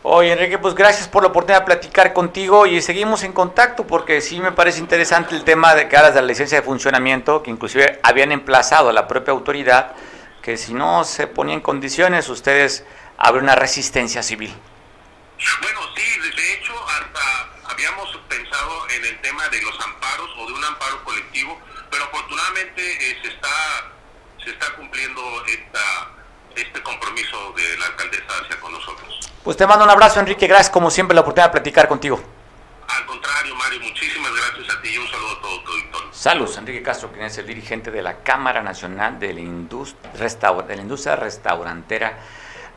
Oye, 0.03 0.32
Enrique, 0.32 0.59
pues 0.59 0.74
gracias 0.74 1.09
por 1.09 1.22
la 1.22 1.28
oportunidad 1.28 1.61
de 1.61 1.66
platicar 1.66 2.12
contigo 2.12 2.66
y 2.66 2.80
seguimos 2.80 3.24
en 3.24 3.32
contacto 3.32 3.86
porque 3.86 4.20
sí 4.20 4.41
me 4.41 4.53
parece 4.53 4.78
interesante 4.78 5.34
el 5.34 5.45
tema 5.45 5.74
de 5.74 5.89
caras 5.89 6.14
de 6.14 6.20
la 6.20 6.26
licencia 6.26 6.61
de 6.61 6.64
funcionamiento, 6.64 7.43
que 7.43 7.51
inclusive 7.51 7.99
habían 8.03 8.32
emplazado 8.32 8.89
a 8.89 8.93
la 8.93 9.09
propia 9.09 9.32
autoridad 9.32 9.95
que 10.49 10.57
si 10.57 10.72
no 10.72 11.05
se 11.05 11.26
ponía 11.26 11.53
en 11.53 11.61
condiciones, 11.61 12.26
ustedes 12.30 12.82
abren 13.18 13.44
una 13.44 13.55
resistencia 13.55 14.22
civil. 14.22 14.51
Bueno, 15.61 15.80
sí, 15.94 16.20
de 16.20 16.55
hecho, 16.55 16.72
hasta 16.88 17.70
habíamos 17.70 18.16
pensado 18.30 18.88
en 18.88 19.05
el 19.05 19.20
tema 19.20 19.46
de 19.51 19.61
los 19.61 19.78
amparos 19.78 20.30
o 20.38 20.46
de 20.46 20.55
un 20.55 20.64
amparo 20.64 21.05
colectivo, 21.05 21.61
pero 21.90 22.05
afortunadamente 22.05 22.80
eh, 22.80 23.18
se 23.20 23.28
está 23.28 23.92
se 24.42 24.49
está 24.53 24.74
cumpliendo 24.76 25.20
esta, 25.44 26.12
este 26.57 26.82
compromiso 26.82 27.53
de 27.53 27.76
la 27.76 27.84
alcaldesa 27.84 28.32
hacia 28.42 28.59
con 28.59 28.72
nosotros. 28.72 29.20
Pues 29.44 29.55
te 29.59 29.66
mando 29.66 29.84
un 29.84 29.90
abrazo, 29.90 30.18
Enrique. 30.18 30.46
Gracias, 30.46 30.70
como 30.70 30.90
siempre, 30.90 31.14
la 31.14 31.20
oportunidad 31.20 31.49
de 31.49 31.61
platicar 31.61 31.88
contigo. 31.88 32.24
Al 32.88 33.05
contrario, 33.05 33.55
Mario, 33.55 33.80
muchísimas 33.80 34.32
gracias 34.32 34.74
a 34.74 34.80
ti 34.80 34.88
y 34.94 34.96
un 34.96 35.11
saludo 35.11 35.30
a 35.30 35.40
todo 35.42 35.61
tu. 35.64 35.97
Saludos, 36.13 36.57
Enrique 36.57 36.83
Castro, 36.83 37.13
quien 37.13 37.27
es 37.27 37.37
el 37.39 37.47
dirigente 37.47 37.91
de 37.91 38.03
la 38.03 38.19
Cámara 38.19 38.63
Nacional 38.63 39.19
de 39.21 39.35
la, 39.35 39.41
Industria, 39.41 41.17
Restaurantera 41.17 42.15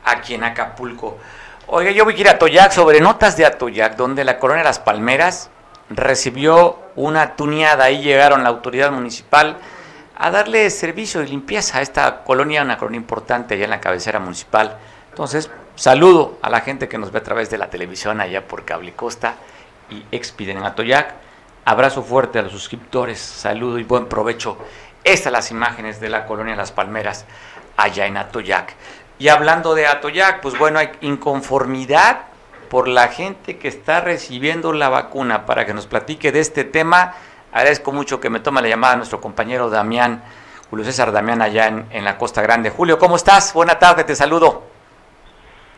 aquí 0.04 0.34
en 0.34 0.44
Acapulco. 0.44 1.18
Oiga, 1.68 1.90
yo 1.92 2.04
voy 2.04 2.14
a 2.14 2.18
ir 2.18 2.28
a 2.28 2.32
Atoyac 2.32 2.72
sobre 2.72 3.00
notas 3.00 3.36
de 3.36 3.46
Atoyac, 3.46 3.96
donde 3.96 4.24
la 4.24 4.38
colonia 4.38 4.62
Las 4.62 4.78
Palmeras 4.78 5.50
recibió 5.88 6.78
una 6.94 7.34
tuneada. 7.34 7.84
Ahí 7.84 8.02
llegaron 8.02 8.42
la 8.42 8.50
autoridad 8.50 8.92
municipal 8.92 9.56
a 10.14 10.30
darle 10.30 10.68
servicio 10.70 11.20
de 11.20 11.28
limpieza 11.28 11.78
a 11.78 11.82
esta 11.82 12.24
colonia, 12.24 12.62
una 12.62 12.76
colonia 12.76 12.98
importante 12.98 13.54
allá 13.54 13.64
en 13.64 13.70
la 13.70 13.80
cabecera 13.80 14.20
municipal. 14.20 14.76
Entonces, 15.08 15.50
saludo 15.74 16.38
a 16.42 16.50
la 16.50 16.60
gente 16.60 16.86
que 16.86 16.98
nos 16.98 17.10
ve 17.10 17.20
a 17.20 17.22
través 17.22 17.48
de 17.48 17.58
la 17.58 17.70
televisión 17.70 18.20
allá 18.20 18.46
por 18.46 18.64
Cable 18.66 18.92
Costa 18.92 19.36
y 19.90 20.04
Expiden 20.12 20.58
en 20.58 20.64
Atoyac. 20.64 21.14
Abrazo 21.64 22.02
fuerte 22.02 22.40
a 22.40 22.42
los 22.42 22.50
suscriptores, 22.50 23.20
saludo 23.20 23.78
y 23.78 23.84
buen 23.84 24.06
provecho. 24.06 24.58
Estas 25.04 25.32
las 25.32 25.52
imágenes 25.52 26.00
de 26.00 26.08
la 26.08 26.26
colonia 26.26 26.56
Las 26.56 26.72
Palmeras 26.72 27.24
allá 27.76 28.06
en 28.06 28.16
Atoyac. 28.16 28.74
Y 29.18 29.28
hablando 29.28 29.76
de 29.76 29.86
Atoyac, 29.86 30.40
pues 30.40 30.58
bueno, 30.58 30.80
hay 30.80 30.90
inconformidad 31.02 32.22
por 32.68 32.88
la 32.88 33.08
gente 33.08 33.58
que 33.58 33.68
está 33.68 34.00
recibiendo 34.00 34.72
la 34.72 34.88
vacuna. 34.88 35.46
Para 35.46 35.64
que 35.64 35.72
nos 35.72 35.86
platique 35.86 36.32
de 36.32 36.40
este 36.40 36.64
tema, 36.64 37.14
agradezco 37.52 37.92
mucho 37.92 38.18
que 38.18 38.28
me 38.28 38.40
tome 38.40 38.60
la 38.60 38.68
llamada 38.68 38.96
nuestro 38.96 39.20
compañero 39.20 39.70
Damián, 39.70 40.24
Julio 40.68 40.84
César 40.84 41.12
Damián, 41.12 41.42
allá 41.42 41.68
en, 41.68 42.04
la 42.04 42.18
Costa 42.18 42.42
Grande. 42.42 42.70
Julio, 42.70 42.98
¿cómo 42.98 43.14
estás? 43.14 43.52
Buena 43.52 43.78
tarde, 43.78 44.02
te 44.02 44.16
saludo. 44.16 44.64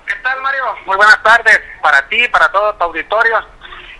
¿Qué 0.06 0.14
tal, 0.22 0.40
Mario? 0.40 0.64
Muy 0.86 0.96
buenas 0.96 1.22
tardes 1.22 1.60
para 1.82 2.08
ti, 2.08 2.26
para 2.28 2.50
todo 2.50 2.74
tu 2.74 2.84
auditorio. 2.84 3.53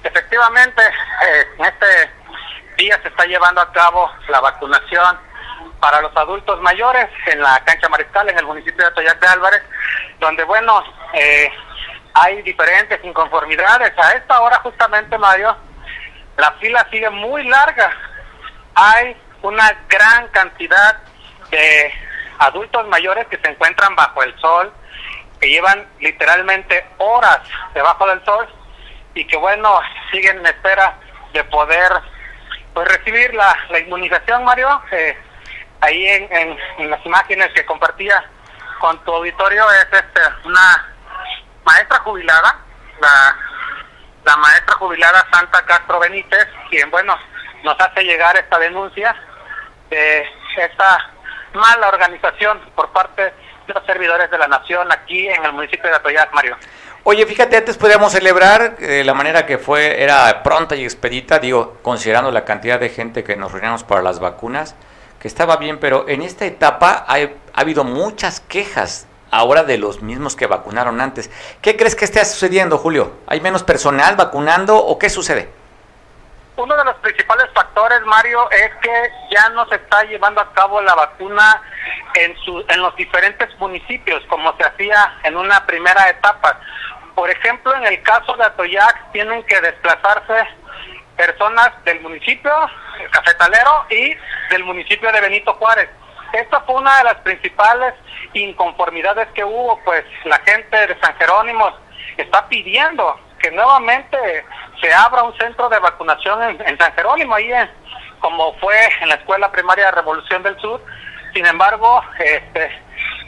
Efectivamente, 0.05 0.83
eh, 0.83 1.47
en 1.59 1.65
este 1.65 1.87
día 2.77 3.01
se 3.03 3.09
está 3.09 3.25
llevando 3.25 3.63
a 3.63 3.73
cabo 3.73 4.11
la 4.29 4.39
vacunación 4.41 5.19
para 5.81 6.03
los 6.03 6.15
adultos 6.15 6.61
mayores 6.61 7.09
en 7.27 7.41
la 7.41 7.65
cancha 7.65 7.89
mariscal 7.89 8.29
en 8.29 8.39
el 8.39 8.45
municipio 8.45 8.85
de 8.85 8.91
Atoyac 8.91 9.19
de 9.19 9.27
Álvarez, 9.27 9.63
donde, 10.21 10.45
bueno, 10.45 10.85
eh, 11.15 11.51
hay 12.13 12.43
diferentes 12.43 13.03
inconformidades. 13.03 13.93
A 13.97 14.13
esta 14.13 14.41
hora, 14.43 14.61
justamente, 14.61 15.17
Mario, 15.17 15.57
la 16.37 16.53
fila 16.53 16.87
sigue 16.91 17.09
muy 17.09 17.43
larga. 17.49 17.91
Hay 18.75 19.17
una 19.41 19.75
gran 19.89 20.29
cantidad 20.29 20.99
de 21.51 21.95
adultos 22.41 22.87
mayores 22.89 23.27
que 23.29 23.39
se 23.39 23.49
encuentran 23.49 23.97
bajo 23.97 24.23
el 24.23 24.39
sol, 24.39 24.71
que 25.41 25.49
llevan 25.49 25.87
literalmente 26.01 26.85
horas 26.99 27.41
debajo 27.73 28.07
del 28.07 28.23
sol 28.27 28.47
y 29.15 29.27
que, 29.27 29.37
bueno, 29.37 29.81
siguen 30.11 30.39
en 30.39 30.47
espera 30.47 30.95
de 31.33 31.45
poder 31.45 31.93
pues 32.73 32.89
recibir 32.89 33.33
la, 33.35 33.57
la 33.71 33.79
inmunización, 33.79 34.45
Mario. 34.45 34.83
Eh, 34.91 35.17
ahí 35.81 36.07
en, 36.07 36.59
en, 36.79 36.91
las 36.91 37.05
imágenes 37.07 37.51
que 37.55 37.65
compartía 37.65 38.25
con 38.81 38.99
tu 39.05 39.15
auditorio 39.15 39.71
es 39.73 39.87
este, 39.93 40.21
una 40.45 40.95
maestra 41.65 41.99
jubilada, 42.01 42.59
la, 43.01 43.37
la 44.25 44.37
maestra 44.37 44.75
jubilada 44.75 45.27
Santa 45.33 45.65
Castro 45.65 46.01
Benítez, 46.01 46.49
quien, 46.71 46.91
bueno, 46.91 47.17
nos 47.63 47.81
hace 47.81 48.03
llegar 48.03 48.37
esta 48.37 48.59
denuncia 48.59 49.15
de 49.91 50.27
esta 50.57 51.11
mala 51.55 51.89
organización 51.89 52.61
por 52.75 52.91
parte 52.91 53.23
de 53.67 53.75
los 53.75 53.85
servidores 53.87 54.31
de 54.31 54.39
la 54.39 54.49
nación 54.49 54.91
aquí 54.91 55.29
en 55.29 55.45
el 55.45 55.53
municipio 55.53 55.89
de 55.89 55.97
Atoyac, 55.97 56.33
Mario. 56.35 56.57
Oye, 57.07 57.27
fíjate, 57.27 57.59
antes 57.59 57.77
podíamos 57.77 58.13
celebrar 58.13 58.77
eh, 58.81 59.05
la 59.05 59.13
manera 59.13 59.45
que 59.45 59.59
fue, 59.59 60.03
era 60.03 60.43
pronta 60.43 60.75
y 60.75 60.85
expedita, 60.85 61.39
digo, 61.39 61.77
considerando 61.83 62.31
la 62.31 62.47
cantidad 62.47 62.81
de 62.81 62.89
gente 62.89 63.23
que 63.23 63.37
nos 63.37 63.53
reunimos 63.53 63.85
para 63.85 64.01
las 64.01 64.21
vacunas 64.21 64.75
que 65.21 65.29
estaba 65.29 65.59
bien, 65.59 65.79
pero 65.79 66.09
en 66.09 66.23
esta 66.23 66.47
etapa 66.47 67.05
ha, 67.07 67.17
habido 67.53 67.85
muchas 67.85 68.41
quejas 68.41 69.07
ahora 69.31 69.65
de 69.65 69.77
los 69.77 70.01
mismos 70.01 70.35
que 70.35 70.47
vacunaron 70.47 70.99
antes. 71.03 71.31
¿Qué 71.61 71.77
crees 71.77 71.95
que 71.95 72.07
esté 72.07 72.25
sucediendo, 72.25 72.79
Julio? 72.79 73.13
¿Hay 73.27 73.43
menos 73.43 73.63
personal 73.63 74.17
vacunando 74.17 74.75
o 74.75 74.99
qué 74.99 75.11
sucede? 75.11 75.51
Uno 76.57 76.75
de 76.75 76.85
los 76.87 76.95
principales 76.97 77.49
factores, 77.53 78.01
Mario, 78.07 78.51
es 78.51 78.71
que 78.81 79.11
ya 79.31 79.51
no 79.51 79.69
se 79.69 79.75
está 79.75 80.05
llevando 80.05 80.41
a 80.41 80.51
cabo 80.53 80.81
la 80.81 80.95
vacuna 80.95 81.61
en, 82.15 82.35
su, 82.39 82.65
en 82.69 82.81
los 82.81 82.97
diferentes 82.97 83.49
municipios, 83.59 84.23
como 84.29 84.57
se 84.57 84.65
hacía 84.65 85.19
en 85.25 85.37
una 85.37 85.67
primera 85.67 86.09
etapa. 86.09 86.61
Por 87.15 87.31
ejemplo, 87.31 87.75
en 87.77 87.87
el 87.87 88.03
caso 88.03 88.37
de 88.37 88.45
Atoyac, 88.45 89.13
tienen 89.13 89.43
que 89.45 89.61
desplazarse 89.61 90.47
personas 91.17 91.71
del 91.85 92.01
municipio 92.01 92.53
cafetalero 93.11 93.87
y 93.91 94.17
del 94.51 94.65
municipio 94.65 95.13
de 95.13 95.21
Benito 95.21 95.55
Juárez. 95.55 95.89
esta 96.33 96.61
fue 96.63 96.75
una 96.77 96.99
de 96.99 97.05
las 97.05 97.15
principales 97.17 97.95
inconformidades 98.33 99.29
que 99.35 99.45
hubo, 99.45 99.79
pues 99.85 100.05
la 100.25 100.39
gente 100.41 100.87
de 100.89 100.99
San 101.01 101.17
Jerónimo 101.17 101.73
está 102.17 102.49
pidiendo 102.49 103.19
que 103.39 103.51
nuevamente 103.53 104.45
se 104.81 104.93
abra 104.93 105.23
un 105.23 105.37
centro 105.37 105.69
de 105.69 105.79
vacunación 105.79 106.61
en, 106.61 106.79
San 106.79 106.93
Jerónimo, 106.95 107.35
ahí 107.35 107.53
como 108.19 108.55
fue 108.59 108.77
en 109.01 109.09
la 109.09 109.17
Escuela 109.17 109.53
Primaria 109.53 109.87
de 109.87 109.91
Revolución 109.93 110.43
del 110.43 110.59
Sur. 110.61 110.85
Sin 111.35 111.47
embargo, 111.47 112.03
este 112.19 112.84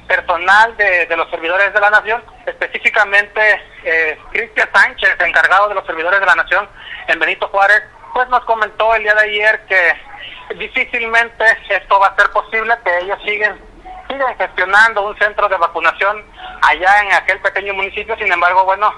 personal 0.06 0.76
de, 0.76 1.16
los 1.16 1.28
servidores 1.30 1.72
de 1.72 1.80
la 1.80 1.90
Nación, 1.90 2.22
específicamente 2.46 3.40
eh, 3.84 4.18
Cristian 4.32 4.68
Sánchez, 4.72 5.16
encargado 5.20 5.68
de 5.68 5.74
los 5.74 5.86
servidores 5.86 6.20
de 6.20 6.26
la 6.26 6.34
Nación 6.34 6.68
en 7.08 7.18
Benito 7.18 7.48
Juárez, 7.48 7.82
pues 8.14 8.28
nos 8.28 8.44
comentó 8.44 8.94
el 8.94 9.02
día 9.02 9.14
de 9.14 9.22
ayer 9.22 9.60
que 9.66 10.54
difícilmente 10.54 11.44
esto 11.68 11.98
va 11.98 12.08
a 12.08 12.16
ser 12.16 12.30
posible, 12.30 12.74
que 12.84 12.98
ellos 12.98 13.18
siguen 13.24 13.60
siguen 14.08 14.36
gestionando 14.38 15.02
un 15.02 15.18
centro 15.18 15.48
de 15.48 15.56
vacunación 15.56 16.24
allá 16.62 17.02
en 17.02 17.12
aquel 17.12 17.40
pequeño 17.40 17.74
municipio, 17.74 18.16
sin 18.16 18.32
embargo, 18.32 18.64
bueno, 18.64 18.92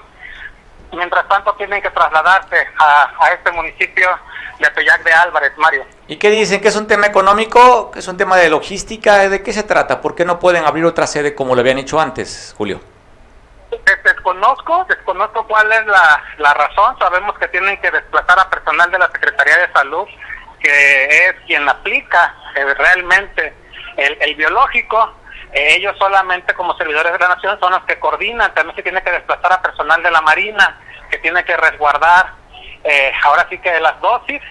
mientras 0.91 1.27
tanto 1.27 1.53
tienen 1.55 1.81
que 1.81 1.89
trasladarse 1.89 2.67
a, 2.79 3.29
este 3.33 3.51
municipio 3.51 4.09
de 4.59 4.67
Atoyac 4.67 5.03
de 5.03 5.11
Álvarez, 5.13 5.53
Mario. 5.57 5.85
¿Y 6.07 6.17
qué 6.17 6.29
dicen? 6.29 6.61
¿Que 6.61 6.67
es 6.67 6.75
un 6.75 6.87
tema 6.87 7.07
económico? 7.07 7.91
¿Que 7.91 7.99
es 7.99 8.07
un 8.07 8.17
tema 8.17 8.37
de 8.37 8.49
logística? 8.49 9.29
¿De 9.29 9.41
qué 9.43 9.53
se 9.53 9.63
trata? 9.63 10.01
¿Por 10.01 10.15
qué 10.15 10.25
no 10.25 10.39
pueden 10.39 10.65
abrir 10.65 10.85
otra 10.85 11.07
sede 11.07 11.35
como 11.35 11.55
lo 11.55 11.61
habían 11.61 11.77
hecho 11.77 11.99
antes, 11.99 12.53
Julio? 12.57 12.81
Desconozco, 14.03 14.85
desconozco 14.89 15.45
cuál 15.47 15.71
es 15.71 15.85
la, 15.85 16.23
la 16.37 16.53
razón. 16.53 16.97
Sabemos 16.99 17.37
que 17.37 17.47
tienen 17.47 17.79
que 17.81 17.91
desplazar 17.91 18.39
a 18.39 18.49
personal 18.49 18.89
de 18.91 18.99
la 18.99 19.07
Secretaría 19.11 19.57
de 19.57 19.71
Salud, 19.71 20.07
que 20.59 21.27
es 21.27 21.35
quien 21.45 21.67
aplica 21.67 22.35
eh, 22.55 22.73
realmente 22.73 23.53
el, 23.97 24.17
el 24.21 24.35
biológico. 24.35 25.13
Eh, 25.53 25.75
ellos 25.75 25.95
solamente 25.97 26.53
como 26.53 26.75
servidores 26.77 27.13
de 27.13 27.19
la 27.19 27.29
nación 27.29 27.59
son 27.59 27.71
los 27.71 27.83
que 27.85 27.99
coordinan, 27.99 28.53
también 28.53 28.75
se 28.75 28.83
tiene 28.83 29.01
que 29.01 29.11
desplazar 29.11 29.53
a 29.53 29.61
personal 29.61 30.01
de 30.03 30.11
la 30.11 30.21
Marina, 30.21 30.79
que 31.09 31.17
tiene 31.17 31.43
que 31.43 31.57
resguardar 31.57 32.33
eh, 32.83 33.11
ahora 33.23 33.47
sí 33.49 33.57
que 33.59 33.79
las 33.79 33.99
dosis. 34.01 34.41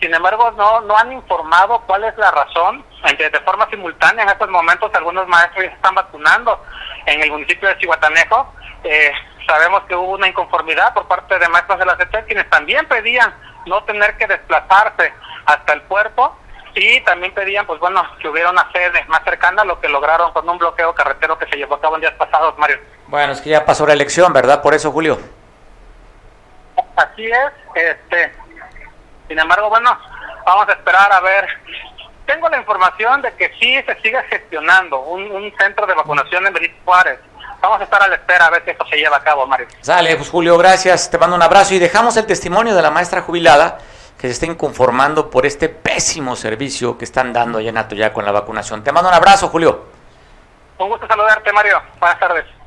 Sin 0.00 0.14
embargo, 0.14 0.52
no, 0.52 0.80
no 0.82 0.96
han 0.96 1.12
informado 1.12 1.80
cuál 1.86 2.04
es 2.04 2.16
la 2.16 2.30
razón. 2.30 2.84
De 3.16 3.40
forma 3.40 3.68
simultánea, 3.70 4.24
en 4.24 4.30
estos 4.30 4.48
momentos, 4.48 4.94
algunos 4.94 5.26
maestros 5.26 5.64
ya 5.64 5.72
están 5.72 5.94
vacunando 5.94 6.64
en 7.06 7.22
el 7.22 7.30
municipio 7.30 7.68
de 7.68 7.76
Cihuatanejo. 7.76 8.52
Eh, 8.84 9.12
sabemos 9.46 9.82
que 9.88 9.96
hubo 9.96 10.12
una 10.12 10.28
inconformidad 10.28 10.94
por 10.94 11.08
parte 11.08 11.38
de 11.38 11.48
maestros 11.48 11.78
de 11.78 11.86
la 11.86 11.96
CT, 11.96 12.26
quienes 12.26 12.48
también 12.50 12.86
pedían 12.86 13.34
no 13.66 13.82
tener 13.84 14.16
que 14.16 14.26
desplazarse 14.26 15.12
hasta 15.46 15.72
el 15.72 15.82
puerto 15.82 16.36
y 16.74 17.00
también 17.00 17.34
pedían, 17.34 17.66
pues 17.66 17.80
bueno, 17.80 18.02
que 18.20 18.28
hubiera 18.28 18.50
una 18.50 18.70
sede 18.72 19.04
más 19.08 19.22
cercana 19.24 19.64
lo 19.64 19.80
que 19.80 19.88
lograron 19.88 20.32
con 20.32 20.48
un 20.48 20.58
bloqueo 20.58 20.94
carretero 20.94 21.38
que 21.38 21.46
se 21.46 21.56
llevó 21.56 21.74
a 21.74 21.80
cabo 21.80 21.96
en 21.96 22.02
días 22.02 22.14
pasados, 22.14 22.56
Mario. 22.58 22.78
Bueno, 23.06 23.32
es 23.32 23.40
que 23.40 23.50
ya 23.50 23.64
pasó 23.64 23.86
la 23.86 23.94
elección, 23.94 24.32
¿verdad? 24.32 24.62
Por 24.62 24.74
eso, 24.74 24.92
Julio. 24.92 25.18
Así 26.98 27.26
es, 27.26 27.52
este, 27.76 28.32
sin 29.28 29.38
embargo, 29.38 29.68
bueno, 29.68 29.96
vamos 30.44 30.68
a 30.68 30.72
esperar 30.72 31.12
a 31.12 31.20
ver. 31.20 31.46
Tengo 32.26 32.48
la 32.48 32.58
información 32.58 33.22
de 33.22 33.32
que 33.34 33.52
sí 33.60 33.80
se 33.86 33.94
sigue 34.02 34.20
gestionando 34.24 34.98
un, 35.02 35.54
centro 35.56 35.86
de 35.86 35.94
vacunación 35.94 36.44
en 36.48 36.52
Benito 36.52 36.74
Juárez. 36.84 37.20
Vamos 37.60 37.80
a 37.80 37.84
estar 37.84 38.02
a 38.02 38.08
la 38.08 38.16
espera 38.16 38.46
a 38.46 38.50
ver 38.50 38.64
si 38.64 38.70
esto 38.70 38.84
se 38.86 38.96
lleva 38.96 39.16
a 39.16 39.22
cabo, 39.22 39.46
Mario. 39.46 39.68
Sale, 39.80 40.16
pues 40.16 40.28
Julio, 40.28 40.58
gracias. 40.58 41.08
Te 41.08 41.18
mando 41.18 41.36
un 41.36 41.42
abrazo 41.42 41.74
y 41.74 41.78
dejamos 41.78 42.16
el 42.16 42.26
testimonio 42.26 42.74
de 42.74 42.82
la 42.82 42.90
maestra 42.90 43.22
jubilada 43.22 43.78
que 44.18 44.26
se 44.26 44.32
estén 44.32 44.56
conformando 44.56 45.30
por 45.30 45.46
este 45.46 45.68
pésimo 45.68 46.34
servicio 46.34 46.98
que 46.98 47.04
están 47.04 47.32
dando 47.32 47.58
allá 47.58 47.70
en 47.70 47.78
Atoya 47.78 48.12
con 48.12 48.24
la 48.24 48.32
vacunación. 48.32 48.82
Te 48.82 48.90
mando 48.90 49.08
un 49.08 49.14
abrazo, 49.14 49.48
Julio. 49.48 49.84
Un 50.78 50.88
gusto 50.88 51.06
saludarte, 51.06 51.52
Mario. 51.52 51.80
Buenas 52.00 52.18
tardes. 52.18 52.57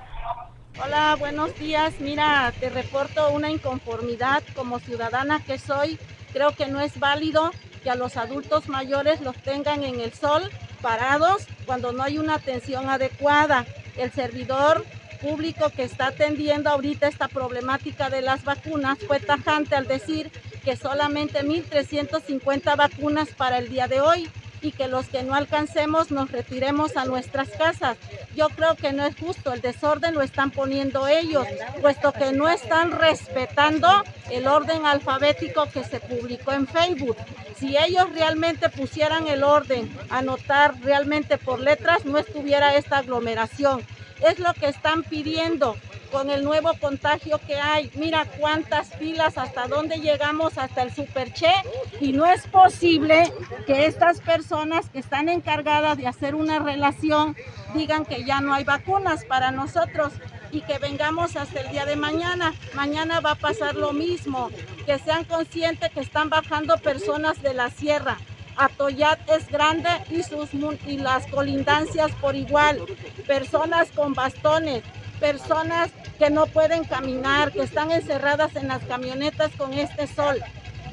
Hola, 0.80 1.16
buenos 1.20 1.54
días. 1.60 1.94
Mira, 2.00 2.52
te 2.60 2.70
reporto 2.70 3.30
una 3.32 3.52
inconformidad 3.52 4.42
como 4.56 4.80
ciudadana 4.80 5.44
que 5.44 5.60
soy. 5.60 6.00
Creo 6.32 6.56
que 6.56 6.68
no 6.68 6.80
es 6.80 6.98
válido 6.98 7.52
que 7.84 7.90
a 7.90 7.96
los 7.96 8.16
adultos 8.16 8.70
mayores 8.70 9.20
los 9.22 9.36
tengan 9.38 9.84
en 9.84 10.00
el 10.00 10.14
sol 10.14 10.50
parados 10.82 11.46
cuando 11.66 11.92
no 11.92 12.04
hay 12.04 12.18
una 12.18 12.36
atención 12.36 12.90
adecuada. 12.90 13.66
El 13.98 14.12
servidor 14.12 14.86
público 15.22 15.70
que 15.70 15.84
está 15.84 16.08
atendiendo 16.08 16.70
ahorita 16.70 17.08
esta 17.08 17.28
problemática 17.28 18.10
de 18.10 18.22
las 18.22 18.44
vacunas 18.44 18.98
fue 19.06 19.20
tajante 19.20 19.76
al 19.76 19.88
decir 19.88 20.32
que 20.64 20.78
solamente 20.78 21.44
1.350 21.44 22.78
vacunas 22.78 23.30
para 23.30 23.58
el 23.58 23.70
día 23.70 23.88
de 23.88 24.02
hoy 24.02 24.30
y 24.62 24.72
que 24.72 24.88
los 24.88 25.08
que 25.08 25.24
no 25.24 25.34
alcancemos 25.34 26.12
nos 26.12 26.32
retiremos 26.32 26.96
a 26.98 27.06
nuestras 27.06 27.50
casas. 27.50 27.98
Yo 28.36 28.50
creo 28.50 28.76
que 28.76 28.94
no 28.94 29.06
es 29.06 29.16
justo, 29.16 29.54
el 29.54 29.62
desorden 29.62 30.14
lo 30.14 30.22
están 30.22 30.52
poniendo 30.52 31.08
ellos, 31.08 31.46
puesto 31.82 32.12
que 32.14 32.32
no 32.32 32.50
están 32.50 32.92
respetando 32.92 33.88
el 34.30 34.48
orden 34.48 34.86
alfabético 34.86 35.70
que 35.72 35.84
se 35.84 36.00
publicó 36.00 36.52
en 36.54 36.68
Facebook. 36.68 37.18
Si 37.58 37.78
ellos 37.78 38.12
realmente 38.14 38.70
pusieran 38.70 39.28
el 39.28 39.44
orden, 39.44 39.92
anotar 40.10 40.80
realmente 40.82 41.38
por 41.38 41.60
letras, 41.60 42.06
no 42.06 42.18
estuviera 42.18 42.76
esta 42.76 42.98
aglomeración. 42.98 43.84
Es 44.22 44.40
lo 44.40 44.54
que 44.54 44.68
están 44.68 45.04
pidiendo 45.04 45.76
con 46.12 46.30
el 46.30 46.44
nuevo 46.44 46.72
contagio 46.80 47.40
que 47.48 47.56
hay. 47.56 47.90
Mira 47.96 48.26
cuántas 48.40 48.90
filas, 48.96 49.38
hasta 49.38 49.68
dónde 49.68 49.98
llegamos, 49.98 50.58
hasta 50.58 50.84
el 50.84 50.94
Superche. 50.94 51.52
Y 52.00 52.12
no 52.12 52.26
es 52.26 52.46
posible 52.48 53.32
que 53.66 53.86
estas 53.86 54.20
personas 54.20 54.90
que 54.90 55.00
están 55.00 55.30
encargadas 55.30 55.98
de 55.98 56.08
hacer 56.08 56.36
una 56.36 56.60
relación 56.60 57.36
digan 57.74 58.06
que 58.06 58.26
ya 58.26 58.42
no 58.42 58.54
hay 58.54 58.64
vacunas 58.64 59.24
para 59.26 59.52
nosotros 59.52 60.12
y 60.52 60.62
que 60.62 60.78
vengamos 60.80 61.38
hasta 61.38 61.62
el 61.62 61.72
día 61.72 61.86
de 61.86 61.96
mañana. 61.96 62.54
Mañana 62.76 63.22
va 63.22 63.32
a 63.32 63.36
pasar 63.36 63.76
lo 63.76 63.94
mismo. 63.94 64.50
Que 64.86 65.00
sean 65.00 65.24
conscientes 65.24 65.92
que 65.92 66.02
están 66.02 66.30
bajando 66.30 66.78
personas 66.78 67.42
de 67.42 67.54
la 67.54 67.70
sierra. 67.70 68.18
Atoyat 68.58 69.20
es 69.30 69.48
grande 69.48 69.90
y, 70.10 70.24
sus, 70.24 70.50
y 70.86 70.98
las 70.98 71.26
colindancias 71.28 72.12
por 72.22 72.36
igual. 72.36 72.84
Personas 73.28 73.90
con 73.92 74.14
bastones, 74.14 74.84
personas 75.20 75.90
que 76.18 76.30
no 76.30 76.46
pueden 76.48 76.84
caminar, 76.84 77.52
que 77.52 77.64
están 77.64 77.92
encerradas 77.92 78.56
en 78.56 78.68
las 78.68 78.84
camionetas 78.84 79.52
con 79.58 79.74
este 79.74 80.08
sol. 80.08 80.42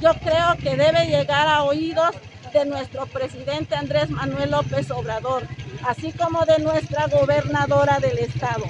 Yo 0.01 0.13
creo 0.15 0.57
que 0.63 0.77
debe 0.77 1.07
llegar 1.07 1.49
a 1.49 1.65
oídos 1.65 2.15
de 2.53 2.65
nuestro 2.65 3.07
presidente 3.07 3.75
Andrés 3.75 4.09
Manuel 4.11 4.53
López 4.53 4.91
Obrador, 4.91 5.43
así 5.87 6.13
como 6.13 6.45
de 6.45 6.59
nuestra 6.61 7.07
gobernadora 7.09 7.99
del 7.99 8.19
estado, 8.19 8.65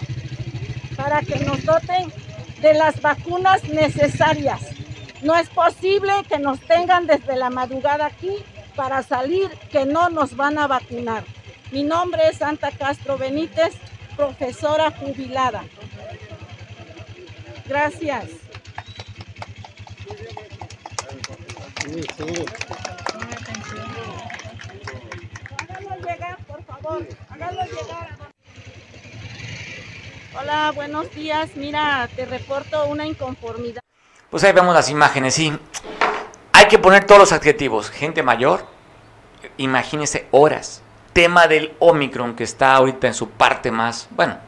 para 0.97 1.20
que 1.22 1.39
nos 1.45 1.64
doten 1.64 2.12
de 2.61 2.74
las 2.74 3.01
vacunas 3.01 3.62
necesarias. 3.64 4.61
No 5.22 5.36
es 5.36 5.49
posible 5.49 6.12
que 6.28 6.39
nos 6.39 6.61
tengan 6.61 7.07
desde 7.07 7.36
la 7.36 7.51
madrugada 7.51 8.07
aquí 8.07 8.32
para 8.79 9.03
salir 9.03 9.51
que 9.72 9.85
no 9.85 10.09
nos 10.09 10.37
van 10.37 10.57
a 10.57 10.68
vacunar. 10.68 11.24
Mi 11.72 11.83
nombre 11.83 12.29
es 12.29 12.39
Santa 12.39 12.70
Castro 12.70 13.18
Benítez, 13.18 13.74
profesora 14.16 14.93
jubilada. 14.93 15.64
Gracias. 17.66 18.26
Llegar. 27.68 28.09
Hola, 30.41 30.72
buenos 30.72 31.11
días. 31.16 31.51
Mira, 31.57 32.09
te 32.14 32.26
reporto 32.26 32.87
una 32.87 33.05
inconformidad. 33.07 33.83
Pues 34.31 34.45
ahí 34.45 34.53
vemos 34.53 34.72
las 34.72 34.89
imágenes, 34.89 35.35
sí. 35.35 35.53
Hay 36.59 36.67
que 36.67 36.81
poner 36.81 37.05
todos 37.05 37.21
los 37.21 37.33
adjetivos. 37.33 37.89
Gente 37.89 38.25
mayor, 38.25 38.67
imagínese 39.59 40.27
horas 40.33 40.83
tema 41.13 41.47
del 41.47 41.73
Omicron 41.79 42.35
que 42.35 42.43
está 42.43 42.75
ahorita 42.75 43.07
en 43.07 43.15
su 43.15 43.31
parte 43.31 43.71
más, 43.71 44.09
bueno, 44.11 44.39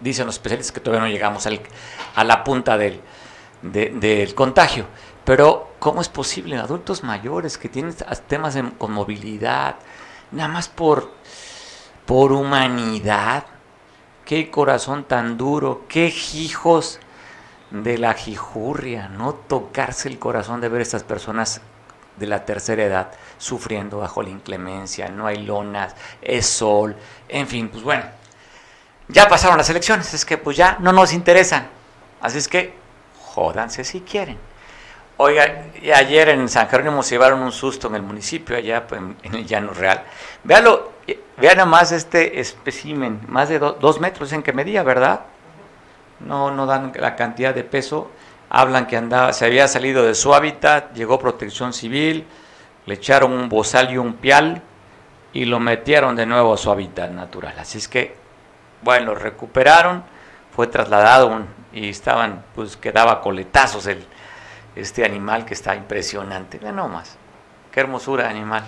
dicen 0.00 0.24
los 0.24 0.36
especialistas 0.36 0.72
que 0.72 0.80
todavía 0.80 1.06
no 1.06 1.12
llegamos 1.12 1.46
a 1.46 2.24
la 2.24 2.42
punta 2.42 2.78
del, 2.78 3.02
contagio, 4.34 4.86
pero 5.26 5.74
¿cómo 5.78 6.00
es 6.00 6.08
posible? 6.08 6.56
Adultos 6.56 7.04
mayores 7.04 7.58
que 7.58 7.68
tienen 7.68 7.94
temas 8.26 8.58
con 8.78 8.92
movilidad, 8.92 9.76
nada 10.30 10.48
más 10.48 10.70
por, 10.70 11.12
por 12.06 12.32
humanidad, 12.32 13.44
qué 14.24 14.50
corazón 14.50 15.04
tan 15.04 15.36
duro, 15.36 15.84
qué 15.86 16.14
hijos 16.32 16.98
de 17.72 17.98
la 17.98 18.14
jijurria, 18.14 19.08
no 19.08 19.34
tocarse 19.34 20.08
el 20.08 20.18
corazón 20.18 20.60
de 20.60 20.68
ver 20.68 20.80
a 20.80 20.82
estas 20.82 21.02
personas 21.02 21.60
de 22.16 22.26
la 22.26 22.44
tercera 22.44 22.84
edad 22.84 23.10
sufriendo 23.38 23.98
bajo 23.98 24.22
la 24.22 24.30
inclemencia, 24.30 25.08
no 25.08 25.26
hay 25.26 25.38
lonas, 25.38 25.96
es 26.20 26.46
sol, 26.46 26.94
en 27.28 27.48
fin, 27.48 27.68
pues 27.68 27.82
bueno, 27.82 28.04
ya 29.08 29.28
pasaron 29.28 29.56
las 29.56 29.70
elecciones, 29.70 30.12
es 30.12 30.24
que 30.24 30.38
pues 30.38 30.56
ya 30.56 30.76
no 30.80 30.92
nos 30.92 31.12
interesan, 31.12 31.68
así 32.20 32.38
es 32.38 32.48
que 32.48 32.74
jódanse 33.20 33.84
si 33.84 34.00
quieren. 34.00 34.38
Oiga, 35.16 35.66
ayer 35.94 36.30
en 36.30 36.48
San 36.48 36.68
Jerónimo 36.68 37.02
se 37.02 37.14
llevaron 37.14 37.40
un 37.40 37.52
susto 37.52 37.88
en 37.88 37.94
el 37.94 38.02
municipio, 38.02 38.56
allá 38.56 38.86
pues, 38.86 39.00
en 39.22 39.34
el 39.34 39.46
Llano 39.46 39.72
Real. 39.72 40.02
Véalo, 40.42 40.92
Vean 41.36 41.56
nomás 41.56 41.92
este 41.92 42.38
espécimen, 42.38 43.20
más 43.26 43.48
de 43.48 43.58
dos 43.58 44.00
metros 44.00 44.32
en 44.32 44.42
que 44.42 44.52
medía, 44.52 44.82
¿verdad? 44.82 45.22
No, 46.26 46.50
no 46.50 46.66
dan 46.66 46.92
la 46.96 47.16
cantidad 47.16 47.54
de 47.54 47.64
peso. 47.64 48.10
Hablan 48.50 48.86
que 48.86 48.96
andaba, 48.96 49.32
se 49.32 49.46
había 49.46 49.66
salido 49.66 50.04
de 50.04 50.14
su 50.14 50.34
hábitat, 50.34 50.94
llegó 50.94 51.18
protección 51.18 51.72
civil, 51.72 52.26
le 52.86 52.94
echaron 52.94 53.32
un 53.32 53.48
bozal 53.48 53.90
y 53.90 53.96
un 53.96 54.14
pial 54.14 54.62
y 55.32 55.46
lo 55.46 55.58
metieron 55.58 56.14
de 56.16 56.26
nuevo 56.26 56.52
a 56.52 56.56
su 56.58 56.70
hábitat 56.70 57.10
natural. 57.10 57.54
Así 57.58 57.78
es 57.78 57.88
que, 57.88 58.14
bueno, 58.82 59.06
lo 59.06 59.14
recuperaron, 59.14 60.04
fue 60.54 60.66
trasladado 60.66 61.46
y 61.72 61.88
estaban, 61.88 62.44
pues 62.54 62.76
quedaba 62.76 63.20
coletazos 63.22 63.86
el, 63.86 64.04
este 64.76 65.04
animal 65.04 65.44
que 65.46 65.54
está 65.54 65.74
impresionante. 65.74 66.58
Vean 66.58 66.76
nomás, 66.76 67.16
qué 67.70 67.80
hermosura 67.80 68.28
animal, 68.28 68.64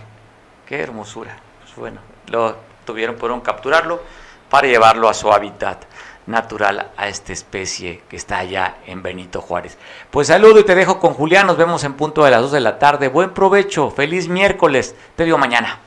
qué 0.66 0.80
hermosura. 0.80 1.36
Pues 1.62 1.76
bueno, 1.76 2.00
lo 2.28 2.57
tuvieron, 2.86 3.16
pudieron 3.16 3.42
capturarlo 3.42 4.02
para 4.48 4.66
llevarlo 4.66 5.09
a 5.09 5.14
su 5.14 5.30
hábitat 5.30 5.84
natural 6.27 6.91
a 6.97 7.09
esta 7.09 7.33
especie 7.33 8.03
que 8.09 8.16
está 8.16 8.39
allá 8.39 8.77
en 8.87 9.03
Benito 9.03 9.41
Juárez. 9.41 9.79
Pues 10.11 10.29
saludo 10.29 10.61
y 10.61 10.64
te 10.64 10.75
dejo 10.75 10.99
con 10.99 11.14
Julián, 11.14 11.47
nos 11.47 11.57
vemos 11.57 11.85
en 11.85 11.95
punto 11.95 12.25
de 12.25 12.31
las 12.31 12.43
2 12.43 12.53
de 12.53 12.61
la 12.61 12.79
tarde. 12.79 13.09
Buen 13.09 13.35
provecho, 13.35 13.91
feliz 13.91 14.29
miércoles, 14.29 14.95
te 15.16 15.25
veo 15.25 15.39
mañana. 15.39 15.81